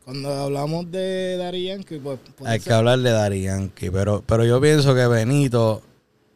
Cuando 0.05 0.33
hablamos 0.33 0.91
de 0.91 1.37
Dari 1.37 1.65
Yankee, 1.67 1.99
pues 1.99 2.19
puede 2.37 2.53
Hay 2.53 2.61
ser. 2.61 2.69
que 2.69 2.75
hablarle 2.75 3.09
de 3.09 3.15
Dari 3.15 3.43
Yankee. 3.43 3.91
Pero, 3.91 4.23
pero 4.25 4.45
yo 4.45 4.61
pienso 4.61 4.95
que 4.95 5.07
Benito, 5.09 5.83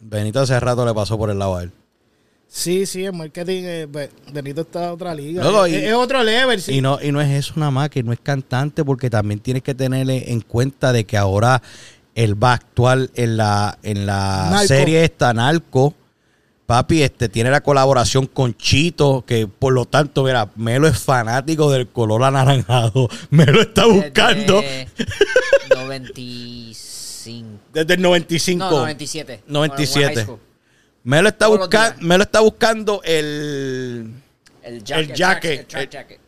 Benito 0.00 0.40
hace 0.40 0.58
rato 0.58 0.84
le 0.84 0.92
pasó 0.92 1.16
por 1.16 1.30
el 1.30 1.38
lado 1.38 1.56
a 1.56 1.62
él. 1.62 1.72
Sí, 2.48 2.84
sí, 2.84 3.04
el 3.04 3.12
marketing, 3.12 3.62
eh, 3.64 3.86
Be- 3.88 4.10
Benito 4.32 4.62
está 4.62 4.86
en 4.86 4.90
otra 4.90 5.14
liga. 5.14 5.40
Luego, 5.44 5.66
es, 5.66 5.72
y- 5.72 5.76
es 5.86 5.94
otro 5.94 6.24
level, 6.24 6.60
sí. 6.60 6.72
Y 6.78 6.80
no, 6.80 6.98
y 7.00 7.12
no 7.12 7.20
es 7.20 7.30
eso 7.30 7.52
nada 7.56 7.70
más, 7.70 7.90
que 7.90 8.02
no 8.02 8.12
es 8.12 8.18
cantante, 8.18 8.84
porque 8.84 9.08
también 9.08 9.38
tienes 9.38 9.62
que 9.62 9.72
tenerle 9.72 10.32
en 10.32 10.40
cuenta 10.40 10.92
de 10.92 11.04
que 11.04 11.16
ahora 11.16 11.62
él 12.14 12.42
va 12.42 12.50
a 12.52 12.54
actuar 12.54 13.08
en 13.14 13.36
la, 13.36 13.78
en 13.82 14.06
la 14.06 14.48
Narco. 14.50 14.66
serie 14.66 15.04
esta 15.04 15.32
Narco. 15.32 15.94
Papi, 16.66 17.02
este 17.02 17.28
tiene 17.28 17.50
la 17.50 17.62
colaboración 17.62 18.26
con 18.26 18.56
Chito, 18.56 19.24
que 19.26 19.48
por 19.48 19.72
lo 19.72 19.86
tanto, 19.86 20.22
mira, 20.22 20.48
Melo 20.54 20.86
es 20.86 20.98
fanático 21.00 21.68
del 21.70 21.88
color 21.88 22.22
anaranjado. 22.22 23.08
Melo 23.30 23.60
está 23.62 23.86
buscando 23.86 24.62
Desde 25.70 25.74
95. 25.74 27.58
desde 27.72 27.94
el 27.94 28.02
95. 28.02 28.58
No, 28.64 28.70
97. 28.80 29.42
97. 29.46 30.14
High 30.14 30.24
school. 30.24 30.38
Melo 31.02 31.28
está 31.28 31.46
días. 31.48 31.94
Melo 32.02 32.22
está 32.22 32.40
buscando 32.40 33.00
el, 33.04 34.12
El 34.62 34.84
jacket. 34.84 35.10
El 35.10 35.16
jacket. 35.16 35.60
El 35.60 35.66
track 35.66 35.90
jacket. 35.90 36.20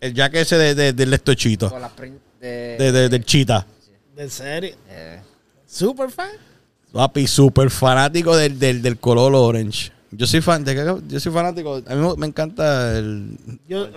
el 0.00 0.14
jacket 0.14 0.40
ese 0.40 0.56
de, 0.56 0.74
de- 0.74 0.92
del 0.92 1.14
esto 1.14 1.34
Chito, 1.34 1.70
Con 1.70 1.80
las 1.80 1.92
print 1.92 2.18
de... 2.40 2.76
de, 2.78 2.92
de- 2.92 3.08
del 3.08 3.24
Chita. 3.24 3.66
De 4.14 4.30
serie. 4.30 4.76
eh, 4.88 5.20
Super 5.66 6.10
fan. 6.10 6.30
Papi, 6.92 7.26
súper 7.26 7.70
fanático 7.70 8.36
del, 8.36 8.58
del, 8.58 8.80
del 8.80 8.98
color 8.98 9.34
orange. 9.34 9.90
Yo 10.12 10.28
soy 10.28 10.40
fan, 10.40 10.64
de, 10.64 10.76
yo 11.08 11.18
soy 11.18 11.32
fanático. 11.32 11.82
A 11.84 11.94
mí 11.96 12.08
me 12.16 12.28
encanta 12.28 12.96
el 12.96 13.36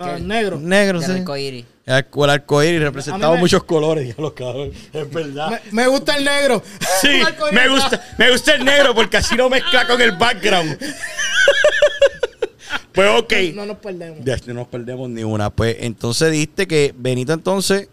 ah, 0.00 0.18
negro. 0.20 0.58
negro, 0.58 1.00
sí. 1.00 1.12
arcoíris. 1.12 1.64
El, 1.86 1.94
arco- 1.94 2.24
el 2.24 2.30
arcoíris 2.30 2.80
representaba 2.82 3.34
me- 3.36 3.40
muchos 3.40 3.62
colores. 3.62 4.08
Ya 4.08 4.20
lo 4.20 4.34
cabrón, 4.34 4.72
es 4.92 5.10
verdad. 5.12 5.60
Me, 5.70 5.82
me 5.82 5.86
gusta 5.88 6.16
el 6.16 6.24
negro. 6.24 6.60
sí, 7.00 7.20
arcoíris. 7.24 7.60
me 7.60 7.68
gusta, 7.68 8.04
me 8.18 8.30
gusta 8.32 8.54
el 8.56 8.64
negro 8.64 8.94
porque 8.96 9.18
así 9.18 9.36
no 9.36 9.48
mezcla 9.48 9.86
con 9.86 10.00
el 10.00 10.12
background. 10.12 10.76
Pues 12.92 13.08
ok. 13.16 13.32
No 13.54 13.64
nos 13.64 13.78
perdemos. 13.78 14.18
Ya, 14.24 14.36
no 14.46 14.54
nos 14.54 14.66
perdemos 14.68 15.08
ni 15.08 15.22
una. 15.22 15.50
Pues 15.50 15.76
entonces 15.80 16.32
dijiste 16.32 16.66
que 16.66 16.92
Benito 16.98 17.32
entonces 17.32 17.88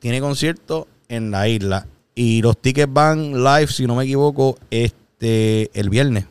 tiene 0.00 0.20
concierto 0.20 0.88
en 1.08 1.30
la 1.30 1.48
isla. 1.48 1.86
Y 2.14 2.42
los 2.42 2.56
tickets 2.60 2.92
van 2.92 3.32
live, 3.44 3.68
si 3.68 3.86
no 3.86 3.94
me 3.94 4.04
equivoco, 4.04 4.58
este 4.70 5.70
el 5.78 5.88
viernes. 5.90 6.24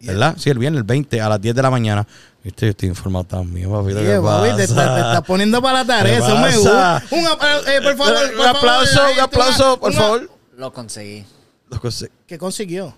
¿Verdad? 0.00 0.34
Sí, 0.38 0.50
el 0.50 0.58
viernes, 0.58 0.78
el 0.80 0.84
20, 0.84 1.20
a 1.20 1.28
las 1.30 1.40
10 1.40 1.54
de 1.54 1.62
la 1.62 1.70
mañana. 1.70 2.06
Viste, 2.42 2.66
yo 2.66 2.70
estoy 2.70 2.88
informado 2.90 3.24
también, 3.24 3.70
papito. 3.70 4.00
¿qué 4.00 4.04
Yeah, 4.04 4.20
papi, 4.20 4.44
te, 4.48 4.50
pasa? 4.50 4.62
está- 4.64 4.94
te 4.94 5.00
estás 5.00 5.22
poniendo 5.22 5.62
para 5.62 5.78
la 5.78 5.84
tarea. 5.86 6.18
¿Qué 6.18 6.24
Eso 6.24 6.36
me 6.38 6.54
gusta. 6.56 7.02
Un 7.10 7.26
apla- 7.26 7.60
eh, 7.68 7.80
por 7.82 7.96
favor, 7.96 8.22
Un 8.30 8.36
por 8.36 8.46
aplauso, 8.48 8.94
favor, 8.96 9.12
un 9.14 9.20
aplauso, 9.20 9.80
por 9.80 9.90
una- 9.92 10.00
favor. 10.00 10.30
Lo 10.58 10.72
conseguí. 10.72 11.24
Dos 11.70 11.80
cosas. 11.80 12.10
¿Qué 12.26 12.36
consiguió? 12.36 12.94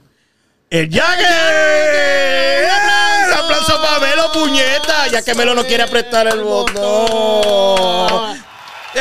¡El 0.69 0.91
Jagger! 0.93 2.67
¡Un 2.67 3.29
¡Un 3.29 3.39
aplauso 3.45 3.81
para 3.81 4.01
Melo, 4.01 4.33
puñeta! 4.33 5.07
Ya 5.13 5.23
que 5.23 5.33
Melo 5.37 5.55
no 5.55 5.65
quiere 5.65 5.85
apretar 5.85 6.27
el 6.27 6.43
botón. 6.43 6.77
¡Eh! 8.95 9.01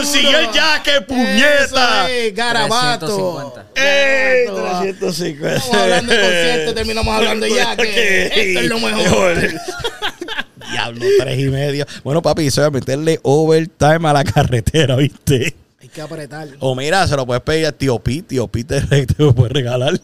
¡Consiguió 0.00 0.38
el 0.38 0.46
jaque, 0.46 1.00
puñeta! 1.02 2.10
Es, 2.10 2.34
garabato. 2.34 3.06
350. 3.06 3.66
¡Eh! 3.74 4.44
Garabato. 4.46 4.96
350. 4.98 5.56
Estamos 5.56 5.76
hablando 5.76 6.12
de 6.12 6.20
concierto, 6.20 6.74
terminamos 6.74 7.14
hablando 7.14 7.46
de 7.46 7.52
jaque. 7.52 8.26
Esto 8.34 8.60
es 8.60 8.66
lo 8.66 8.80
mejor. 8.80 9.36
Diablo, 10.72 11.04
tres 11.18 11.38
y 11.38 11.48
medio. 11.48 11.86
Bueno, 12.02 12.22
papi, 12.22 12.46
eso 12.46 12.64
es 12.64 12.72
meterle 12.72 13.20
overtime 13.22 14.08
a 14.08 14.12
la 14.14 14.24
carretera, 14.24 14.96
¿viste? 14.96 15.54
Hay 15.82 15.88
que 15.88 16.00
apretar. 16.00 16.48
O 16.60 16.74
mira, 16.74 17.06
se 17.06 17.16
lo 17.16 17.26
puedes 17.26 17.42
pedir 17.42 17.66
a 17.66 17.72
tío 17.72 17.98
Pi. 17.98 18.22
Tío 18.22 18.48
Pi 18.48 18.64
te, 18.64 18.80
te 19.06 19.14
lo 19.18 19.34
puede 19.34 19.52
regalar. 19.52 20.00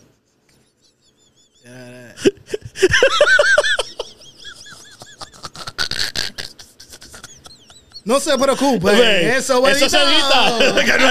No 8.06 8.18
se 8.20 8.38
preocupe, 8.38 9.36
eso 9.36 9.60
va 9.60 9.70
Eso 9.72 9.88
se 9.90 9.96
evita. 9.98 10.58
que, 10.84 10.92
no, 11.02 11.08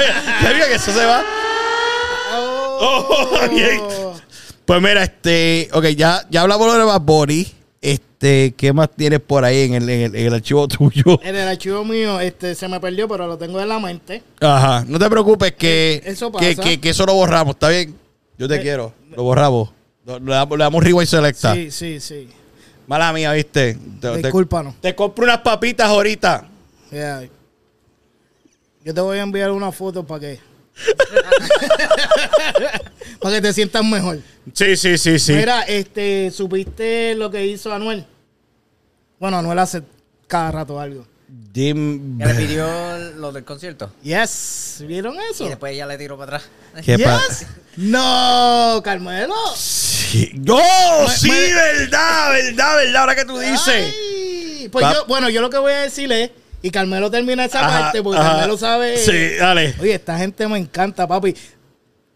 que 0.60 0.68
que 0.70 0.76
eso 0.76 0.92
se 0.92 1.06
va. 1.06 1.24
Oh. 2.34 3.28
Oh, 3.42 3.50
bien. 3.54 3.80
Pues 4.66 4.82
mira, 4.82 5.04
este, 5.04 5.70
ok, 5.74 5.86
ya, 5.90 6.26
ya 6.30 6.42
hablamos 6.42 6.74
de 6.76 6.84
Bad 6.84 7.02
Bunny. 7.02 7.48
Este, 7.82 8.56
¿qué 8.58 8.74
más 8.74 8.90
tienes 8.96 9.20
por 9.20 9.46
ahí 9.46 9.64
en 9.64 9.74
el, 9.76 9.90
en 9.90 10.02
el, 10.02 10.16
en 10.16 10.26
el 10.28 10.34
archivo 10.34 10.68
tuyo? 10.70 11.20
En 11.22 11.36
el 11.36 11.48
archivo 11.48 11.84
mío 11.86 12.20
este, 12.20 12.56
se 12.56 12.68
me 12.68 12.80
perdió, 12.80 13.08
pero 13.08 13.28
lo 13.28 13.38
tengo 13.38 13.62
en 13.62 13.70
la 13.70 13.78
mente. 13.80 14.24
Ajá, 14.42 14.84
no 14.88 14.98
te 14.98 15.08
preocupes 15.10 15.52
que, 15.54 16.02
Eso 16.04 16.32
que, 16.32 16.56
pasa. 16.56 16.62
que, 16.68 16.80
que 16.82 16.90
eso 16.90 17.06
lo 17.06 17.14
borramos, 17.14 17.56
¿está 17.56 17.70
bien? 17.70 17.96
Yo 18.40 18.48
te 18.48 18.56
Eh, 18.56 18.62
quiero, 18.62 18.94
lo 19.16 19.22
borramos. 19.24 19.70
Le 20.06 20.20
damos, 20.34 20.58
le 20.58 20.64
damos 20.64 20.84
rewind 20.84 21.08
selecta. 21.08 21.54
Sí, 21.54 21.70
sí, 21.72 22.00
sí. 22.00 22.28
Mala 22.88 23.12
mía, 23.14 23.32
¿viste? 23.34 23.78
Te, 24.00 24.08
te- 24.10 24.18
Discúlpanos. 24.18 24.76
te 24.82 24.96
compro 24.96 25.26
unas 25.26 25.40
papitas 25.40 25.88
ahorita. 25.90 26.48
Yeah. 26.92 27.28
Yo 28.84 28.94
te 28.94 29.02
voy 29.02 29.18
a 29.18 29.24
enviar 29.24 29.52
una 29.52 29.72
foto 29.72 30.06
para 30.06 30.20
que. 30.20 30.40
para 33.20 33.36
que 33.36 33.42
te 33.42 33.54
sientas 33.54 33.84
mejor. 33.84 34.20
Sí, 34.54 34.76
sí, 34.76 34.98
sí, 34.98 35.20
sí. 35.20 35.34
Mira, 35.34 35.62
este, 35.64 36.32
¿supiste 36.32 37.16
lo 37.16 37.32
que 37.32 37.46
hizo 37.46 37.74
Anuel? 37.74 38.06
Bueno, 39.20 39.38
Anuel 39.38 39.60
hace 39.60 39.82
cada 40.28 40.52
rato 40.52 40.80
algo. 40.80 41.06
Dim- 41.28 42.20
Ya 42.20 42.28
le 42.28 42.36
pidió 42.36 42.68
lo 43.16 43.32
del 43.32 43.44
concierto. 43.44 43.92
Yes, 44.04 44.84
¿vieron 44.88 45.18
eso? 45.32 45.46
Y 45.46 45.50
después 45.50 45.76
ya 45.76 45.88
le 45.88 45.98
tiró 45.98 46.18
para 46.18 46.38
atrás. 46.38 46.50
¿Qué 46.86 46.98
yes. 46.98 47.06
pasa? 47.06 47.48
No, 47.78 48.82
Carmelo. 48.84 49.34
Sí. 49.56 50.32
¡No! 50.36 50.60
sí, 51.10 51.30
me- 51.32 51.54
verdad, 51.54 52.32
verdad, 52.32 52.76
verdad, 52.76 52.96
ahora 53.02 53.16
que 53.16 53.26
tú 53.26 53.40
dices. 53.40 53.68
Ay, 53.68 54.70
Pues 54.72 54.86
yo, 54.94 55.06
bueno, 55.08 55.30
yo 55.30 55.42
lo 55.42 55.50
que 55.50 55.58
voy 55.58 55.74
a 55.74 55.82
decirle 55.82 56.26
es, 56.26 56.32
y 56.66 56.72
Carmelo 56.72 57.12
termina 57.12 57.46
esa 57.46 57.60
Ajá, 57.66 57.80
parte, 57.82 58.02
porque 58.02 58.20
ajá. 58.20 58.32
Carmelo 58.32 58.58
sabe. 58.58 58.98
Sí, 58.98 59.36
dale. 59.38 59.76
Oye, 59.80 59.94
esta 59.94 60.18
gente 60.18 60.48
me 60.48 60.58
encanta, 60.58 61.06
papi. 61.08 61.36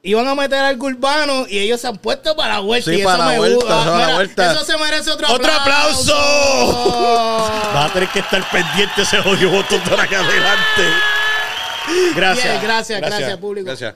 Iban 0.02 0.28
a 0.28 0.34
meter 0.34 0.58
algo 0.60 0.88
urbano 0.88 1.46
y 1.48 1.60
ellos 1.60 1.82
se 1.82 1.88
han 1.88 1.98
puesto 1.98 2.36
para 2.36 2.54
la 2.56 2.60
vuelta. 2.62 2.90
Sí, 2.90 2.98
y 2.98 3.02
eso 3.02 3.10
para 3.10 3.26
la 3.26 3.32
me 3.32 3.38
vuelta, 3.38 3.56
gusta. 3.58 3.76
para 3.78 3.92
la 3.92 3.98
Mira, 4.06 4.16
vuelta. 4.16 4.52
Eso 4.54 4.66
se 4.66 4.78
merece 4.78 5.12
otro 5.12 5.28
¡Otro 5.32 5.52
aplauso. 5.54 6.16
aplauso! 6.16 7.52
Va 7.76 7.86
a 7.86 7.94
tener 7.94 8.10
que 8.10 8.20
estar 8.20 8.50
pendiente 8.50 9.02
ese 9.04 9.18
jodido 9.20 9.52
botón 9.52 9.84
de 9.84 10.02
aquí 10.02 10.16
adelante. 10.16 10.84
Gracias. 12.16 12.46
Bien, 12.46 12.62
gracias, 12.64 13.02
gracias, 13.02 13.38
público. 13.38 13.68
Gracias. 13.68 13.94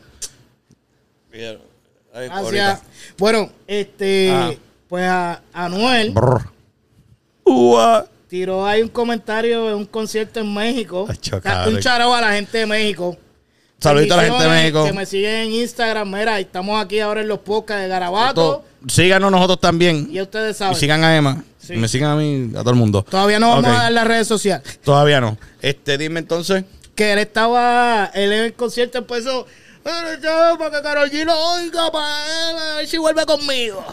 Bien. 1.32 1.58
Ay, 2.14 2.28
Gracias. 2.28 2.44
ahorita. 2.46 2.82
Bueno, 3.18 3.50
este, 3.66 4.32
Ah. 4.32 4.52
pues 4.88 5.04
a 5.10 5.42
Anuel. 5.54 6.14
Ua. 7.46 8.06
Tiró 8.34 8.66
ahí 8.66 8.82
un 8.82 8.88
comentario 8.90 9.70
en 9.70 9.76
un 9.76 9.86
concierto 9.86 10.40
en 10.40 10.52
México. 10.52 11.08
Un 11.68 11.80
charao 11.80 12.16
a 12.16 12.20
la 12.20 12.34
gente 12.34 12.58
de 12.58 12.66
México. 12.66 13.16
Saludito 13.80 14.16
a 14.16 14.18
la 14.18 14.24
gente 14.24 14.44
de 14.46 14.50
México. 14.50 14.86
Que 14.86 14.92
me 14.92 15.06
siguen 15.06 15.36
en 15.36 15.52
Instagram. 15.52 16.12
Mira, 16.12 16.40
estamos 16.40 16.84
aquí 16.84 17.00
ahora 17.00 17.22
en 17.22 17.28
los 17.28 17.38
podcasts 17.38 17.84
de 17.84 17.88
Garabato. 17.90 18.64
To- 18.82 18.90
Síganos 18.90 19.30
nosotros 19.32 19.60
también. 19.60 20.08
Y 20.12 20.20
ustedes 20.20 20.56
Y 20.56 20.58
saben. 20.58 20.76
sigan 20.76 21.04
a 21.04 21.16
Emma. 21.16 21.44
Sí. 21.60 21.74
Me 21.76 21.88
sigan 21.88 22.10
a 22.10 22.16
mí, 22.16 22.50
a 22.56 22.62
todo 22.62 22.72
el 22.72 22.76
mundo. 22.76 23.06
Todavía 23.08 23.38
no 23.40 23.50
vamos 23.52 23.68
a 23.68 23.84
dar 23.84 23.92
las 23.92 24.08
redes 24.08 24.28
sociales. 24.28 24.80
Todavía 24.84 25.22
no. 25.22 25.38
Este, 25.62 26.00
dime 26.00 26.20
entonces. 26.20 26.64
Que 26.96 27.14
él 27.14 27.20
estaba, 27.20 28.10
él 28.16 28.32
en 28.34 28.40
el 28.46 28.54
concierto 28.56 28.98
empezó. 28.98 29.46
"Pero 29.84 30.20
yo, 30.24 30.58
para 30.58 30.72
que 30.78 30.82
Karol 30.82 31.12
G 31.12 31.24
lo 31.24 31.38
oiga, 31.54 31.92
para 31.92 32.78
ver 32.78 32.88
si 32.88 32.98
vuelve 32.98 33.26
conmigo. 33.28 33.86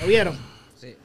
¿Lo 0.00 0.06
vieron? 0.08 0.36
Sí. 0.80 0.96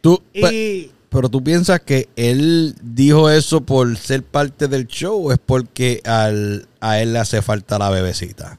Tú, 0.00 0.20
Y- 0.32 0.42
pe- 0.42 0.90
pero 1.10 1.28
tú 1.28 1.42
piensas 1.44 1.80
que 1.80 2.08
él 2.16 2.74
dijo 2.82 3.28
eso 3.30 3.60
por 3.60 3.96
ser 3.98 4.22
parte 4.22 4.68
del 4.68 4.86
show 4.86 5.26
o 5.28 5.32
es 5.32 5.38
porque 5.44 6.00
al, 6.04 6.66
a 6.80 7.00
él 7.00 7.12
le 7.12 7.18
hace 7.18 7.42
falta 7.42 7.78
la 7.78 7.90
bebecita? 7.90 8.58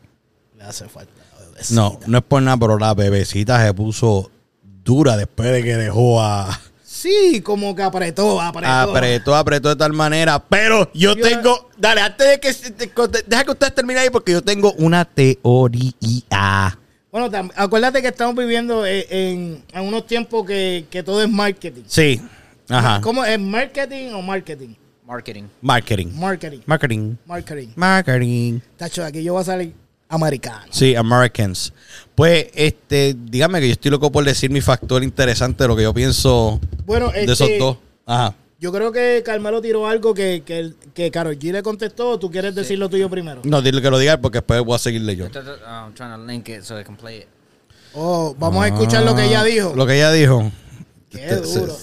Le 0.57 0.63
hace 0.63 0.87
falta. 0.87 1.11
No, 1.71 1.99
no 2.07 2.17
es 2.17 2.23
por 2.23 2.41
nada, 2.41 2.57
pero 2.57 2.77
la 2.79 2.93
bebecita 2.93 3.63
se 3.65 3.73
puso 3.73 4.31
dura 4.83 5.15
después 5.15 5.51
de 5.51 5.63
que 5.63 5.77
dejó 5.77 6.21
a... 6.21 6.59
Sí, 6.83 7.41
como 7.43 7.75
que 7.75 7.83
apretó, 7.83 8.41
apretó. 8.41 8.71
Apretó, 8.71 9.35
apretó 9.35 9.69
de 9.69 9.75
tal 9.75 9.93
manera. 9.93 10.43
Pero 10.47 10.91
yo, 10.93 11.15
Yo- 11.15 11.23
tengo... 11.23 11.69
Dale, 11.77 12.01
antes 12.01 12.27
de 12.27 12.39
que... 12.39 12.53
Deja 13.27 13.43
que 13.43 13.51
ustedes 13.51 13.73
terminen 13.75 14.03
ahí 14.03 14.09
porque 14.09 14.31
yo 14.33 14.41
tengo 14.41 14.73
una 14.73 15.05
teoría. 15.05 16.77
Bueno, 17.11 17.29
acuérdate 17.55 18.01
que 18.01 18.07
estamos 18.07 18.35
viviendo 18.35 18.85
eh, 18.85 19.05
en, 19.09 19.63
en 19.73 19.81
unos 19.87 20.05
tiempos 20.07 20.45
que, 20.45 20.85
que 20.89 21.03
todo 21.03 21.21
es 21.21 21.29
marketing. 21.29 21.83
Sí. 21.87 22.21
Ajá. 22.71 23.01
¿Cómo 23.01 23.23
es 23.25 23.39
marketing 23.39 24.11
o 24.13 24.21
marketing? 24.21 24.75
Marketing. 25.05 25.43
Marketing. 25.61 26.07
Marketing. 26.13 26.59
Marketing. 26.65 27.15
Marketing. 27.25 27.67
Marketing. 27.75 28.59
Tacho, 28.77 29.03
aquí 29.03 29.23
yo 29.23 29.33
voy 29.33 29.41
a 29.41 29.45
salir 29.45 29.73
americano. 30.07 30.67
Sí, 30.71 30.95
Americans. 30.95 31.73
Pues, 32.15 32.47
este, 32.53 33.15
dígame 33.17 33.59
que 33.59 33.67
yo 33.67 33.73
estoy 33.73 33.91
loco 33.91 34.11
por 34.11 34.23
decir 34.23 34.49
mi 34.51 34.61
factor 34.61 35.03
interesante 35.03 35.63
de 35.63 35.67
lo 35.67 35.75
que 35.75 35.83
yo 35.83 35.93
pienso 35.93 36.59
Bueno, 36.85 37.09
de 37.11 37.21
este, 37.21 37.31
esos 37.33 37.49
dos. 37.59 37.77
Ajá. 38.05 38.35
Yo 38.59 38.71
creo 38.71 38.91
que 38.91 39.23
Carmelo 39.25 39.59
tiró 39.59 39.87
algo 39.87 40.13
que, 40.13 40.43
que, 40.45 40.73
que 40.93 41.09
Karol 41.09 41.37
G 41.39 41.51
le 41.51 41.63
contestó. 41.63 42.09
¿o 42.11 42.19
¿Tú 42.19 42.29
quieres 42.29 42.53
decir 42.53 42.77
lo 42.77 42.89
tuyo 42.89 43.09
primero? 43.09 43.41
No, 43.43 43.59
dile 43.61 43.81
que 43.81 43.89
lo 43.89 43.97
diga 43.97 44.17
porque 44.17 44.37
después 44.37 44.63
voy 44.63 44.75
a 44.75 44.79
seguirle 44.79 45.15
yo. 45.15 45.25
I'm 45.25 45.93
trying 45.95 46.11
to 46.11 46.25
link 46.25 46.47
it 46.47 46.61
so 46.61 46.79
I 46.79 46.83
can 46.83 46.95
play 46.95 47.19
it. 47.21 47.27
Oh, 47.93 48.35
vamos 48.37 48.63
a 48.63 48.67
escuchar 48.67 49.03
lo 49.03 49.15
que 49.15 49.25
ella 49.25 49.43
dijo. 49.43 49.73
Lo 49.75 49.85
que 49.87 49.95
ella 49.95 50.11
dijo. 50.11 50.51
Qué 51.09 51.25
Este, 51.25 51.45
se- 51.45 51.59
duro. 51.59 51.75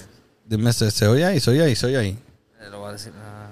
Dime, 0.48 0.72
se, 0.72 0.90
se 0.90 1.06
oye 1.06 1.24
ahí, 1.24 1.40
se 1.40 1.50
oye 1.50 1.62
ahí, 1.62 1.76
se 1.76 1.86
oye 1.86 1.98
ahí. 1.98 2.18
Eh, 2.60 2.68
Lo 2.70 2.78
voy 2.80 2.88
a 2.88 2.92
decir. 2.92 3.12
ah, 3.16 3.48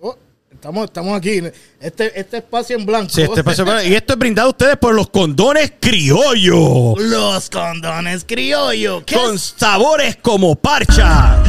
Oh, 0.00 0.16
estamos, 0.50 0.84
estamos 0.84 1.16
aquí. 1.16 1.42
Este, 1.80 2.18
este 2.18 2.36
espacio 2.38 2.76
en 2.76 2.86
blanco. 2.86 3.10
Sí, 3.12 3.22
este 3.22 3.42
paso- 3.44 3.64
y 3.84 3.94
esto 3.94 4.12
es 4.14 4.18
brindado 4.18 4.48
a 4.48 4.50
ustedes 4.50 4.76
por 4.76 4.94
los 4.94 5.10
condones 5.10 5.72
criollos. 5.80 6.94
Los 7.00 7.50
condones 7.50 8.24
criollo. 8.24 9.04
¿Qué 9.04 9.16
Con 9.16 9.34
es? 9.34 9.54
sabores 9.56 10.16
como 10.16 10.54
parcha. 10.56 11.42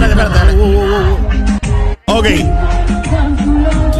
Espérate. 0.00 0.54
Ok. 2.06 2.26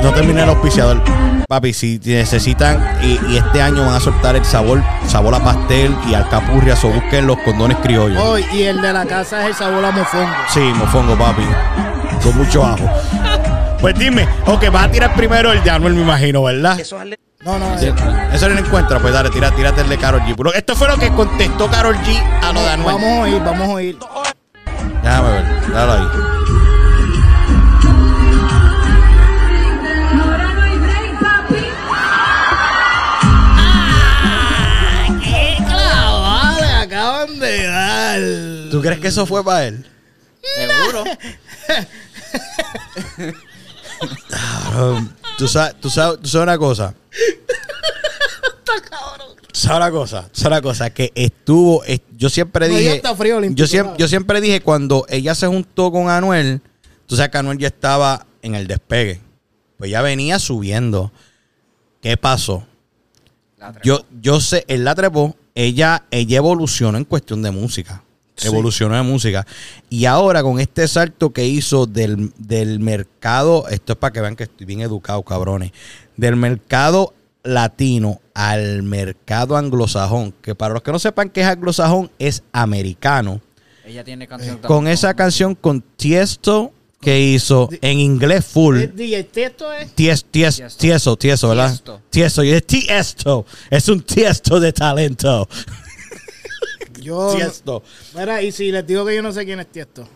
No 0.02 0.12
terminé 0.12 0.42
el 0.42 0.48
auspiciador. 0.50 1.02
Papi, 1.48 1.72
si 1.72 2.00
necesitan 2.04 2.98
y, 3.02 3.18
y 3.32 3.36
este 3.36 3.60
año 3.60 3.84
van 3.84 3.96
a 3.96 4.00
soltar 4.00 4.34
el 4.36 4.44
sabor, 4.44 4.82
sabor 5.06 5.34
a 5.34 5.40
pastel 5.44 5.94
y 6.08 6.14
alcapurria, 6.14 6.74
o 6.82 6.88
busquen 6.88 7.26
los 7.26 7.38
condones 7.38 7.76
criollos. 7.78 8.22
Oh, 8.22 8.38
y 8.38 8.62
el 8.62 8.80
de 8.80 8.92
la 8.92 9.04
casa 9.04 9.42
es 9.42 9.48
el 9.48 9.54
sabor 9.54 9.84
a 9.84 9.90
mofongo. 9.90 10.32
Sí, 10.48 10.60
mofongo, 10.60 11.16
papi. 11.16 11.42
Con 12.22 12.36
mucho 12.38 12.64
ajo. 12.64 12.88
Pues 13.80 13.98
dime, 13.98 14.26
ok, 14.46 14.70
vas 14.72 14.84
a 14.86 14.90
tirar 14.90 15.14
primero 15.14 15.52
el 15.52 15.62
de 15.62 15.70
Anuel, 15.70 15.94
me 15.94 16.02
imagino, 16.02 16.42
¿verdad? 16.42 16.78
No, 17.44 17.58
no, 17.58 17.78
Sí, 17.78 17.92
Eso 18.32 18.48
no 18.48 18.54
lo 18.54 18.60
encuentra, 18.60 18.98
pues 18.98 19.12
dale, 19.12 19.28
tira, 19.28 19.50
tírate 19.50 19.82
el 19.82 19.88
de 19.90 19.98
Carol 19.98 20.22
G. 20.22 20.52
Esto 20.54 20.74
fue 20.74 20.88
lo 20.88 20.96
que 20.96 21.10
contestó 21.10 21.68
Carol 21.68 21.94
G 21.96 22.18
a 22.42 22.52
lo 22.54 22.62
de 22.62 22.70
Anuel. 22.70 22.94
vamos 22.94 23.18
a 23.18 23.20
oír, 23.20 23.42
vamos 23.44 23.68
a 23.68 23.72
oír. 23.72 23.98
Déjame 25.02 25.30
ver, 25.30 25.72
dale 25.72 25.92
ahí. 25.92 26.08
Crees 38.80 39.00
que 39.00 39.08
eso 39.08 39.26
fue 39.26 39.44
para 39.44 39.66
él? 39.66 39.86
Seguro. 40.56 41.04
Cabrón, 44.28 45.16
tú 45.38 45.48
sabes, 45.48 45.74
tú 45.80 45.90
sabes, 45.90 46.20
tú 46.20 46.28
sabes 46.28 46.42
una 46.44 46.58
cosa. 46.58 46.94
¿Sabes 49.52 49.76
una 49.78 49.90
cosa? 49.90 50.28
¿Sabes 50.32 50.46
una 50.46 50.62
cosa? 50.62 50.90
Que 50.90 51.12
estuvo. 51.14 51.84
es- 51.84 52.00
yo 52.16 52.28
siempre 52.28 52.68
No, 52.68 52.76
dije. 52.76 52.96
está 52.96 53.14
frío, 53.14 53.40
yo, 53.40 53.66
siempre, 53.66 53.90
¿sabes? 53.90 53.98
yo 53.98 54.08
siempre 54.08 54.40
dije 54.40 54.60
cuando 54.60 55.06
ella 55.08 55.34
se 55.34 55.46
juntó 55.46 55.92
con 55.92 56.10
Anuel. 56.10 56.60
Tú 57.06 57.16
sabes 57.16 57.30
que 57.30 57.38
Anuel 57.38 57.58
ya 57.58 57.68
estaba 57.68 58.26
en 58.42 58.54
el 58.54 58.66
despegue. 58.66 59.20
Pues 59.78 59.90
ya 59.90 60.02
venía 60.02 60.38
subiendo. 60.38 61.12
¿Qué 62.02 62.16
pasó? 62.16 62.66
Yo, 63.82 64.04
yo 64.20 64.40
sé, 64.40 64.64
él 64.68 64.84
la 64.84 64.94
trepó. 64.94 65.36
Ella, 65.54 66.04
ella 66.10 66.38
evolucionó 66.38 66.98
en 66.98 67.04
cuestión 67.04 67.42
de 67.42 67.50
música. 67.50 68.02
Sí. 68.36 68.48
Evolucionó 68.48 68.98
en 68.98 69.06
música. 69.06 69.46
Y 69.88 70.06
ahora 70.06 70.42
con 70.42 70.58
este 70.58 70.88
salto 70.88 71.32
que 71.32 71.46
hizo 71.46 71.86
del, 71.86 72.32
del 72.36 72.80
mercado, 72.80 73.68
esto 73.68 73.92
es 73.92 73.98
para 73.98 74.12
que 74.12 74.20
vean 74.20 74.34
que 74.34 74.44
estoy 74.44 74.66
bien 74.66 74.80
educado, 74.80 75.22
cabrones. 75.22 75.72
Del 76.16 76.34
mercado 76.34 77.14
latino 77.44 78.20
al 78.34 78.82
mercado 78.82 79.56
anglosajón, 79.56 80.34
que 80.42 80.54
para 80.54 80.74
los 80.74 80.82
que 80.82 80.90
no 80.90 80.98
sepan 80.98 81.30
qué 81.30 81.42
es 81.42 81.46
anglosajón, 81.46 82.10
es 82.18 82.42
americano. 82.52 83.40
Ella 83.84 84.02
tiene 84.02 84.26
canción 84.26 84.58
Con 84.58 84.88
esa 84.88 85.14
canción 85.14 85.54
con 85.54 85.82
Tiesto 85.82 86.72
que 87.04 87.20
hizo 87.20 87.68
en 87.80 88.00
inglés 88.00 88.44
full. 88.44 88.78
Eh, 88.80 88.88
DJ 88.88 89.24
Testo 89.24 89.72
es. 89.72 89.92
Ties, 89.94 90.24
ties, 90.24 90.56
Tiesto. 90.56 90.78
tieso, 90.80 91.16
tieso, 91.16 91.48
¿verdad? 91.50 91.68
Tiesto. 91.68 92.00
Tiesto, 92.10 92.42
y 92.44 92.50
es 92.50 92.66
tiesto. 92.66 93.46
Es 93.70 93.88
un 93.88 94.00
tiesto 94.02 94.58
de 94.58 94.72
talento. 94.72 95.48
Yo. 97.00 97.34
Tiesto. 97.34 97.82
Mira, 98.16 98.40
y 98.42 98.50
si 98.52 98.72
les 98.72 98.86
digo 98.86 99.04
que 99.04 99.14
yo 99.14 99.22
no 99.22 99.32
sé 99.32 99.44
quién 99.44 99.60
es 99.60 99.66
Tiesto. 99.70 100.08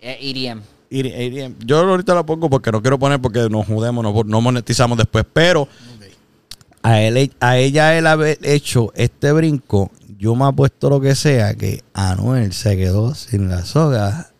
Es 0.00 0.16
EDM. 0.20 0.62
Y- 0.90 1.54
Yo 1.64 1.78
ahorita 1.78 2.14
lo 2.14 2.24
pongo 2.26 2.48
porque 2.50 2.70
no 2.70 2.80
quiero 2.82 2.98
poner 2.98 3.20
porque 3.20 3.48
nos 3.48 3.66
judemos, 3.66 4.02
no, 4.02 4.22
no 4.24 4.40
monetizamos 4.40 4.96
después. 4.98 5.24
Pero 5.32 5.68
a, 6.82 7.00
él, 7.00 7.32
a 7.40 7.56
ella 7.58 7.96
él 7.96 8.06
haber 8.06 8.38
hecho 8.42 8.92
este 8.94 9.32
brinco, 9.32 9.90
yo 10.18 10.34
me 10.34 10.44
apuesto 10.46 10.90
lo 10.90 11.00
que 11.00 11.14
sea 11.14 11.54
que 11.54 11.82
Anuel 11.94 12.52
se 12.52 12.76
quedó 12.76 13.14
sin 13.14 13.48
la 13.48 13.64
soga 13.64 14.32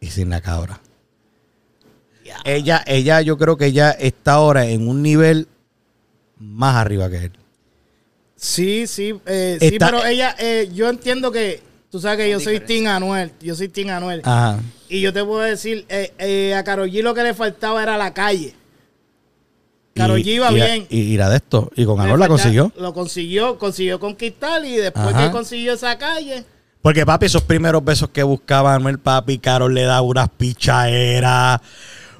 y 0.00 0.06
sin 0.08 0.30
la 0.30 0.40
cabra. 0.40 0.80
Ella, 2.44 2.82
ella, 2.86 3.20
yo 3.20 3.36
creo 3.38 3.56
que 3.56 3.66
ella 3.66 3.90
está 3.92 4.34
ahora 4.34 4.66
en 4.66 4.88
un 4.88 5.02
nivel 5.02 5.48
más 6.38 6.76
arriba 6.76 7.08
que 7.10 7.16
él. 7.26 7.32
Sí, 8.36 8.86
sí, 8.86 9.14
eh, 9.26 9.56
sí, 9.60 9.66
Está- 9.66 9.86
pero 9.86 10.04
ella, 10.04 10.34
eh, 10.38 10.68
yo 10.74 10.88
entiendo 10.90 11.30
que, 11.32 11.62
tú 11.90 12.00
sabes 12.00 12.18
que 12.18 12.30
yo 12.30 12.40
soy. 12.40 12.60
Team 12.60 12.86
Anuel, 12.88 13.32
yo 13.40 13.54
soy 13.54 13.68
Team 13.68 13.88
Anuel. 13.88 14.20
Ajá. 14.24 14.60
Y 14.88 15.00
yo 15.00 15.12
te 15.12 15.24
puedo 15.24 15.40
decir, 15.40 15.86
eh, 15.88 16.12
eh, 16.18 16.54
a 16.54 16.62
Karol 16.64 16.90
G 16.90 17.02
lo 17.02 17.14
que 17.14 17.22
le 17.22 17.32
faltaba 17.34 17.82
era 17.82 17.96
la 17.96 18.12
calle. 18.12 18.54
Karol 19.94 20.20
G 20.20 20.26
iba 20.26 20.50
y, 20.50 20.54
bien. 20.56 20.86
Y, 20.90 21.00
y 21.00 21.16
la 21.16 21.30
de 21.30 21.36
esto. 21.36 21.70
Y 21.76 21.84
con 21.84 21.98
Anuel 22.00 22.18
la 22.20 22.26
falta- 22.26 22.42
consiguió. 22.42 22.72
Lo 22.76 22.92
consiguió, 22.92 23.58
consiguió 23.58 23.98
conquistar 24.00 24.64
y 24.64 24.76
después 24.76 25.06
Ajá. 25.06 25.26
que 25.26 25.30
consiguió 25.32 25.72
esa 25.74 25.96
calle, 25.96 26.44
Porque 26.82 27.06
papi, 27.06 27.26
esos 27.26 27.42
primeros 27.42 27.82
besos 27.82 28.10
que 28.10 28.22
buscaba 28.24 28.74
Anuel, 28.74 28.98
papi, 28.98 29.38
Carol 29.38 29.72
le 29.72 29.82
daba 29.84 30.02
unas 30.02 30.28
pichaderas. 30.28 31.60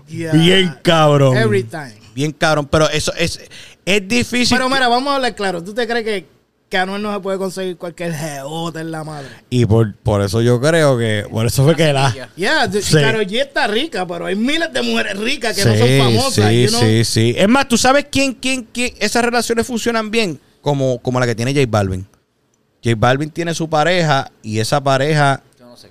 Bien 0.09 0.75
cabrón. 0.83 1.37
Every 1.37 1.65
time. 1.65 1.95
Bien 2.15 2.33
cabrón. 2.33 2.67
Pero 2.71 2.89
eso 2.91 3.13
es, 3.15 3.41
es 3.85 4.09
difícil. 4.09 4.57
Pero 4.57 4.69
mira, 4.69 4.89
vamos 4.89 5.13
a 5.13 5.17
hablar 5.17 5.35
claro. 5.35 5.63
¿Tú 5.63 5.75
te 5.75 5.87
crees 5.87 6.05
que, 6.05 6.27
que 6.69 6.79
Anuel 6.79 7.03
no 7.03 7.13
se 7.15 7.21
puede 7.21 7.39
conseguir 7.39 7.77
cualquier 7.77 8.15
geota 8.15 8.81
en 8.81 8.91
la 8.91 9.05
madre? 9.05 9.29
y 9.51 9.67
por, 9.67 9.95
por 9.97 10.23
eso 10.23 10.41
yo 10.41 10.61
creo 10.61 10.97
que. 10.99 11.27
Por 11.31 11.47
eso 11.47 11.65
fue 11.65 11.75
que 11.75 11.93
la. 11.93 12.15
Ya, 12.15 12.31
yeah, 12.37 12.71
Sí. 12.71 12.95
Karol 12.95 13.27
G 13.27 13.41
está 13.41 13.67
rica, 13.67 14.07
pero 14.07 14.27
hay 14.27 14.37
miles 14.37 14.73
de 14.73 14.83
mujeres 14.83 15.19
ricas 15.19 15.57
que 15.57 15.65
no 15.65 15.77
son 15.77 15.89
famosas. 15.99 16.49
sí, 16.49 16.63
you 16.63 16.69
know? 16.69 16.81
sí, 16.81 17.05
sí. 17.05 17.35
Es 17.37 17.49
más, 17.49 17.69
¿tú 17.69 17.77
sabes 17.77 18.07
quién, 18.11 18.35
quién, 18.35 18.67
quién? 18.73 18.93
Esas 18.99 19.25
relaciones 19.25 19.67
funcionan 19.67 20.11
bien 20.11 20.39
como, 20.61 20.99
como 20.99 21.21
la 21.21 21.27
que 21.27 21.35
tiene 21.35 21.53
J 21.53 21.67
Balvin. 21.69 22.07
J 22.83 22.97
Balvin 22.99 23.31
tiene 23.31 23.55
su 23.55 23.69
pareja 23.69 24.31
y 24.43 24.59
esa 24.59 24.83
pareja 24.83 25.43
Yo 25.59 25.67
no 25.67 25.77
sé. 25.77 25.91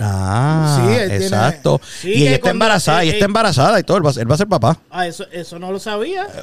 Ah, 0.00 0.78
Sí, 0.80 0.92
él 0.94 1.08
tiene- 1.10 1.24
exacto. 1.24 1.80
sí, 2.00 2.10
y 2.10 2.22
ella 2.26 2.36
está 2.36 2.50
embarazada, 2.50 3.02
ella 3.02 3.12
está 3.12 3.24
embarazada 3.24 3.80
y 3.80 3.82
todo. 3.82 3.96
Él 3.98 4.06
va, 4.06 4.10
a 4.10 4.12
ser- 4.12 4.22
él 4.22 4.30
va 4.30 4.34
a 4.34 4.38
ser 4.38 4.48
papá. 4.48 4.78
Ah, 4.90 5.06
eso, 5.06 5.26
eso 5.32 5.58
no 5.58 5.72
lo 5.72 5.78
sabía. 5.78 6.26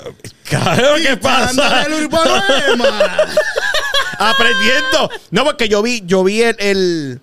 Claro, 0.43 0.89
¿qué 1.01 1.17
pasa? 1.17 1.83
El. 1.83 2.09
Aprendiendo. 4.19 5.09
No, 5.31 5.43
porque 5.43 5.67
yo 5.67 5.81
vi, 5.81 6.03
yo 6.05 6.23
vi 6.23 6.43
el, 6.43 6.55
el, 6.59 7.19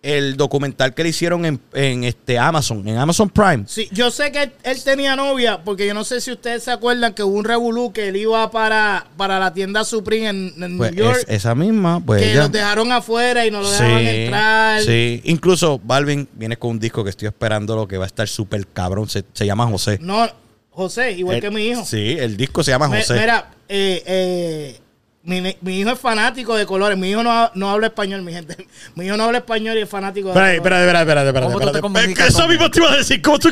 el 0.00 0.36
documental 0.36 0.94
que 0.94 1.02
le 1.02 1.08
hicieron 1.08 1.44
en, 1.44 1.60
en 1.74 2.04
este 2.04 2.38
Amazon, 2.38 2.86
en 2.86 2.96
Amazon 2.98 3.28
Prime. 3.28 3.64
Sí, 3.66 3.88
yo 3.90 4.10
sé 4.12 4.30
que 4.30 4.44
él, 4.44 4.52
él 4.62 4.82
tenía 4.84 5.16
novia, 5.16 5.62
porque 5.64 5.86
yo 5.86 5.92
no 5.94 6.04
sé 6.04 6.20
si 6.20 6.30
ustedes 6.30 6.62
se 6.62 6.70
acuerdan 6.70 7.14
que 7.14 7.24
hubo 7.24 7.36
un 7.36 7.44
revolú 7.44 7.92
que 7.92 8.08
él 8.08 8.16
iba 8.16 8.48
para, 8.52 9.08
para 9.16 9.40
la 9.40 9.52
tienda 9.52 9.84
Supreme 9.84 10.28
en, 10.28 10.62
en 10.62 10.78
Pues 10.78 10.92
New 10.92 11.04
York, 11.04 11.18
es- 11.26 11.34
esa 11.36 11.54
misma, 11.56 12.00
pues 12.04 12.22
que 12.22 12.30
ella. 12.30 12.42
los 12.42 12.52
dejaron 12.52 12.92
afuera 12.92 13.44
y 13.44 13.50
no 13.50 13.60
lo 13.60 13.68
dejaban 13.70 13.98
entrar. 14.06 14.82
sí. 14.82 15.20
Incluso 15.24 15.80
Balvin 15.82 16.28
viene 16.32 16.56
con 16.56 16.70
un 16.70 16.78
disco 16.78 17.02
que 17.02 17.10
estoy 17.10 17.26
esperando 17.28 17.74
lo 17.74 17.88
que 17.88 17.98
va 17.98 18.04
a 18.04 18.06
estar 18.06 18.28
súper 18.28 18.66
cabrón. 18.68 19.08
Se, 19.08 19.24
se 19.32 19.46
llama 19.46 19.66
José. 19.66 19.98
No, 20.00 20.28
José, 20.70 21.10
igual 21.12 21.36
El- 21.36 21.42
que 21.42 21.50
mi 21.50 21.66
hijo. 21.66 21.84
Sí, 21.84 22.16
el 22.18 22.36
disco 22.36 22.62
se 22.62 22.70
llama 22.70 22.86
Me- 22.88 22.98
José. 23.00 23.18
Mira, 23.18 23.50
eh, 23.68 24.02
eh, 24.06 24.80
mi, 25.28 25.78
hijo 25.78 25.90
es 25.90 25.98
fanático 25.98 26.56
de 26.56 26.64
colores. 26.66 26.96
Mi 26.98 27.10
hijo 27.10 27.22
no, 27.22 27.50
no 27.54 27.70
habla 27.70 27.88
español, 27.88 28.22
mi 28.22 28.32
gente. 28.32 28.66
Mi 28.94 29.06
hijo 29.06 29.16
no 29.16 29.24
habla 29.24 29.38
español 29.38 29.76
y 29.76 29.82
es 29.82 29.88
fanático 29.88 30.28
de 30.28 30.32
Espera, 30.32 30.46
colores. 30.46 30.58
espera, 30.58 31.00
espera, 31.00 31.00
espera, 31.02 31.28
espera. 31.28 31.46
¿Cómo 31.46 31.60
tú 31.60 31.72
te 31.72 31.80
comunicas 31.80 32.28
Eso 32.28 32.48
mismo 32.48 32.70
te 32.70 32.80
iba 32.80 32.92
a 32.92 32.96
decir. 32.96 33.20
¿Cómo 33.22 33.38
tú, 33.38 33.50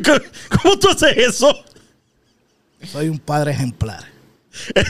cómo 0.62 0.79
tú 0.79 0.89
haces 0.89 1.16
eso? 1.16 1.55
Soy 2.91 3.09
un 3.09 3.18
padre 3.18 3.53
ejemplar. 3.53 4.05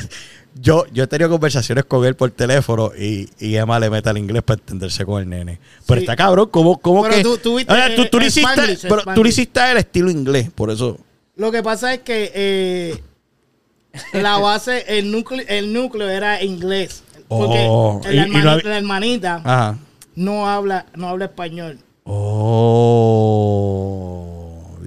Yo, 0.58 0.86
yo 0.90 1.04
he 1.04 1.06
tenido 1.06 1.28
conversaciones 1.28 1.84
con 1.84 2.02
él 2.06 2.16
por 2.16 2.30
teléfono 2.30 2.90
y, 2.98 3.28
y 3.38 3.56
Emma 3.56 3.78
le 3.78 3.90
mete 3.90 4.08
al 4.08 4.16
inglés 4.16 4.42
para 4.42 4.58
entenderse 4.58 5.04
con 5.04 5.20
el 5.22 5.28
nene. 5.28 5.60
Pero 5.86 6.00
Sí. 6.00 6.04
está 6.04 6.16
cabrón, 6.16 6.48
¿cómo, 6.50 6.78
cómo 6.78 7.02
Pero 7.02 7.14
que...? 7.14 7.22
tú- 7.22 7.36
tú 7.36 7.56
viste, 7.58 7.74
tú, 7.94 8.06
tú 8.06 8.18
le 8.18 8.26
hiciste, 8.28 8.50
Spanglish, 8.52 8.80
pero 8.80 8.94
tú 8.94 9.00
Spanglish. 9.00 9.22
le 9.22 9.28
hiciste 9.28 9.70
el 9.72 9.76
estilo 9.76 10.10
inglés, 10.10 10.48
por 10.54 10.70
eso... 10.70 10.98
Lo 11.36 11.52
que 11.52 11.62
pasa 11.62 11.92
es 11.92 12.00
que 12.00 12.32
eh, 12.34 13.02
la 14.12 14.38
base, 14.38 14.84
el 14.98 15.10
núcleo, 15.10 15.44
el 15.48 15.72
núcleo 15.72 16.08
era 16.08 16.42
inglés. 16.42 17.02
Porque 17.28 17.66
Oh, 17.68 18.00
la, 18.04 18.12
y 18.12 18.18
hermanita, 18.18 18.44
no 18.44 18.50
hab- 18.56 18.62
la 18.64 18.76
hermanita 18.78 19.40
Ajá. 19.44 19.78
no 20.14 20.48
habla, 20.48 20.86
no 20.94 21.08
habla 21.08 21.24
español. 21.26 21.78
Oh... 24.06 24.22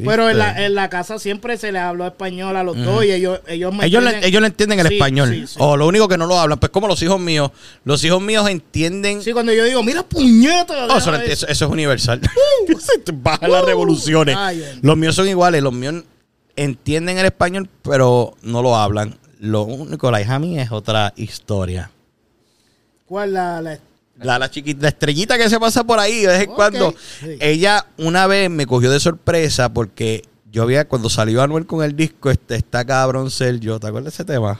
Pero 0.05 0.29
en 0.29 0.37
la, 0.37 0.65
en 0.65 0.75
la 0.75 0.89
casa 0.89 1.19
siempre 1.19 1.57
se 1.57 1.73
les 1.73 1.81
habló 1.81 2.07
español 2.07 2.55
a 2.55 2.63
los 2.63 2.77
dos 2.77 3.03
y 3.03 3.11
ellos, 3.11 3.41
ellos 3.47 3.73
me 3.75 3.85
Ellos 3.85 4.01
le, 4.01 4.11
entienden- 4.11 4.23
ellos 4.29 4.41
le 4.41 4.47
entienden 4.47 4.79
el 4.79 4.87
Sí, 4.87 4.93
español. 4.93 5.29
sí, 5.29 5.47
sí. 5.47 5.55
O 5.59 5.75
lo 5.75 5.87
único 5.87 6.07
que 6.07 6.17
no 6.17 6.25
lo 6.25 6.39
hablan, 6.39 6.57
pues 6.57 6.71
como 6.71 6.87
los 6.87 7.01
hijos 7.03 7.19
míos. 7.19 7.51
Los 7.83 8.01
hijos 8.05 8.21
míos 8.21 8.49
entienden... 8.49 9.21
Sí, 9.21 9.33
cuando 9.33 9.51
yo 9.51 9.65
digo, 9.65 9.83
mira 9.83 10.03
puñeta. 10.03 10.85
Oh, 10.85 10.97
eso, 10.97 11.11
déjame 11.11 11.17
ver". 11.19 11.31
eso- 11.31 11.47
eso 11.47 11.65
es 11.65 11.71
universal. 11.71 12.21
Te 13.03 13.11
bajan 13.11 13.51
las 13.51 13.63
Uh. 13.63 13.65
revoluciones. 13.65 14.37
Ay. 14.37 14.63
los 14.81 14.95
míos 14.95 15.15
son 15.15 15.27
iguales. 15.27 15.61
Los 15.61 15.73
míos 15.73 15.95
entienden 16.63 17.17
el 17.17 17.25
español, 17.25 17.69
pero 17.83 18.35
no 18.41 18.61
lo 18.61 18.75
hablan. 18.75 19.17
Lo 19.39 19.63
único, 19.63 20.11
la 20.11 20.21
hija 20.21 20.37
mía 20.39 20.61
es 20.63 20.71
otra 20.71 21.13
historia. 21.15 21.91
¿Cuál 23.05 23.33
la, 23.33 23.61
la- 23.61 23.79
La, 24.21 24.37
la 24.37 24.51
chiquita, 24.51 24.81
la 24.83 24.89
estrellita 24.89 25.37
que 25.37 25.49
se 25.49 25.59
pasa 25.59 25.83
por 25.85 25.97
ahí 25.99 26.21
de 26.21 26.27
vez 26.27 26.41
en 26.41 26.53
cuando. 26.53 26.93
sí. 27.21 27.37
Ella 27.39 27.85
una 27.97 28.27
vez 28.27 28.49
me 28.49 28.65
cogió 28.65 28.91
de 28.91 28.99
sorpresa 28.99 29.69
porque 29.73 30.23
yo 30.51 30.63
había, 30.63 30.87
cuando 30.87 31.09
salió 31.09 31.41
Anuel 31.41 31.65
con 31.65 31.83
el 31.83 31.95
disco, 31.95 32.29
este, 32.29 32.55
está 32.55 32.83
cabrón 32.85 33.31
ser 33.31 33.59
yo. 33.59 33.79
¿Te 33.79 33.87
acuerdas 33.87 34.11
de 34.13 34.15
ese 34.23 34.25
tema? 34.25 34.59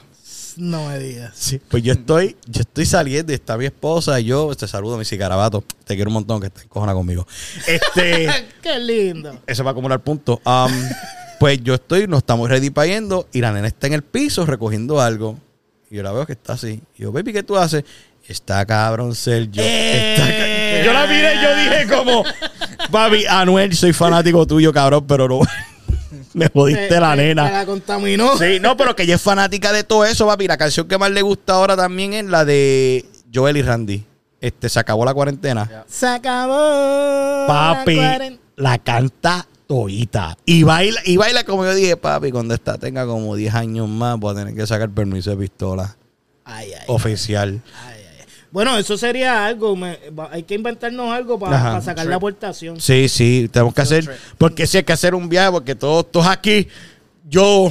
No 0.56 0.88
me 0.88 0.98
digas. 0.98 1.32
Sí, 1.34 1.60
pues 1.68 1.82
yo 1.82 1.92
estoy, 1.92 2.36
yo 2.46 2.62
estoy 2.62 2.84
saliendo 2.86 3.32
y 3.32 3.34
está 3.34 3.56
mi 3.56 3.66
esposa 3.66 4.18
y 4.18 4.24
yo 4.24 4.54
te 4.56 4.66
saludo, 4.66 4.98
mi 4.98 5.04
carabato. 5.04 5.62
Te 5.84 5.94
quiero 5.94 6.08
un 6.08 6.14
montón 6.14 6.40
que 6.40 6.48
te 6.50 6.62
encojona 6.62 6.92
conmigo. 6.94 7.26
Este, 7.66 8.28
Qué 8.62 8.78
lindo. 8.78 9.38
eso 9.46 9.62
va 9.62 9.70
a 9.70 9.72
acumular 9.72 10.00
puntos. 10.00 10.38
Um, 10.44 10.72
pues 11.40 11.58
yo 11.64 11.74
estoy, 11.74 12.06
nos 12.06 12.18
estamos 12.18 12.50
ready 12.50 12.68
para 12.68 12.86
yendo 12.86 13.26
y 13.32 13.40
la 13.40 13.50
nena 13.50 13.66
está 13.66 13.86
en 13.86 13.94
el 13.94 14.02
piso 14.02 14.44
recogiendo 14.44 15.00
algo. 15.00 15.38
Y 15.90 15.96
yo 15.96 16.02
la 16.02 16.12
veo 16.12 16.26
que 16.26 16.32
está 16.34 16.52
así. 16.52 16.82
Y 16.98 17.02
yo, 17.02 17.12
baby, 17.12 17.32
¿qué 17.32 17.42
tú 17.42 17.56
haces? 17.56 17.82
Está 18.28 18.64
cabrón 18.66 19.14
Sergio. 19.14 19.62
Está 19.64 20.26
ca- 20.28 20.84
Yo 20.84 20.92
la 20.92 21.06
miré 21.06 21.34
y 21.34 21.42
yo 21.42 21.56
dije 21.56 21.86
como, 21.96 22.24
papi, 22.90 23.24
Anuel, 23.26 23.74
soy 23.74 23.94
fanático 23.94 24.46
tuyo, 24.46 24.70
cabrón, 24.72 25.06
pero 25.08 25.26
no. 25.26 25.40
Me 26.34 26.48
jodiste 26.48 26.88
Te- 26.88 27.00
la 27.00 27.16
nena. 27.16 27.50
la 27.50 27.64
contaminó. 27.66 28.36
Sí, 28.36 28.60
no, 28.60 28.76
pero 28.76 28.94
que 28.94 29.04
ella 29.04 29.14
es 29.16 29.22
fanática 29.22 29.72
de 29.72 29.82
todo 29.82 30.04
eso, 30.04 30.26
papi. 30.26 30.46
La 30.46 30.58
canción 30.58 30.86
que 30.86 30.98
más 30.98 31.10
le 31.10 31.22
gusta 31.22 31.54
ahora 31.54 31.74
también 31.74 32.12
es 32.12 32.26
la 32.26 32.44
de 32.44 33.04
Joel 33.34 33.56
y 33.56 33.62
Randy. 33.62 34.04
Este, 34.42 34.68
se 34.68 34.78
acabó 34.78 35.04
la 35.06 35.14
cuarentena. 35.14 35.84
Se 35.88 36.06
acabó. 36.06 37.46
Papi, 37.48 37.96
la 37.96 38.18
cuaren- 38.18 38.38
la 38.56 38.78
canta 38.78 39.46
toita. 39.70 40.36
Y 40.44 40.64
baila, 40.64 41.00
y 41.04 41.16
baila 41.16 41.44
como 41.44 41.64
yo 41.64 41.72
dije, 41.72 41.96
papi, 41.96 42.32
cuando 42.32 42.54
esta 42.54 42.76
tenga 42.76 43.06
como 43.06 43.36
10 43.36 43.54
años 43.54 43.88
más, 43.88 44.18
voy 44.18 44.32
a 44.32 44.38
tener 44.38 44.52
que 44.52 44.66
sacar 44.66 44.90
permiso 44.90 45.30
de 45.30 45.36
pistola 45.36 45.96
Ay, 46.44 46.72
ay, 46.72 46.84
oficial. 46.88 47.62
ay, 47.86 47.94
ay. 48.18 48.24
Bueno, 48.50 48.76
eso 48.76 48.98
sería 48.98 49.46
algo. 49.46 49.76
me- 49.76 49.96
hay 50.32 50.42
que 50.42 50.56
inventarnos 50.56 51.12
algo 51.12 51.34
Ajá. 51.46 51.62
para 51.70 51.80
sacar 51.82 52.06
la 52.06 52.16
aportación. 52.16 52.80
Sí, 52.80 53.08
sí, 53.08 53.48
tenemos 53.52 53.72
que 53.72 53.82
hacer. 53.82 54.10
Porque 54.38 54.66
sí 54.66 54.78
hay 54.78 54.82
que 54.82 54.92
hacer 54.92 55.14
un 55.14 55.28
viaje, 55.28 55.52
porque 55.52 55.76
todos, 55.76 56.10
todos 56.10 56.26
aquí, 56.26 56.66
yo, 57.28 57.70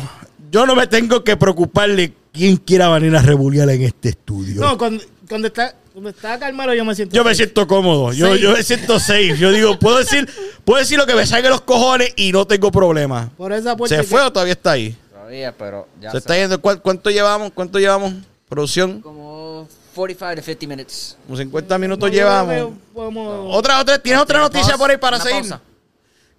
yo 0.50 0.66
no 0.66 0.76
me 0.78 0.88
tengo 0.88 1.22
que 1.26 1.36
preocupar 1.36 1.94
de 1.94 2.14
quién 2.32 2.58
quiera 2.58 2.90
venir 2.90 3.16
a 3.16 3.22
rebuliar 3.22 3.70
en 3.70 3.84
este 3.84 4.10
estudio. 4.10 4.62
No, 4.62 4.78
cuando, 4.78 5.04
cuando 5.28 5.48
está 5.48 5.76
cuando 5.92 6.12
está 6.12 6.40
Carmelo 6.40 6.74
yo 6.74 6.86
me 6.86 6.96
siento. 6.96 7.14
yo 7.16 7.24
me 7.24 7.32
safe. 7.32 7.36
siento 7.46 7.68
cómodo, 7.68 8.14
yo, 8.14 8.36
yo 8.36 8.54
me 8.54 8.64
siento 8.64 9.00
safe. 9.00 9.38
Yo 9.38 9.52
digo, 9.52 9.78
puedo 9.80 9.98
decir, 9.98 10.30
puedo 10.64 10.80
decir 10.80 10.98
lo 10.98 11.06
que 11.06 11.16
me 11.16 11.26
salga 11.26 11.44
de 11.50 11.50
los 11.50 11.62
cojones 11.62 12.14
y 12.16 12.32
no 12.32 12.46
tengo 12.48 12.72
problema. 12.72 13.30
Por 13.38 13.52
esa 13.52 13.76
puerta. 13.76 13.96
¿Se 13.96 14.02
que- 14.02 14.08
fue 14.08 14.22
o 14.22 14.32
todavía 14.32 14.54
está 14.54 14.72
ahí? 14.72 14.96
Todavía, 15.12 15.54
pero 15.58 15.88
ya. 16.00 16.12
Se 16.12 16.20
está 16.20 16.36
yendo. 16.38 16.62
¿Cuál- 16.62 16.82
¿Cuánto 16.82 17.10
llevamos? 17.10 17.52
¿Cuánto 17.54 17.80
llevamos? 17.80 18.14
Producción. 18.48 19.02
Como 19.02 19.68
45 19.94 20.36
to 20.36 20.42
50 20.44 20.68
minutes. 20.68 21.18
Como 21.26 21.38
50 21.38 21.78
minutos 21.78 22.10
No, 22.10 22.16
yo 22.16 22.22
creo 22.22 22.30
llevamos. 22.30 22.78
podemos- 22.94 23.56
Otra, 23.58 23.80
otra, 23.82 24.00
¿tienes 24.00 24.22
otra 24.22 24.40
noticia 24.40 24.62
Pausa, 24.68 24.78
por 24.78 24.92
ahí 24.92 24.98
para 24.98 25.18
una 25.18 25.26
seguir? 25.26 25.42
pausa. 25.42 25.62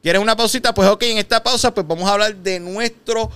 ¿Quieres 0.02 0.22
una 0.22 0.34
pausita? 0.34 0.72
Pues 0.72 0.88
ok, 0.88 1.02
en 1.02 1.18
esta 1.18 1.42
pausa 1.42 1.74
pues 1.74 1.86
vamos 1.86 2.08
a 2.08 2.14
hablar 2.14 2.34
de 2.34 2.58
nuestro 2.58 3.30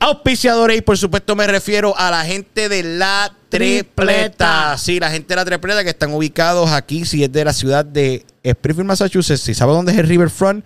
auspiciadores 0.00 0.78
y 0.78 0.80
por 0.80 0.96
supuesto 0.96 1.34
me 1.34 1.46
refiero 1.46 1.96
a 1.96 2.10
la 2.10 2.24
gente 2.24 2.68
de 2.68 2.82
La 2.82 3.32
Tripleta. 3.48 4.76
Sí, 4.78 5.00
la 5.00 5.10
gente 5.10 5.28
de 5.28 5.36
La 5.36 5.44
Tripleta 5.44 5.82
que 5.84 5.90
están 5.90 6.12
ubicados 6.12 6.70
aquí, 6.70 7.04
si 7.04 7.24
es 7.24 7.32
de 7.32 7.44
la 7.44 7.52
ciudad 7.52 7.84
de 7.84 8.24
Springfield, 8.42 8.88
Massachusetts, 8.88 9.40
si 9.40 9.54
sabe 9.54 9.72
dónde 9.72 9.92
es 9.92 9.98
el 9.98 10.06
Riverfront, 10.06 10.64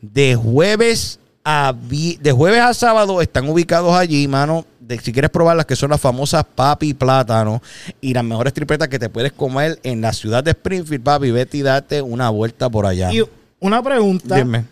de 0.00 0.36
jueves 0.36 1.18
a 1.44 1.74
de 1.74 2.32
jueves 2.32 2.60
a 2.60 2.74
sábado 2.74 3.20
están 3.22 3.48
ubicados 3.48 3.94
allí, 3.94 4.28
mano. 4.28 4.66
De, 4.78 4.98
si 4.98 5.12
quieres 5.12 5.30
probar 5.30 5.56
las 5.56 5.66
que 5.66 5.76
son 5.76 5.90
las 5.90 6.00
famosas 6.00 6.44
papi 6.44 6.94
plátano 6.94 7.62
y 8.00 8.12
las 8.12 8.24
mejores 8.24 8.52
tripletas 8.52 8.88
que 8.88 8.98
te 8.98 9.08
puedes 9.08 9.32
comer 9.32 9.78
en 9.82 10.00
la 10.00 10.12
ciudad 10.12 10.42
de 10.42 10.50
Springfield, 10.50 11.02
papi, 11.02 11.30
vete 11.30 11.58
y 11.58 11.62
date 11.62 12.02
una 12.02 12.28
vuelta 12.30 12.68
por 12.68 12.86
allá. 12.86 13.12
Y 13.12 13.22
una 13.60 13.82
pregunta. 13.82 14.36
Dime. 14.36 14.64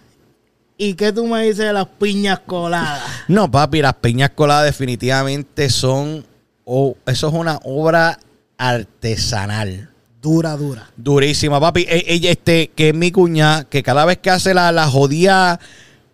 ¿Y 0.80 0.94
qué 0.94 1.12
tú 1.12 1.26
me 1.26 1.42
dices 1.42 1.58
de 1.66 1.72
las 1.72 1.86
piñas 1.86 2.38
coladas? 2.46 3.02
No, 3.26 3.50
papi, 3.50 3.82
las 3.82 3.94
piñas 3.94 4.30
coladas 4.30 4.64
definitivamente 4.66 5.68
son. 5.70 6.24
oh, 6.64 6.96
eso 7.06 7.28
es 7.28 7.34
una 7.34 7.58
obra 7.64 8.18
artesanal. 8.56 9.90
Dura, 10.22 10.56
dura. 10.56 10.88
Durísima, 10.96 11.60
papi. 11.60 11.82
E- 11.88 12.04
Ella, 12.08 12.30
este, 12.30 12.70
que 12.74 12.88
es 12.90 12.94
mi 12.94 13.10
cuñada, 13.12 13.64
que 13.64 13.82
cada 13.82 14.04
vez 14.04 14.18
que 14.18 14.30
hace 14.30 14.54
la, 14.54 14.70
la 14.72 14.86
jodida 14.88 15.60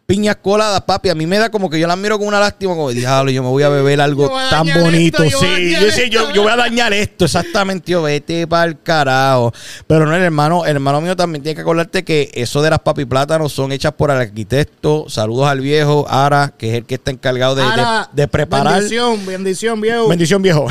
piñas 0.06 0.36
coladas, 0.36 0.82
papi, 0.82 1.08
a 1.08 1.14
mí 1.14 1.26
me 1.26 1.38
da 1.38 1.50
como 1.50 1.70
que 1.70 1.80
yo 1.80 1.86
las 1.86 1.96
miro 1.96 2.18
con 2.18 2.28
una 2.28 2.38
lástima, 2.38 2.74
como, 2.74 2.90
diablo, 2.90 3.30
yo 3.30 3.42
me 3.42 3.48
voy 3.48 3.62
a 3.62 3.70
beber 3.70 4.00
algo 4.02 4.28
Yo 4.28 4.50
tan 4.50 4.66
bonito. 4.66 5.22
esto, 5.22 5.40
yo 5.40 5.90
sí, 5.90 6.10
yo, 6.10 6.42
voy 6.42 6.52
a 6.52 6.56
dañar 6.56 6.92
esto, 6.92 7.24
exactamente. 7.24 7.92
Yo 7.92 8.02
vete 8.02 8.46
para 8.46 8.64
el 8.66 8.80
carajo. 8.82 9.52
Pero 9.86 10.04
no, 10.06 10.14
el 10.14 10.22
hermano, 10.22 10.66
el 10.66 10.72
hermano 10.76 11.00
mío 11.00 11.16
también 11.16 11.42
tiene 11.42 11.54
que 11.56 11.62
acordarte 11.62 12.04
que 12.04 12.30
eso 12.34 12.60
de 12.60 12.70
las 12.70 12.80
papi 12.80 13.06
plátanos 13.06 13.52
son 13.52 13.72
hechas 13.72 13.92
por 13.92 14.10
el 14.10 14.18
arquitecto. 14.18 15.06
Saludos 15.08 15.48
al 15.48 15.60
viejo 15.60 16.06
Ara, 16.08 16.52
que 16.56 16.70
es 16.70 16.74
el 16.78 16.84
que 16.84 16.96
está 16.96 17.10
encargado 17.10 17.54
de, 17.54 17.62
de- 17.62 17.84
de 18.12 18.28
preparar. 18.28 18.74
Bendición, 18.74 19.24
bendición, 19.26 19.80
viejo. 19.80 20.08
Bendición, 20.08 20.42
viejo. 20.42 20.66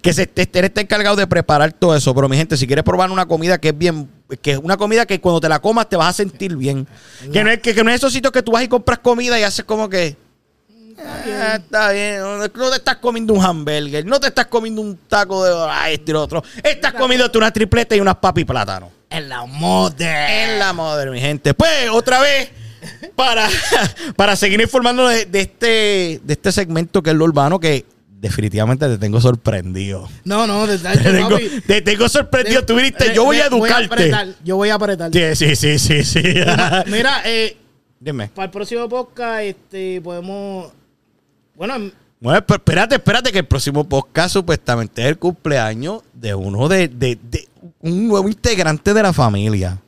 Que 0.00 0.12
se 0.12 0.22
él 0.34 0.64
está 0.64 0.80
encargado 0.80 1.16
de 1.16 1.26
preparar 1.26 1.72
todo 1.72 1.94
eso. 1.94 2.14
Pero 2.14 2.28
mi 2.28 2.36
gente, 2.36 2.56
si 2.56 2.66
quieres 2.66 2.84
probar 2.84 3.10
una 3.10 3.26
comida 3.26 3.58
que 3.58 3.68
es 3.68 3.78
bien, 3.78 4.08
que 4.40 4.52
es 4.52 4.58
una 4.58 4.76
comida 4.76 5.06
que 5.06 5.20
cuando 5.20 5.40
te 5.40 5.48
la 5.48 5.60
comas 5.60 5.88
te 5.88 5.96
vas 5.96 6.08
a 6.08 6.12
sentir 6.12 6.56
bien. 6.56 6.86
Que 7.32 7.44
no 7.44 7.50
es, 7.50 7.60
que, 7.60 7.74
que 7.74 7.84
no 7.84 7.90
es 7.90 7.96
esos 7.96 8.12
sitios 8.12 8.32
que 8.32 8.42
tú 8.42 8.52
vas 8.52 8.62
y 8.62 8.68
compras 8.68 8.98
comida 9.00 9.38
y 9.38 9.42
haces 9.42 9.64
como 9.64 9.88
que. 9.88 10.16
"Ah, 10.98 11.56
está 11.56 11.92
bien, 11.92 12.20
no, 12.20 12.70
te 12.70 12.76
estás 12.76 12.96
comiendo 12.96 13.34
un 13.34 13.44
hamburger, 13.44 14.04
no 14.06 14.20
te 14.20 14.28
estás 14.28 14.46
comiendo 14.46 14.80
un 14.80 14.96
taco 15.08 15.44
de 15.44 15.52
ah, 15.68 15.90
este 15.90 16.10
y 16.10 16.14
lo 16.14 16.22
otro. 16.22 16.42
Estás 16.62 16.92
comiéndote 16.94 17.38
una 17.38 17.50
tripleta 17.50 17.96
y 17.96 18.00
unas 18.00 18.16
papi 18.16 18.44
plátano. 18.44 18.90
En 19.10 19.28
la 19.28 19.44
moda. 19.44 20.44
En 20.44 20.58
la 20.58 20.72
madre, 20.72 21.10
mi 21.10 21.20
gente. 21.20 21.52
Pues, 21.52 21.90
otra 21.90 22.20
vez, 22.20 22.50
para, 23.14 23.46
para 24.16 24.36
seguir 24.36 24.60
informándonos 24.60 25.12
de, 25.12 25.26
de 25.26 25.40
este, 25.40 26.20
de 26.24 26.32
este 26.32 26.50
segmento 26.52 27.02
que 27.02 27.10
es 27.10 27.16
lo 27.16 27.24
urbano, 27.24 27.60
que 27.60 27.84
definitivamente 28.22 28.86
te 28.86 28.98
tengo 28.98 29.20
sorprendido. 29.20 30.08
No, 30.24 30.46
no, 30.46 30.66
de 30.66 30.78
Te 30.78 30.96
tengo, 31.12 31.38
te 31.66 31.82
tengo 31.82 32.08
sorprendido. 32.08 32.64
Tú 32.64 32.76
viniste, 32.76 33.12
yo 33.12 33.24
voy 33.24 33.38
a 33.38 33.46
educarte. 33.46 33.86
apretar, 33.86 34.28
yo 34.44 34.56
voy 34.56 34.68
a 34.70 34.74
apretar. 34.76 35.10
Sí, 35.12 35.34
sí, 35.34 35.56
sí, 35.56 35.78
sí. 35.78 36.04
sí. 36.04 36.22
Mira, 36.86 37.22
eh, 37.24 37.56
Dime. 37.98 38.28
para 38.28 38.46
el 38.46 38.50
próximo 38.52 38.88
podcast, 38.88 39.42
este, 39.42 40.00
podemos. 40.00 40.72
Bueno, 41.56 41.90
Bueno, 42.20 42.46
pero 42.46 42.58
espérate, 42.58 42.94
espérate, 42.94 43.32
que 43.32 43.40
el 43.40 43.46
próximo 43.46 43.82
podcast 43.88 44.32
supuestamente 44.34 45.02
es 45.02 45.08
el 45.08 45.18
cumpleaños 45.18 46.02
de 46.14 46.34
uno 46.34 46.68
de, 46.68 46.86
de, 46.86 47.18
de 47.20 47.48
un 47.80 48.06
nuevo 48.06 48.28
integrante 48.28 48.94
de 48.94 49.02
la 49.02 49.12
familia. 49.12 49.78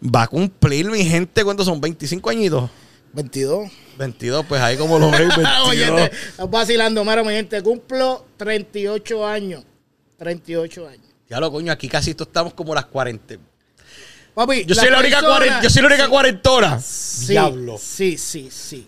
Va 0.00 0.22
a 0.22 0.28
cumplir, 0.28 0.88
mi 0.90 1.04
gente, 1.04 1.42
¿cuántos 1.42 1.66
son? 1.66 1.80
¿25 1.80 2.30
añitos? 2.30 2.70
22. 3.16 3.70
22, 3.96 4.44
pues 4.46 4.60
ahí 4.60 4.76
como 4.76 4.98
lo 4.98 5.10
veis, 5.10 5.28
22. 5.28 5.48
Oye, 5.68 6.04
estás 6.04 6.50
vacilando, 6.50 7.02
mira, 7.02 7.22
mi 7.24 7.32
gente. 7.32 7.62
Cumplo 7.62 8.26
38 8.36 9.26
años. 9.26 9.64
38 10.18 10.86
años. 10.86 11.06
Ya 11.28 11.40
lo 11.40 11.50
coño, 11.50 11.72
aquí 11.72 11.88
casi 11.88 12.14
todos 12.14 12.28
estamos 12.28 12.52
como 12.54 12.74
las 12.74 12.84
40. 12.86 13.36
Papi, 14.34 14.66
Yo 14.66 14.74
soy 14.74 14.90
la 14.90 14.98
única, 15.00 15.20
persona- 15.20 15.38
cuaren- 15.46 15.62
yo 15.62 15.70
soy 15.70 15.80
la 15.82 15.88
única 15.88 16.08
cuarentona. 16.08 16.78
Sí, 16.80 17.28
Diablo. 17.28 17.78
Sí, 17.80 18.18
sí, 18.18 18.50
sí. 18.52 18.86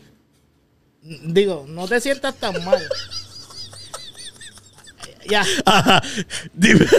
Digo, 1.02 1.64
no 1.66 1.88
te 1.88 1.98
sientas 2.00 2.34
tan 2.34 2.62
mal. 2.66 2.86
ya. 5.28 5.42
Ajá. 5.64 6.02
Dime. 6.52 6.86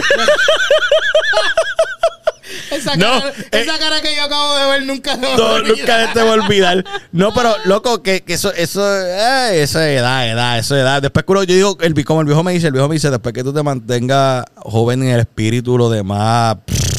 Esa, 2.70 2.96
No, 2.96 3.20
cara, 3.20 3.28
eh, 3.28 3.48
esa 3.52 3.78
cara 3.78 4.00
que 4.00 4.14
yo 4.14 4.22
acabo 4.22 4.56
de 4.56 4.66
ver 4.66 4.86
nunca 4.86 5.12
a 5.12 5.16
No, 5.16 5.62
nunca 5.62 6.12
te 6.12 6.22
voy 6.22 6.30
a 6.30 6.42
olvidar. 6.42 6.84
No, 7.12 7.32
pero 7.34 7.54
loco, 7.64 8.02
que, 8.02 8.22
que 8.22 8.34
eso, 8.34 8.52
eso, 8.52 8.82
eh, 9.00 9.62
eso 9.62 9.80
es 9.80 9.98
edad, 9.98 10.28
edad, 10.28 10.58
eso 10.58 10.76
es 10.76 10.82
edad. 10.82 11.02
Después 11.02 11.24
yo 11.26 11.54
digo, 11.54 11.78
el, 11.80 12.04
como 12.04 12.20
el 12.20 12.26
viejo 12.26 12.42
me 12.42 12.52
dice, 12.52 12.66
el 12.68 12.72
viejo 12.72 12.88
me 12.88 12.94
dice, 12.94 13.10
después 13.10 13.32
que 13.32 13.44
tú 13.44 13.52
te 13.52 13.62
mantengas 13.62 14.44
joven 14.56 15.02
en 15.02 15.10
el 15.10 15.20
espíritu, 15.20 15.76
lo 15.76 15.90
demás, 15.90 16.56
pff, 16.64 16.90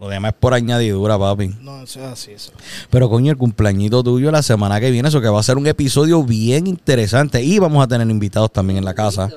lo 0.00 0.08
demás 0.08 0.32
es 0.32 0.38
por 0.38 0.54
añadidura, 0.54 1.18
papi. 1.18 1.48
No, 1.60 1.82
eso 1.82 2.00
es 2.00 2.06
así, 2.06 2.32
eso. 2.32 2.52
Pero 2.88 3.10
coño, 3.10 3.32
el 3.32 3.36
cumpleañito 3.36 4.02
tuyo 4.02 4.30
la 4.30 4.42
semana 4.42 4.80
que 4.80 4.90
viene, 4.90 5.08
eso 5.08 5.20
que 5.20 5.28
va 5.28 5.38
a 5.38 5.42
ser 5.42 5.58
un 5.58 5.66
episodio 5.66 6.22
bien 6.22 6.66
interesante. 6.66 7.42
Y 7.42 7.58
vamos 7.58 7.84
a 7.84 7.86
tener 7.86 8.08
invitados 8.08 8.50
también 8.50 8.78
en 8.78 8.86
la 8.86 8.94
casa. 8.94 9.30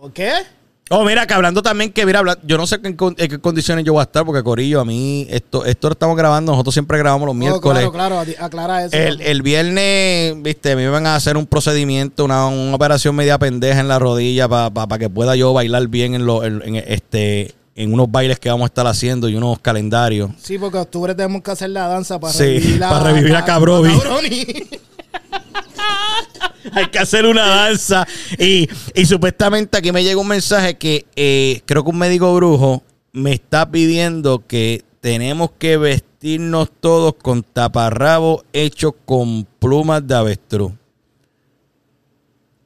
¿Por 0.00 0.12
qué? 0.12 0.32
Oh, 0.92 1.04
mira, 1.04 1.24
que 1.24 1.34
hablando 1.34 1.62
también 1.62 1.92
que, 1.92 2.04
mira, 2.04 2.18
habla- 2.18 2.36
yo 2.42 2.58
no 2.58 2.66
sé 2.66 2.80
en, 2.82 2.96
con- 2.96 3.14
en 3.16 3.28
qué 3.30 3.38
condiciones 3.38 3.84
yo 3.84 3.92
voy 3.92 4.00
a 4.00 4.02
estar, 4.02 4.24
porque 4.24 4.42
Corillo, 4.42 4.80
a 4.80 4.84
mí, 4.84 5.24
esto, 5.30 5.64
esto 5.64 5.86
lo 5.88 5.92
estamos 5.92 6.16
grabando, 6.16 6.50
nosotros 6.50 6.74
siempre 6.74 6.98
grabamos 6.98 7.26
los 7.26 7.32
Oh, 7.32 7.38
miércoles. 7.38 7.88
claro, 7.90 7.92
claro, 7.92 8.20
adi- 8.20 8.34
aclara 8.36 8.84
eso. 8.86 8.96
El, 8.96 9.20
el 9.20 9.42
viernes, 9.42 10.34
viste, 10.42 10.74
me 10.74 10.82
iban 10.82 11.06
a 11.06 11.14
hacer 11.14 11.36
un 11.36 11.46
procedimiento, 11.46 12.24
una, 12.24 12.48
una 12.48 12.74
operación 12.74 13.14
media 13.14 13.38
pendeja 13.38 13.78
en 13.78 13.86
la 13.86 14.00
rodilla 14.00 14.48
para 14.48 14.98
que 14.98 15.08
pueda 15.08 15.36
yo 15.36 15.52
bailar 15.52 15.86
bien 15.86 16.14
en, 16.16 16.26
lo, 16.26 16.42
en, 16.42 16.60
en 16.64 16.74
este, 16.74 17.54
en 17.76 17.94
unos 17.94 18.10
bailes 18.10 18.40
que 18.40 18.48
vamos 18.50 18.64
a 18.64 18.66
estar 18.66 18.88
haciendo 18.88 19.28
y 19.28 19.36
unos 19.36 19.60
calendarios. 19.60 20.32
Sí, 20.42 20.58
porque 20.58 20.78
en 20.78 20.82
octubre 20.82 21.14
tenemos 21.14 21.40
que 21.42 21.52
hacer 21.52 21.70
la 21.70 21.86
danza 21.86 22.18
para 22.18 22.32
Sí, 22.32 22.40
revivir, 22.40 22.80
para 22.80 23.04
revivir 23.12 23.36
a 23.36 23.44
Cabrovi. 23.44 23.96
Cabroni. 23.96 24.46
Hay 26.72 26.86
que 26.86 26.98
hacer 26.98 27.26
una 27.26 27.46
danza. 27.46 28.06
Y, 28.38 28.68
y 28.94 29.06
supuestamente 29.06 29.78
aquí 29.78 29.92
me 29.92 30.02
llega 30.02 30.20
un 30.20 30.28
mensaje 30.28 30.76
que 30.76 31.06
eh, 31.16 31.62
creo 31.66 31.84
que 31.84 31.90
un 31.90 31.98
médico 31.98 32.34
brujo 32.34 32.82
me 33.12 33.32
está 33.32 33.70
pidiendo 33.70 34.46
que 34.46 34.84
tenemos 35.00 35.50
que 35.58 35.76
vestirnos 35.76 36.70
todos 36.80 37.14
con 37.14 37.42
taparrabos 37.42 38.44
hechos 38.52 38.92
con 39.04 39.46
plumas 39.58 40.06
de 40.06 40.14
avestruz. 40.14 40.72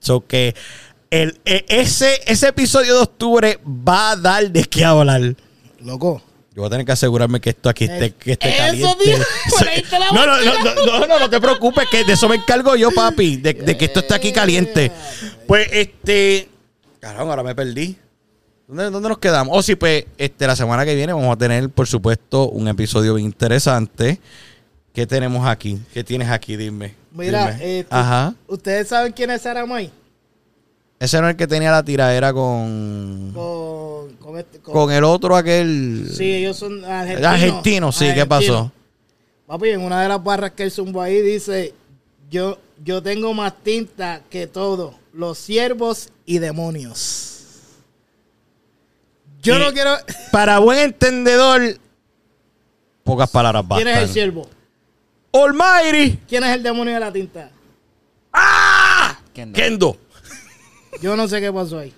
So 0.00 0.26
que 0.26 0.54
el, 1.10 1.38
e- 1.44 1.64
ese, 1.68 2.20
ese 2.26 2.48
episodio 2.48 2.96
de 2.96 3.02
octubre 3.02 3.58
va 3.66 4.10
a 4.10 4.16
dar 4.16 4.50
de 4.50 4.64
qué 4.64 4.84
hablar. 4.84 5.34
Loco. 5.80 6.22
Yo 6.54 6.62
voy 6.62 6.68
a 6.68 6.70
tener 6.70 6.86
que 6.86 6.92
asegurarme 6.92 7.40
que 7.40 7.50
esto 7.50 7.68
aquí 7.68 7.84
esté, 7.84 8.12
que 8.12 8.32
esté 8.32 8.56
caliente. 8.56 8.86
no, 10.12 10.24
no, 10.24 10.36
no, 10.40 10.64
no, 10.64 10.98
no, 11.00 11.06
no, 11.06 11.18
no 11.18 11.30
te 11.30 11.40
preocupes, 11.40 11.88
que 11.90 12.04
de 12.04 12.12
eso 12.12 12.28
me 12.28 12.36
encargo 12.36 12.76
yo, 12.76 12.92
papi, 12.92 13.38
de, 13.38 13.56
que 13.76 13.84
esto 13.84 13.98
esté 13.98 14.14
aquí 14.14 14.32
caliente. 14.32 14.92
Pues, 15.48 15.66
este... 15.72 16.48
Caramba, 17.00 17.32
ahora 17.32 17.42
me 17.42 17.56
perdí. 17.56 17.98
¿Dónde, 18.68 18.88
dónde 18.90 19.08
nos 19.08 19.18
quedamos? 19.18 19.56
Oh, 19.58 19.62
sí, 19.62 19.74
pues, 19.74 20.04
este, 20.16 20.46
la 20.46 20.54
semana 20.54 20.84
que 20.84 20.94
viene 20.94 21.12
vamos 21.12 21.34
a 21.34 21.36
tener, 21.36 21.68
por 21.70 21.88
supuesto, 21.88 22.48
un 22.48 22.68
episodio 22.68 23.14
bien 23.14 23.26
interesante. 23.26 24.20
¿Qué 24.92 25.08
tenemos 25.08 25.44
aquí? 25.48 25.80
¿Qué 25.92 26.04
tienes 26.04 26.30
aquí? 26.30 26.56
Dime. 26.56 26.94
Mira, 27.10 27.50
Dime. 27.50 27.80
este, 27.80 27.94
Ajá. 27.94 28.32
¿ustedes 28.46 28.86
saben 28.86 29.12
quién 29.12 29.30
es 29.30 29.42
Sara 29.42 29.66
May? 29.66 29.90
Ese 30.98 31.20
no 31.20 31.26
es 31.28 31.32
el 31.32 31.36
que 31.36 31.46
tenía 31.46 31.70
la 31.70 31.82
tiradera 31.82 32.32
con... 32.32 33.32
Con, 33.34 34.16
con, 34.16 34.38
este, 34.38 34.58
con- 34.60 34.72
Con 34.74 34.92
el 34.92 35.04
otro 35.04 35.36
aquel... 35.36 36.08
Sí, 36.16 36.32
ellos 36.34 36.56
son 36.56 36.84
argentinos. 36.84 37.26
Argentino, 37.32 37.92
sí, 37.92 38.08
¿qué 38.14 38.24
pasó? 38.26 38.70
Papi, 39.46 39.70
en 39.70 39.80
una 39.82 40.02
de 40.02 40.08
las 40.08 40.22
barras 40.22 40.52
que 40.52 40.62
él 40.62 40.70
zumbó 40.70 41.02
ahí 41.02 41.20
dice, 41.20 41.74
yo, 42.30 42.58
yo 42.82 43.02
tengo 43.02 43.34
más 43.34 43.52
tinta 43.62 44.22
que 44.30 44.46
todo, 44.46 44.94
los 45.12 45.36
siervos 45.38 46.08
y 46.24 46.38
demonios. 46.38 47.32
Yo 49.42 49.56
Y- 49.56 49.58
no 49.58 49.72
quiero. 49.72 49.96
Para 50.32 50.58
buen 50.60 50.78
entendedor, 50.78 51.60
pocas 53.02 53.28
palabras 53.30 53.64
¿Quién 53.76 53.88
es 53.88 53.94
el 53.94 54.00
bastan. 54.00 54.14
siervo? 54.14 54.48
Almighty. 55.32 56.18
¿Quién 56.28 56.44
es 56.44 56.54
el 56.54 56.62
demonio 56.62 56.94
de 56.94 57.00
la 57.00 57.12
tinta? 57.12 57.50
¡Ah! 58.32 59.18
Kendo. 59.34 59.56
Kendo. 59.56 59.96
Yo 61.02 61.16
no 61.16 61.28
sé 61.28 61.40
qué 61.40 61.52
pasó 61.52 61.78
ahí. 61.78 61.92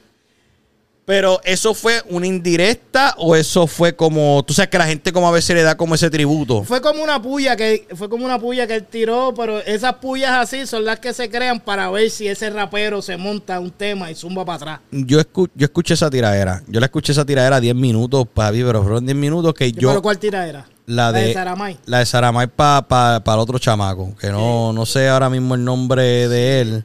Pero 1.05 1.41
eso 1.45 1.73
fue 1.73 2.03
una 2.11 2.27
indirecta 2.27 3.15
o 3.19 3.37
eso 3.37 3.69
fue 3.69 3.95
como, 3.95 4.43
tú 4.45 4.53
sabes 4.53 4.71
que 4.71 4.77
la 4.79 4.89
gente 4.89 5.13
como 5.13 5.29
a 5.29 5.31
veces 5.31 5.55
le 5.55 5.63
da 5.63 5.77
como 5.77 5.95
ese 5.95 6.11
tributo. 6.11 6.65
Fue 6.65 6.81
como 6.81 7.01
una 7.01 7.23
puya 7.23 7.55
que 7.55 7.87
fue 7.95 8.09
como 8.09 8.25
una 8.25 8.41
puya 8.41 8.67
que 8.67 8.75
él 8.75 8.85
tiró, 8.87 9.33
pero 9.37 9.61
esas 9.61 9.95
pullas 9.95 10.33
así 10.33 10.67
son 10.67 10.85
las 10.85 10.99
que 10.99 11.15
se 11.15 11.31
crean 11.31 11.61
para 11.61 11.89
ver 11.93 12.11
si 12.11 12.27
ese 12.27 12.51
rapero 12.51 13.03
se 13.03 13.17
monta 13.17 13.61
un 13.61 13.71
tema 13.71 14.11
y 14.11 14.17
zumba 14.17 14.45
para 14.45 14.57
atrás. 14.57 14.81
Yo, 14.91 15.21
escu- 15.21 15.49
yo 15.55 15.67
escuché 15.67 15.95
esa 15.95 16.11
tiradera. 16.11 16.65
Yo 16.67 16.81
la 16.81 16.87
escuché 16.87 17.13
esa 17.13 17.25
tiradera 17.25 17.61
10 17.61 17.77
minutos, 17.77 18.27
papi, 18.35 18.65
pero 18.65 18.83
fueron 18.83 19.07
10 19.07 19.17
minutos 19.17 19.55
que 19.55 19.71
¿Pero 19.73 19.93
yo... 19.95 20.03
cuál 20.03 20.19
tira 20.19 20.45
era? 20.49 20.67
La 20.87 21.13
de, 21.13 21.33
Saramay. 21.33 21.79
La 21.87 22.01
de 22.01 22.07
Saramay 22.07 22.49
para 22.49 23.23
el 23.25 23.39
otro 23.39 23.61
chamaco, 23.61 24.13
que 24.21 24.31
no, 24.31 24.73
no 24.73 24.87
sé 24.87 25.09
ahora 25.09 25.31
mismo 25.31 25.55
el 25.55 25.63
nombre 25.65 26.29
de 26.29 26.61
él, 26.61 26.85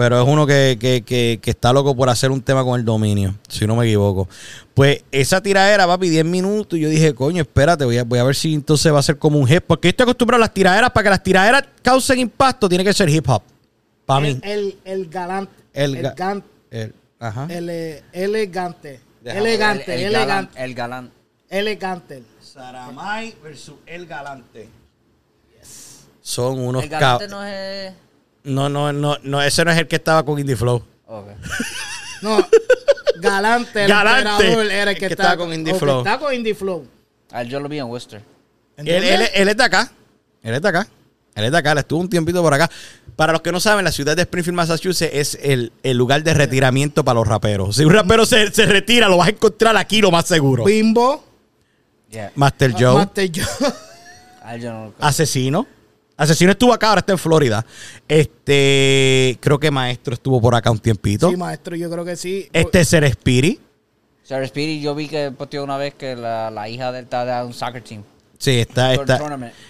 pero 0.00 0.22
es 0.22 0.26
uno 0.26 0.46
que, 0.46 0.78
que, 0.80 1.02
que, 1.02 1.38
que 1.42 1.50
está 1.50 1.74
loco 1.74 1.94
por 1.94 2.08
hacer 2.08 2.30
un 2.30 2.40
tema 2.40 2.64
con 2.64 2.80
el 2.80 2.86
dominio, 2.86 3.34
si 3.48 3.66
no 3.66 3.76
me 3.76 3.84
equivoco. 3.84 4.30
Pues 4.72 5.04
esa 5.12 5.42
tiradera, 5.42 5.86
papi, 5.86 6.08
10 6.08 6.24
minutos, 6.24 6.78
y 6.78 6.82
yo 6.82 6.88
dije, 6.88 7.14
coño, 7.14 7.42
espérate, 7.42 7.84
voy 7.84 7.98
a, 7.98 8.04
voy 8.04 8.18
a 8.18 8.24
ver 8.24 8.34
si 8.34 8.54
entonces 8.54 8.90
va 8.90 8.98
a 9.00 9.02
ser 9.02 9.18
como 9.18 9.38
un 9.38 9.46
hip, 9.46 9.62
porque 9.66 9.88
yo 9.88 9.90
estoy 9.90 10.04
acostumbrado 10.04 10.42
a 10.42 10.46
las 10.46 10.54
tiraderas, 10.54 10.88
para 10.90 11.04
que 11.04 11.10
las 11.10 11.22
tiraderas 11.22 11.64
causen 11.82 12.18
impacto, 12.18 12.66
tiene 12.66 12.82
que 12.82 12.94
ser 12.94 13.10
hip 13.10 13.28
hop, 13.28 13.42
para 14.06 14.20
mí. 14.20 14.38
El, 14.42 14.42
el, 14.42 14.78
el 14.84 15.08
galante. 15.10 15.52
El 15.74 15.96
El, 15.96 16.04
ga- 16.14 16.42
El- 16.70 16.94
ajá. 17.18 17.46
el, 17.50 17.68
eh, 17.68 18.02
elegante. 18.12 19.00
Elegante, 19.22 19.94
el, 19.96 20.00
el 20.00 20.12
galán, 20.14 20.28
elegante. 20.54 20.64
el 20.64 20.74
galán. 20.74 21.10
Elegante. 21.50 22.22
Saramay 22.40 23.34
versus 23.42 23.74
El 23.84 24.06
Galante. 24.06 24.66
Son 26.22 26.58
unos 26.58 26.82
El 26.84 26.88
galante 26.88 27.28
no 27.28 27.44
es... 27.44 27.92
No, 28.44 28.68
no, 28.68 28.92
no, 28.92 29.18
no, 29.22 29.42
ese 29.42 29.64
no 29.64 29.70
es 29.70 29.78
el 29.78 29.86
que 29.88 29.96
estaba 29.96 30.24
con 30.24 30.38
Indie 30.38 30.56
Flow. 30.56 30.82
Ok. 31.06 31.26
No, 32.22 32.46
Galante, 33.22 33.84
el 33.84 33.88
Galante, 33.88 34.44
emperador, 34.44 34.66
era 34.70 34.90
el 34.90 34.98
que, 34.98 35.06
el 35.06 35.08
que 35.08 35.14
está, 35.14 35.22
está 35.22 35.36
con 35.38 35.54
Indie 35.54 35.74
Flow. 35.74 35.98
Está 36.00 36.18
con 36.18 36.34
Indie 36.34 36.54
Flow. 36.54 36.86
Ah, 37.30 37.42
yo 37.44 37.58
lo 37.60 37.66
vi 37.66 37.78
en 37.78 37.86
Worcester. 37.86 38.20
Él, 38.76 38.88
él- 38.88 39.28
él 39.34 39.48
es 39.48 39.56
de 39.56 39.64
acá. 39.64 39.90
Él 40.42 40.54
es 40.54 40.60
de 40.60 40.68
acá. 40.68 40.86
Él 41.34 41.44
es 41.46 41.50
de 41.50 41.56
acá. 41.56 41.72
Él 41.72 41.78
estuvo 41.78 41.98
un 41.98 42.10
tiempito 42.10 42.42
por 42.42 42.52
acá. 42.52 42.70
Para 43.16 43.32
los 43.32 43.40
que 43.40 43.50
no 43.52 43.58
saben, 43.58 43.86
la 43.86 43.92
ciudad 43.92 44.16
de 44.16 44.22
Springfield, 44.22 44.54
Massachusetts 44.54 45.14
es 45.14 45.38
el, 45.42 45.72
el 45.82 45.96
lugar 45.96 46.22
de 46.22 46.34
retiramiento 46.34 47.02
para 47.04 47.14
los 47.20 47.26
raperos. 47.26 47.76
Si 47.76 47.84
un 47.86 47.92
rapero 47.94 48.26
se, 48.26 48.50
se 48.52 48.66
retira, 48.66 49.08
lo 49.08 49.16
vas 49.16 49.28
a 49.28 49.30
encontrar 49.30 49.74
aquí 49.78 50.02
lo 50.02 50.10
más 50.10 50.26
seguro. 50.26 50.64
Bimbo. 50.64 51.24
Yeah. 52.10 52.32
Master 52.34 52.72
Joe. 52.78 52.94
Master 52.96 53.30
Joe. 53.34 53.72
Ah, 54.42 55.08
Asesino. 55.08 55.66
Asesino 56.20 56.52
estuvo 56.52 56.74
acá, 56.74 56.88
ahora 56.88 56.98
está 56.98 57.12
en 57.12 57.18
Florida. 57.18 57.64
Este, 58.06 59.38
creo 59.40 59.58
que 59.58 59.70
Maestro 59.70 60.12
estuvo 60.12 60.38
por 60.38 60.54
acá 60.54 60.70
un 60.70 60.78
tiempito. 60.78 61.30
Sí, 61.30 61.36
maestro, 61.38 61.74
yo 61.76 61.90
creo 61.90 62.04
que 62.04 62.14
sí. 62.14 62.46
este 62.52 62.80
es 62.80 62.88
Ser 62.88 63.04
Spirit. 63.04 63.58
Sarah 64.22 64.46
Speedy, 64.46 64.82
yo 64.82 64.94
vi 64.94 65.08
que 65.08 65.32
posteó 65.32 65.64
una 65.64 65.78
vez 65.78 65.94
que 65.94 66.14
la, 66.14 66.50
la 66.50 66.68
hija 66.68 66.92
de 66.92 66.98
él 66.98 67.04
está 67.06 67.24
de 67.24 67.46
un 67.46 67.54
soccer 67.54 67.82
team. 67.82 68.04
Sí, 68.42 68.52
está, 68.58 68.94
está, 68.94 69.18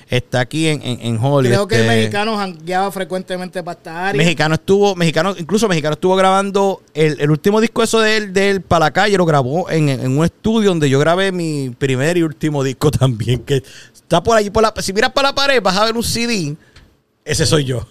está 0.08 0.38
aquí 0.38 0.68
en, 0.68 0.80
en, 0.82 1.00
en 1.00 1.18
Holly. 1.20 1.48
Creo 1.48 1.66
que 1.66 1.74
el 1.74 1.80
este, 1.80 1.96
mexicano 1.96 2.36
jangueaba 2.36 2.92
frecuentemente 2.92 3.64
para 3.64 3.76
esta 3.76 4.08
área. 4.10 4.16
Mexicano 4.22 4.54
estuvo, 4.54 4.94
mexicano, 4.94 5.34
incluso 5.36 5.66
mexicano 5.66 5.94
estuvo 5.94 6.14
grabando 6.14 6.80
el, 6.94 7.20
el 7.20 7.32
último 7.32 7.60
disco 7.60 7.82
eso 7.82 7.98
de 8.00 8.16
él, 8.16 8.32
de 8.32 8.50
él 8.50 8.60
para 8.60 8.84
la 8.86 8.90
calle, 8.92 9.16
lo 9.18 9.26
grabó 9.26 9.68
en, 9.68 9.88
en 9.88 10.16
un 10.16 10.24
estudio 10.24 10.70
donde 10.70 10.88
yo 10.88 11.00
grabé 11.00 11.32
mi 11.32 11.70
primer 11.70 12.16
y 12.16 12.22
último 12.22 12.62
disco 12.62 12.90
también, 12.92 13.40
que 13.40 13.56
está 13.92 14.22
por 14.22 14.36
allí 14.36 14.50
por 14.50 14.62
la, 14.62 14.72
si 14.80 14.92
miras 14.92 15.10
para 15.10 15.30
la 15.30 15.34
pared 15.34 15.60
vas 15.60 15.76
a 15.76 15.84
ver 15.86 15.96
un 15.96 16.04
CD, 16.04 16.54
ese 17.24 17.46
soy 17.46 17.64
yo. 17.64 17.84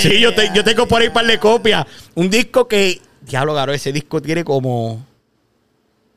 Sí, 0.00 0.18
yo, 0.18 0.34
te- 0.34 0.50
yo 0.54 0.64
tengo 0.64 0.88
por 0.88 1.02
ahí 1.02 1.08
un 1.08 1.12
par 1.12 1.26
de 1.26 1.38
copias. 1.38 1.84
Un 2.14 2.30
disco 2.30 2.66
que, 2.66 3.02
diablo, 3.20 3.52
Garo, 3.52 3.74
ese 3.74 3.92
disco 3.92 4.22
tiene 4.22 4.44
como 4.44 5.04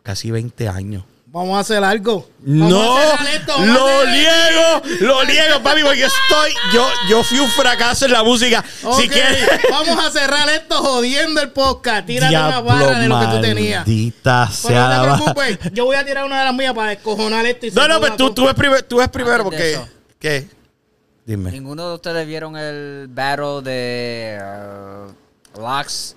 casi 0.04 0.32
20 0.32 0.70
años. 0.70 1.04
Vamos 1.36 1.58
a 1.58 1.60
hacer 1.60 1.84
algo. 1.84 2.30
Vamos 2.40 2.70
No, 2.72 2.96
a 2.96 3.02
cerrar 3.02 3.36
esto, 3.36 3.54
vamos 3.58 3.68
a 3.68 3.74
lo 3.74 4.06
niego, 4.06 4.82
lo 5.02 5.26
niego, 5.26 5.62
papi, 5.62 5.82
porque 5.84 6.00
yo 6.00 6.08
estoy, 6.08 6.54
yo, 6.74 6.88
yo 7.10 7.24
fui 7.26 7.40
un 7.40 7.50
fracaso 7.50 8.06
en 8.06 8.14
la 8.14 8.24
música. 8.24 8.64
Si 8.96 9.10
quieres, 9.10 9.46
vamos 9.70 10.00
a 10.00 10.12
cerrar 10.12 10.48
esto 10.48 10.78
jodiendo 10.78 11.42
el 11.42 11.52
podcast. 11.52 12.08
Tírate 12.08 12.38
una 12.38 12.62
barra 12.62 13.00
de 13.00 13.10
lo 13.10 13.20
que 13.20 13.26
tú 13.26 13.42
tenías. 13.42 13.86
Maldita 13.86 14.48
Pero 14.50 14.70
sea 14.70 14.88
no 14.88 14.88
la 14.88 15.18
te 15.18 15.24
preocupes, 15.24 15.74
yo 15.74 15.84
voy 15.84 15.98
a 15.98 16.06
tirar 16.06 16.24
una 16.24 16.40
de 16.40 16.46
las 16.46 16.54
mías 16.54 16.74
para 16.74 16.92
descojonar 16.92 17.46
esto 17.46 17.66
y 17.66 17.72
No, 17.72 17.82
no, 17.86 17.96
joda 17.96 18.00
pues 18.00 18.16
tú, 18.16 18.34
tú 18.34 18.46
ves 18.46 18.54
primero, 18.54 18.86
tú 18.86 18.98
ves 19.00 19.10
primero 19.10 19.44
porque. 19.44 19.78
¿Qué? 20.18 20.48
Dime. 21.26 21.52
¿Ninguno 21.52 21.90
de 21.90 21.96
ustedes 21.96 22.26
vieron 22.26 22.56
el 22.56 23.08
battle 23.10 23.62
de 23.62 24.40
uh, 24.42 25.60
Lox 25.60 26.16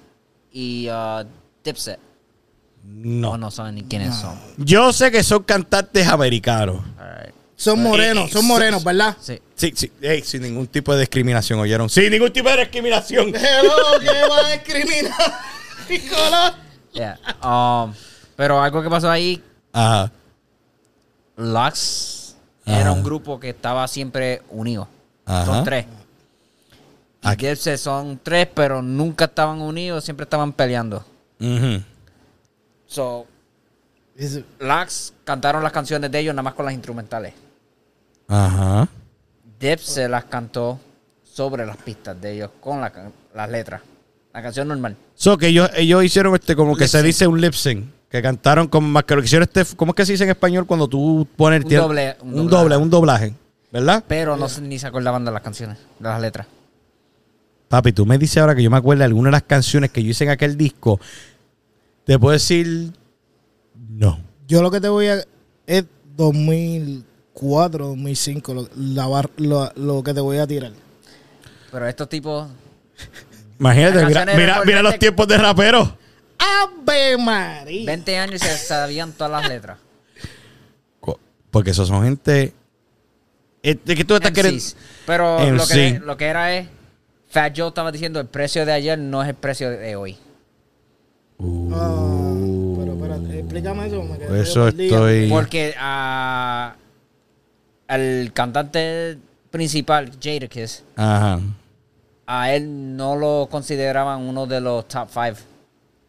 y 0.53 0.89
uh, 0.89 1.25
Dipset? 1.65 2.08
No. 2.91 3.31
No, 3.33 3.39
no 3.39 3.51
saben 3.51 3.77
ni 3.77 3.83
quiénes 3.85 4.15
son. 4.15 4.37
Yo 4.57 4.93
sé 4.93 5.11
que 5.11 5.23
son 5.23 5.43
cantantes 5.45 6.07
americanos. 6.09 6.83
Son 7.57 7.83
morenos, 7.83 8.31
Eh, 8.31 8.33
son 8.33 8.45
morenos, 8.47 8.85
¿verdad? 8.85 9.17
Sí. 9.21 9.41
Sí, 9.57 9.73
sí, 9.75 9.91
ey, 10.01 10.23
sin 10.23 10.43
ningún 10.43 10.69
tipo 10.69 10.93
de 10.95 11.01
discriminación, 11.01 11.59
¿oyeron? 11.59 11.91
Sin 11.91 12.09
ningún 12.11 12.33
tipo 12.33 12.49
de 12.49 12.57
discriminación. 12.59 13.35
Hello, 13.35 13.99
que 14.01 14.07
va 14.29 14.47
a 14.47 14.53
discriminar 14.53 15.13
mi 15.91 15.99
color. 16.01 16.53
Yeah. 16.93 17.19
Um, 17.43 17.93
pero 18.37 18.63
algo 18.63 18.81
que 18.81 18.89
pasó 18.89 19.11
ahí, 19.11 19.43
Ajá. 19.73 20.13
Lux 21.37 22.37
Ajá. 22.65 22.81
era 22.81 22.93
un 22.93 23.03
grupo 23.03 23.39
que 23.41 23.51
estaba 23.51 23.87
siempre 23.89 24.43
unido. 24.51 24.89
Ajá. 25.27 25.45
Son 25.47 25.65
tres. 25.65 25.87
Y 27.25 27.29
Aquí. 27.29 27.47
Dipset 27.49 27.77
son 27.79 28.21
tres, 28.23 28.49
pero 28.55 28.83
nunca 28.83 29.25
estaban 29.27 29.61
unidos, 29.61 30.05
siempre 30.05 30.25
estaban 30.25 30.53
peleando. 30.53 31.05
Ujú. 31.41 31.83
So, 32.89 33.27
Lux 34.59 35.13
cantaron 35.25 35.63
las 35.63 35.71
canciones 35.73 36.11
de 36.11 36.19
ellos 36.19 36.35
nada 36.35 36.43
más 36.43 36.55
con 36.55 36.65
las 36.65 36.75
instrumentales. 36.75 37.35
Ajá. 38.27 38.89
Dip 39.61 39.79
se 39.79 40.09
las 40.09 40.25
cantó 40.25 40.79
sobre 41.23 41.65
las 41.65 41.77
pistas 41.77 42.21
de 42.21 42.33
ellos 42.33 42.51
con 42.61 42.81
la 42.81 42.93
las 43.35 43.49
letras. 43.51 43.83
La 44.33 44.43
canción 44.43 44.67
normal. 44.69 44.97
So 45.15 45.37
que 45.39 45.49
ellos, 45.49 45.71
ellos 45.77 46.03
hicieron 46.05 46.35
este, 46.35 46.57
como 46.57 46.75
que 46.75 46.85
Lip 46.85 46.91
se 46.91 46.99
sync. 46.99 47.07
dice 47.07 47.27
un 47.27 47.41
lip 47.41 47.53
sync. 47.55 47.85
Que 48.11 48.23
cantaron 48.23 48.69
con 48.69 48.85
más 48.91 49.05
que 49.05 49.15
lo 49.15 49.21
que 49.21 49.27
hicieron 49.27 49.49
este. 49.53 49.77
¿Cómo 49.77 49.93
es 49.93 49.97
que 49.97 50.07
se 50.07 50.13
dice 50.13 50.25
en 50.25 50.31
español 50.31 50.67
cuando 50.67 50.89
tú 50.89 51.27
pones 51.37 51.63
Un 51.65 51.71
doble- 51.71 52.17
un 52.23 52.41
Un, 52.41 52.49
doble, 52.49 52.77
un 52.77 52.89
doblaje. 52.91 53.35
¿Verdad? 53.71 54.03
Pero 54.09 54.35
no 54.37 54.47
ni 54.63 54.79
se 54.79 54.87
acordaban 54.87 55.25
de 55.27 55.31
las 55.31 55.43
canciones, 55.43 55.77
de 55.99 56.09
las 56.09 56.21
letras. 56.21 56.47
Papi, 57.69 57.93
tú 57.93 58.07
me 58.07 58.17
dices 58.17 58.39
ahora 58.39 58.55
que 58.55 58.63
yo 58.63 58.71
me 58.71 58.79
acuerdo 58.79 59.01
de 59.01 59.05
algunas 59.05 59.31
de 59.31 59.33
las 59.33 59.43
canciones 59.43 59.91
que 59.91 60.03
yo 60.03 60.11
hice 60.11 60.25
en 60.25 60.31
aquel 60.31 60.57
disco. 60.57 60.99
Te 62.09 62.19
puedo 62.19 62.33
decir. 62.33 62.95
No. 63.91 64.19
Yo 64.47 64.63
lo 64.63 64.71
que 64.71 64.81
te 64.81 64.89
voy 64.89 65.09
a. 65.09 65.23
Es 65.67 65.85
2004, 66.17 67.87
2005, 67.89 68.55
lo, 68.55 68.69
la 68.77 69.07
bar- 69.07 69.29
lo, 69.37 69.71
lo 69.77 70.03
que 70.03 70.15
te 70.15 70.21
voy 70.21 70.39
a 70.39 70.47
tirar. 70.47 70.73
Pero 71.71 71.87
estos 71.87 72.09
tipos, 72.09 72.49
Imagínate, 73.61 74.07
mira, 74.07 74.25
mira, 74.25 74.63
mira 74.65 74.83
los 74.83 74.99
tiempos 74.99 75.29
de 75.29 75.37
rapero. 75.37 75.99
¡Ave 76.39 77.19
María! 77.19 77.85
20 77.85 78.19
años 78.19 78.37
y 78.37 78.39
se 78.39 78.57
sabían 78.57 79.13
todas 79.13 79.31
las 79.43 79.47
letras. 79.47 79.77
Porque 81.51 81.73
esos 81.73 81.89
son 81.89 82.05
gente. 82.05 82.55
Es 83.63 83.77
de 83.85 83.95
que 83.95 84.05
tú 84.07 84.15
estás 84.15 84.33
queriendo. 84.33 84.65
Pero 85.05 85.51
lo 85.51 85.67
que, 85.67 86.01
lo 86.03 86.17
que 86.17 86.25
era 86.25 86.57
es, 86.57 86.69
Fat 87.29 87.53
Joe 87.55 87.69
estaba 87.69 87.93
diciendo, 87.93 88.19
el 88.19 88.29
precio 88.29 88.65
de 88.65 88.73
ayer 88.73 88.99
no 88.99 89.23
es 89.23 89.29
el 89.29 89.35
precio 89.35 89.69
de 89.69 89.95
hoy. 89.97 90.17
Ah, 91.41 92.35
pero 92.77 92.93
espérate, 92.95 93.39
explícame 93.41 93.87
eso. 93.87 94.03
Me 94.03 94.19
quedé 94.19 94.41
Eso 94.43 94.69
estoy. 94.69 95.29
Porque 95.29 95.75
ah, 95.79 96.75
el 97.89 98.33
cantante 98.33 99.19
principal, 99.51 100.11
Jadakiss, 100.21 100.83
Ajá. 100.97 101.41
a 102.27 102.53
él 102.53 102.97
no 102.97 103.17
lo 103.17 103.49
consideraban 103.51 104.23
uno 104.23 104.47
de 104.47 104.61
los 104.61 104.87
top 104.89 105.09
5 105.11 105.37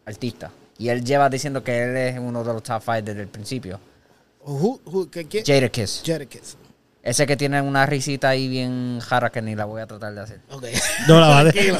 artistas. 0.04 0.50
Y 0.78 0.88
él 0.88 1.04
lleva 1.04 1.28
diciendo 1.28 1.62
que 1.62 1.82
él 1.84 1.96
es 1.96 2.18
uno 2.18 2.42
de 2.42 2.52
los 2.52 2.62
top 2.62 2.82
5 2.82 3.02
desde 3.02 3.20
el 3.22 3.28
principio. 3.28 3.78
Who- 4.44 4.80
who-. 4.84 5.08
Jadakiss. 5.44 6.02
Jadakiss. 6.04 6.56
Ese 7.02 7.26
que 7.26 7.36
tiene 7.36 7.62
una 7.62 7.86
risita 7.86 8.28
ahí 8.28 8.46
bien 8.48 9.00
jara 9.00 9.30
que 9.30 9.40
ni 9.40 9.54
la 9.56 9.64
voy 9.64 9.80
a 9.80 9.86
tratar 9.86 10.14
de 10.14 10.20
hacer. 10.20 10.40
Ok. 10.50 10.64
No 11.08 11.18
la 11.20 11.28
vale. 11.28 11.52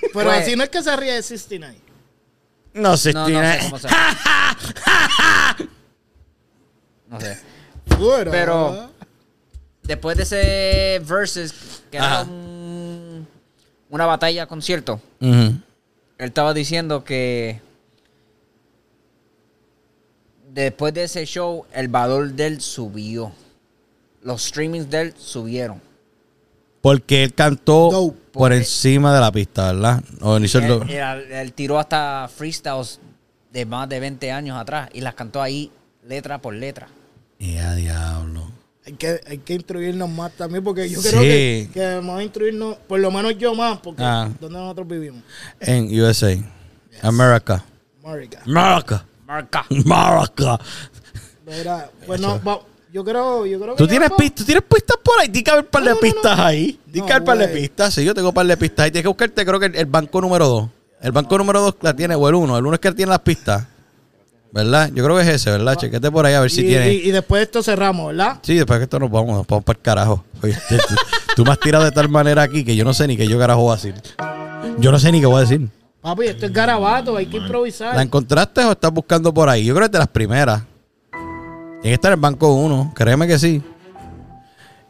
Pero 0.00 0.12
Pues- 0.12 0.42
así 0.42 0.54
no 0.56 0.62
es 0.64 0.68
que 0.70 0.82
se 0.82 0.96
ríe 0.96 1.12
de 1.14 1.22
69. 1.22 1.78
No 2.74 2.96
sé, 2.96 3.12
No, 3.12 3.28
no 3.28 3.40
sé 3.40 3.58
cómo 3.62 3.78
se 3.78 3.88
No 7.08 7.20
sé. 7.20 7.38
Fuera. 7.96 8.30
Pero- 8.30 8.90
Después 9.82 10.16
de 10.16 10.22
ese 10.22 11.02
versus, 11.06 11.52
que 11.90 11.98
Ajá. 11.98 12.22
era 12.22 12.22
un- 12.22 13.28
una 13.90 14.06
batalla 14.06 14.46
concierto, 14.46 14.94
Ujú. 15.20 15.30
él 15.30 15.60
estaba 16.18 16.54
diciendo 16.54 17.04
que 17.04 17.60
después 20.54 20.94
de 20.94 21.04
ese 21.04 21.24
show, 21.26 21.64
el 21.72 21.88
valor 21.88 22.32
de 22.32 22.46
él 22.46 22.60
subió. 22.60 23.32
Los 24.22 24.42
streamings 24.44 24.88
de 24.88 25.00
él 25.02 25.14
subieron. 25.18 25.80
Porque 26.80 27.24
él 27.24 27.34
cantó 27.34 27.90
Dope. 27.90 28.18
por 28.32 28.52
encima 28.52 29.14
de 29.14 29.20
la 29.20 29.32
pista, 29.32 29.72
¿verdad? 29.72 30.02
O 30.20 30.38
ni 30.38 30.46
Él, 30.52 30.68
lo- 30.68 30.82
él- 30.82 31.32
él 31.32 31.52
tiró 31.54 31.78
hasta 31.78 32.28
freestyles 32.34 33.00
de 33.52 33.64
más 33.66 33.88
de 33.88 34.00
20 34.00 34.30
años 34.32 34.58
atrás 34.58 34.90
y 34.92 35.00
las 35.00 35.14
cantó 35.14 35.40
ahí 35.40 35.70
letra 36.06 36.40
por 36.40 36.54
letra. 36.54 36.88
Y 37.38 37.56
a 37.56 37.74
diablo. 37.74 38.50
Hay 38.86 38.92
que, 38.94 39.18
hay 39.26 39.38
que 39.38 39.54
instruirnos 39.54 40.10
más 40.10 40.32
también 40.32 40.62
porque 40.62 40.88
yo 40.90 41.00
Sí. 41.00 41.08
creo 41.08 41.20
que, 41.22 41.70
que 41.72 41.80
debemos 41.80 42.22
instruirnos, 42.22 42.76
por 42.86 43.00
lo 43.00 43.10
menos 43.10 43.36
yo 43.38 43.54
más, 43.54 43.78
porque 43.80 44.02
Ah. 44.04 44.28
donde 44.40 44.58
nosotros 44.58 44.86
vivimos. 44.86 45.22
En 45.60 45.86
USA. 46.02 46.36
America. 47.02 47.64
Marica. 48.02 48.42
America. 48.44 49.06
Marca. 49.26 49.64
America. 49.70 50.60
Mira, 51.46 51.90
pues 52.06 52.20
no, 52.20 52.40
va- 52.42 52.60
yo 52.92 53.04
creo, 53.04 53.44
yo 53.46 53.60
creo 53.60 53.74
que 53.74 53.78
¿Tú 53.82 53.88
tienes, 53.88 54.08
¿Tú 54.34 54.44
tienes 54.44 54.62
pistas 54.64 54.96
por 55.02 55.18
ahí? 55.20 55.26
Tienes 55.28 55.44
que 55.44 55.50
haber 55.50 55.64
un 55.64 55.70
par 55.70 55.82
de 55.82 55.88
No, 55.90 55.94
no, 55.96 56.00
no, 56.00 56.12
pistas 56.12 56.38
ahí. 56.38 56.78
Tienes 56.84 57.00
No, 57.00 57.06
que 57.06 57.12
haber 57.12 57.22
un 57.22 57.26
par 57.26 57.38
de 57.38 57.46
güey. 57.48 57.60
pistas. 57.62 57.94
Sí, 57.94 58.04
yo 58.04 58.14
tengo 58.14 58.28
un 58.28 58.34
par 58.34 58.46
de 58.46 58.56
pistas 58.56 58.84
ahí. 58.84 58.90
Tienes 58.90 59.02
que 59.04 59.08
buscarte, 59.08 59.44
creo 59.44 59.60
que 59.60 59.66
el, 59.66 59.74
el 59.76 59.86
banco 59.86 60.20
número 60.20 60.46
2. 60.48 60.68
El 61.02 61.12
banco 61.12 61.36
número 61.38 61.60
2 61.60 61.74
la 61.82 61.94
tiene, 61.94 62.14
o 62.14 62.28
el 62.28 62.34
1. 62.34 62.56
El 62.58 62.64
1 62.66 62.74
es 62.74 62.80
que 62.80 62.92
tiene 62.92 63.10
las 63.10 63.20
pistas. 63.20 63.66
¿Verdad? 64.52 64.90
Yo 64.94 65.02
creo 65.02 65.16
que 65.16 65.22
es 65.22 65.28
ese, 65.28 65.50
¿verdad? 65.50 65.74
Chequete 65.74 66.10
por 66.12 66.24
ahí 66.24 66.34
a 66.34 66.40
ver 66.40 66.48
si 66.50 66.60
y, 66.60 66.68
tiene. 66.68 66.92
y- 66.92 67.08
y 67.08 67.10
después 67.10 67.40
de 67.40 67.44
esto 67.44 67.60
cerramos, 67.62 68.06
¿verdad? 68.08 68.38
Sí, 68.42 68.54
después 68.54 68.78
que 68.78 68.84
esto 68.84 69.00
nos 69.00 69.10
vamos, 69.10 69.36
nos 69.38 69.46
vamos 69.48 69.64
para 69.64 69.76
el 69.76 69.82
carajo. 69.82 70.24
Oye, 70.44 70.56
tú, 70.68 70.76
tú- 70.76 70.94
tú 71.36 71.44
me 71.44 71.50
has 71.50 71.58
tirado 71.58 71.84
de 71.84 71.90
tal 71.90 72.08
manera 72.08 72.42
aquí 72.42 72.64
que 72.64 72.76
yo 72.76 72.84
no 72.84 72.94
sé 72.94 73.08
ni 73.08 73.16
qué 73.16 73.26
yo 73.26 73.36
carajo 73.36 73.62
voy 73.62 73.72
a 73.72 73.74
decir. 73.74 73.94
Yo 74.78 74.92
no 74.92 74.98
sé 75.00 75.10
ni 75.10 75.18
qué 75.20 75.26
voy 75.26 75.38
a 75.38 75.40
decir. 75.40 75.68
Papi, 76.04 76.26
esto 76.26 76.44
es 76.44 76.52
garabato, 76.52 77.16
hay 77.16 77.24
que 77.24 77.38
improvisar. 77.38 77.96
¿La 77.96 78.02
encontraste 78.02 78.62
o 78.62 78.72
estás 78.72 78.92
buscando 78.92 79.32
por 79.32 79.48
ahí? 79.48 79.64
Yo 79.64 79.74
creo 79.74 79.84
que 79.84 79.86
es 79.86 79.92
de 79.92 79.98
las 80.00 80.08
primeras. 80.08 80.62
Tiene 81.10 81.80
que 81.82 81.92
estar 81.94 82.10
en 82.12 82.18
el 82.18 82.20
banco 82.20 82.52
1, 82.52 82.92
créeme 82.94 83.26
que 83.26 83.38
sí. 83.38 83.62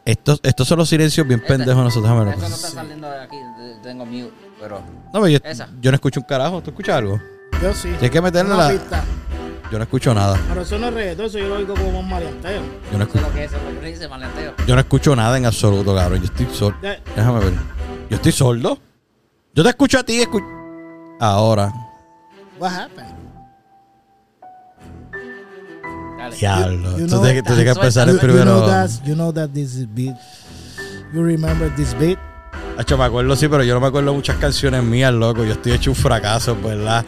Estos, 0.03 0.41
estos 0.43 0.67
son 0.67 0.77
los 0.79 0.89
silencios 0.89 1.25
bien 1.25 1.41
pendejos 1.41 1.81
nosotros. 1.83 2.03
déjame 2.11 2.25
ver. 2.25 2.37
Eso 2.37 2.49
no 2.49 2.55
está 2.55 2.67
saliendo 2.67 3.09
de 3.09 3.21
aquí, 3.21 3.37
de- 3.57 3.75
tengo 3.81 4.05
mute, 4.05 4.33
pero... 4.59 4.79
No, 5.13 5.21
pero 5.21 5.27
yo, 5.29 5.39
Esa. 5.41 5.69
yo 5.79 5.89
no 5.91 5.95
escucho 5.95 6.19
un 6.19 6.25
carajo. 6.25 6.61
¿Tú 6.61 6.71
escuchas 6.71 6.97
algo? 6.97 7.17
Yo 7.61 7.73
sí. 7.73 7.87
Tienes 7.91 8.11
que 8.11 8.21
meterle 8.21 8.53
Una 8.53 8.63
la- 8.65 8.69
pista. 8.71 9.03
Yo 9.71 9.77
no 9.77 9.83
escucho 9.83 10.13
nada. 10.13 10.37
Pero 10.49 10.61
eso 10.63 10.77
no 10.77 10.87
es 10.89 10.93
reggaetón, 10.93 11.25
eso 11.27 11.39
yo 11.39 11.47
lo 11.47 11.55
oigo 11.55 11.73
como 11.75 11.99
un 12.01 12.09
maleanteo. 12.09 12.61
Yo 12.91 12.97
no 12.97 13.05
escucho, 13.05 13.25
lo 13.25 13.33
que 13.33 13.45
es, 13.45 13.51
eso 13.53 13.61
es 13.67 13.73
lo 13.73 13.79
que 13.81 13.87
dice 13.87 14.07
maleanteo. 14.09 14.53
yo 14.67 14.75
no 14.75 14.81
escucho 14.81 15.15
nada 15.15 15.37
en 15.37 15.45
absoluto, 15.45 15.95
cabrón. 15.95 16.19
Yo 16.19 16.25
estoy 16.25 16.45
sordo. 16.53 16.77
Ya- 16.83 16.99
Déjame 17.15 17.39
ver. 17.39 17.53
Yo 18.09 18.15
estoy 18.17 18.31
sordo. 18.33 18.77
Yo 19.55 19.63
te 19.63 19.69
escucho 19.69 19.97
a 19.97 20.03
ti. 20.03 20.21
escu- 20.21 20.64
Ahora. 21.19 21.71
What 22.59 22.71
happened? 22.71 23.13
Diablo. 26.39 26.91
you 26.97 27.05
que- 27.07 27.07
tú 27.07 27.21
tienes 27.21 27.43
que 27.65 27.69
empezar 27.69 28.09
el 28.09 28.15
You, 28.15 28.21
you 28.21 28.27
primero. 28.27 28.45
know 28.57 28.67
that, 28.67 28.89
you 29.05 29.13
know 29.15 29.31
that 29.33 29.49
this 29.53 29.75
is 29.75 29.87
beat. 29.93 30.15
You 31.13 31.21
remember 31.23 31.73
this 31.75 31.93
beat? 31.97 32.17
Hacho, 32.77 32.97
me 32.97 33.05
acuerdo, 33.05 33.35
sí, 33.35 33.47
pero 33.47 33.63
yo 33.63 33.73
no 33.73 33.79
me 33.79 33.87
acuerdo 33.87 34.11
de 34.11 34.17
muchas 34.17 34.37
canciones 34.37 34.83
mías, 34.83 35.13
loco. 35.13 35.43
Yo 35.45 35.53
estoy 35.53 35.73
hecho 35.73 35.91
un 35.91 35.95
fracaso, 35.95 36.57
¿verdad? 36.61 37.05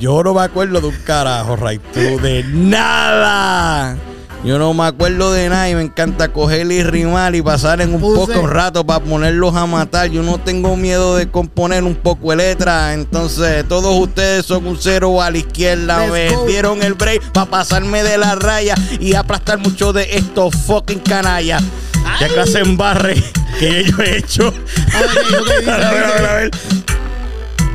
Yo 0.00 0.22
no 0.22 0.34
me 0.34 0.40
acuerdo 0.42 0.80
de 0.80 0.88
un 0.88 0.96
carajo, 1.04 1.56
right? 1.56 1.80
Tú, 1.92 2.00
de 2.20 2.42
nada. 2.44 3.96
Yo 4.44 4.56
no 4.58 4.72
me 4.72 4.84
acuerdo 4.86 5.32
de 5.32 5.48
nada 5.48 5.68
y 5.68 5.74
me 5.74 5.82
encanta 5.82 6.28
coger 6.32 6.70
y 6.70 6.82
rimar 6.84 7.34
y 7.34 7.42
pasar 7.42 7.80
en 7.80 7.92
un 7.94 8.00
Puse- 8.00 8.14
poco 8.34 8.46
rato 8.46 8.86
para 8.86 9.00
ponerlos 9.04 9.54
a 9.56 9.66
matar. 9.66 10.08
Yo 10.10 10.22
no 10.22 10.38
tengo 10.38 10.76
miedo 10.76 11.16
de 11.16 11.28
componer 11.28 11.82
un 11.82 11.96
poco 11.96 12.30
de 12.30 12.36
letra. 12.36 12.94
Entonces, 12.94 13.66
todos 13.68 13.94
ustedes 14.00 14.46
son 14.46 14.64
un 14.66 14.78
cero 14.80 15.20
a 15.20 15.30
la 15.32 15.38
izquierda. 15.38 15.98
Let's 16.06 16.12
me 16.12 16.30
go. 16.34 16.46
dieron 16.46 16.82
el 16.82 16.94
break 16.94 17.20
para 17.32 17.50
pasarme 17.50 18.04
de 18.04 18.16
la 18.16 18.36
raya 18.36 18.76
y 19.00 19.14
aplastar 19.14 19.58
mucho 19.58 19.92
de 19.92 20.16
estos 20.16 20.54
fucking 20.54 21.00
canallas. 21.00 21.62
Ya 22.20 22.28
clase 22.28 22.60
en 22.60 22.76
barre 22.76 23.22
que 23.58 23.84
yo 23.84 23.98
he 24.02 24.18
hecho. 24.18 24.54
A 24.94 25.00
ver. 25.00 25.68
A 25.68 25.90
ver, 25.90 26.04
a 26.04 26.12
ver, 26.12 26.26
a 26.26 26.34
ver. 26.36 26.50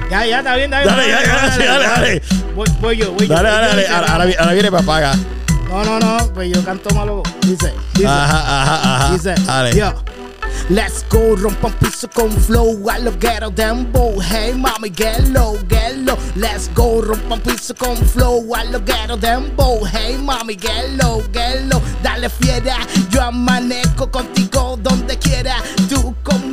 Ya, 0.09 0.25
ya, 0.25 0.37
está 0.39 0.55
bien, 0.55 0.73
está 0.73 0.81
bien. 0.95 0.95
Dale, 0.95 1.09
ya, 1.09 1.51
sí, 1.53 1.63
dale, 1.63 1.85
dale. 1.85 2.21
Voy, 2.55 2.67
voy 2.79 2.97
yo, 2.97 3.11
voy 3.13 3.27
yo. 3.27 3.33
Dale, 3.33 3.49
voy 3.49 3.57
dale, 3.59 3.65
yo, 3.65 3.69
dale. 3.69 3.81
dice, 3.81 3.93
Ahora, 3.93 4.11
ahora 4.13 4.25
vi- 4.25 4.35
ahora 4.39 4.53
viene 4.53 4.71
para 4.71 4.83
pagar. 4.83 5.15
No, 5.73 5.83
no, 5.83 5.99
no, 5.99 6.31
pues 6.35 6.51
yo 6.53 6.63
canto 6.63 6.93
malo. 6.93 7.23
Dice, 7.41 7.73
dice. 7.95 8.05
Ajá, 8.05 8.61
ajá, 8.61 8.95
ajá. 8.95 9.13
Dice, 9.13 9.33
Dale. 9.43 9.75
yo. 9.75 9.91
Let's 10.69 11.03
go, 11.09 11.35
rompa 11.35 11.67
un 11.67 11.73
piso 11.73 12.07
con 12.07 12.29
flow, 12.31 12.89
a 12.89 12.99
lo 12.99 13.11
ghetto 13.17 13.49
dembow. 13.49 14.21
Hey, 14.21 14.53
mami, 14.53 14.91
get 14.95 15.27
low, 15.29 15.57
get 15.67 15.97
low. 15.97 16.15
Let's 16.35 16.69
go, 16.75 17.01
rompa 17.01 17.33
un 17.33 17.41
piso 17.41 17.73
con 17.73 17.97
flow, 17.97 18.53
a 18.53 18.63
lo 18.65 18.79
ghetto 18.81 19.17
dembow. 19.17 19.83
Hey, 19.85 20.15
mami, 20.17 20.55
get 20.55 20.91
low, 21.01 21.23
get 21.33 21.65
low. 21.65 21.81
Dale 22.03 22.29
fiera, 22.29 22.77
yo 23.09 23.23
amanezco 23.23 24.11
contigo 24.11 24.77
donde 24.79 25.17
quiera. 25.17 25.55
Tú 25.89 26.02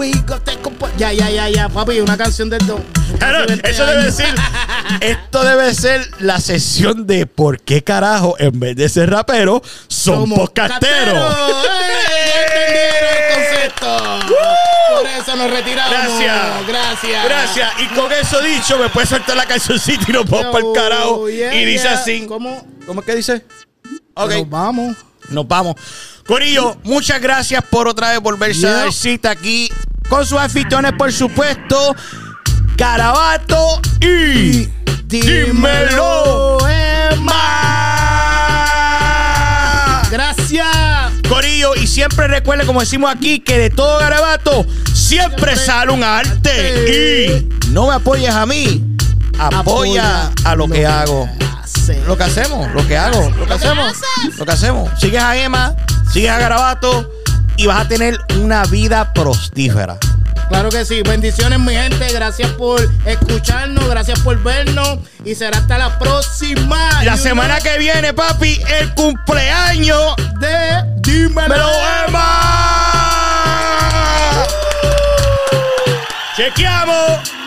conmigo 0.00 0.40
te 0.40 0.56
compo... 0.58 0.88
Ya, 0.96 1.12
ya, 1.12 1.30
ya, 1.30 1.48
ya, 1.48 1.68
papi, 1.68 2.00
una 2.00 2.16
canción 2.16 2.48
de 2.48 2.58
do. 2.58 2.80
Claro, 3.18 3.38
hace 3.38 3.46
20 3.48 3.70
eso 3.70 3.86
debe 3.86 4.12
ser. 4.12 4.34
Esto 5.00 5.44
debe 5.44 5.74
ser 5.74 6.10
la 6.20 6.40
sesión 6.40 7.06
de 7.06 7.26
por 7.26 7.60
qué 7.60 7.82
carajo, 7.84 8.34
en 8.38 8.58
vez 8.58 8.76
de 8.76 8.88
ser 8.88 9.10
rapero, 9.10 9.62
son 9.88 10.22
Somos 10.22 10.38
podcasteros. 10.38 11.34
casteros. 11.34 11.66
¡Ey! 11.78 12.30
¿Entendieron 12.56 13.08
el 13.14 13.34
concepto? 13.34 14.36
Por 14.96 15.06
eso 15.06 15.36
nos 15.36 15.50
retiramos. 15.50 15.90
Gracias. 15.90 16.66
Gracias. 16.66 17.24
Gracias. 17.24 17.70
Y 17.80 17.86
con 17.94 18.12
eso 18.12 18.40
dicho, 18.40 18.78
me 18.78 18.88
puedes 18.88 19.08
soltar 19.10 19.36
la 19.36 19.46
cancioncita 19.46 20.04
y 20.08 20.12
nos 20.12 20.28
vamos 20.28 20.46
para 20.46 20.66
el 20.66 20.72
carajo. 20.72 21.28
Yeah, 21.28 21.54
y 21.54 21.64
dice 21.64 21.84
yeah. 21.84 21.98
así. 21.98 22.26
¿Cómo? 22.26 22.66
¿Cómo 22.86 23.00
es 23.00 23.06
que 23.06 23.16
dice? 23.16 23.44
Ok. 24.14 24.32
Nos 24.32 24.50
vamos. 24.50 24.96
Nos 25.28 25.46
vamos. 25.46 25.76
Corillo, 26.26 26.76
muchas 26.84 27.20
gracias 27.20 27.62
por 27.70 27.88
otra 27.88 28.10
vez 28.10 28.20
volverse 28.20 28.66
a 28.66 28.72
dar 28.72 28.92
cita 28.92 29.30
aquí 29.30 29.68
con 30.10 30.26
sus 30.26 30.38
anfitriones, 30.38 30.92
por 30.92 31.10
supuesto. 31.12 31.96
Carabato 32.76 33.80
y. 34.00 34.68
Dímelo, 35.04 36.58
Emma. 36.68 37.46
Gracias. 40.10 40.66
Corillo, 41.28 41.76
y 41.76 41.86
siempre 41.86 42.26
recuerde, 42.26 42.66
como 42.66 42.80
decimos 42.80 43.10
aquí, 43.14 43.38
que 43.40 43.56
de 43.56 43.70
todo 43.70 44.00
garabato 44.00 44.66
siempre 44.92 45.56
sale 45.56 45.92
un 45.92 46.02
arte. 46.02 46.90
Y 46.90 47.48
no 47.70 47.86
me 47.86 47.94
apoyes 47.94 48.34
a 48.34 48.44
mí, 48.46 48.84
apoya, 49.38 50.32
a 50.44 50.54
lo 50.56 50.68
que 50.68 50.86
hago. 50.86 51.28
hace. 51.62 52.02
Lo 52.06 52.16
que 52.16 52.24
hacemos, 52.24 52.68
lo 52.72 52.86
que 52.86 52.96
hago, 52.96 53.30
lo 53.30 53.46
que 53.46 53.54
hacemos, 53.54 53.96
lo 54.36 54.44
que 54.44 54.52
hacemos. 54.52 54.90
Sigues 55.00 55.22
a 55.22 55.36
Emma, 55.36 55.76
sigues 56.12 56.30
a 56.30 56.38
Garabato 56.38 57.19
y 57.60 57.66
vas 57.66 57.84
a 57.84 57.88
tener 57.88 58.18
una 58.40 58.64
vida 58.64 59.12
prostífera. 59.12 59.98
Claro 60.48 60.70
que 60.70 60.82
sí. 60.86 61.02
Bendiciones, 61.02 61.58
mi 61.60 61.74
gente. 61.74 62.10
Gracias 62.10 62.50
por 62.52 62.80
escucharnos. 63.04 63.86
Gracias 63.86 64.18
por 64.20 64.42
vernos. 64.42 64.98
Y 65.26 65.34
será 65.34 65.58
hasta 65.58 65.76
la 65.76 65.98
próxima. 65.98 67.04
La 67.04 67.18
semana 67.18 67.60
que 67.60 67.78
viene, 67.78 68.14
papi, 68.14 68.58
el 68.80 68.94
cumpleaños 68.94 70.16
de 70.40 70.84
Dímelo. 71.02 71.48
¡Me 71.48 71.58
lo 71.58 71.70
Emma! 72.06 72.46
¡Chequeamos! 76.36 77.39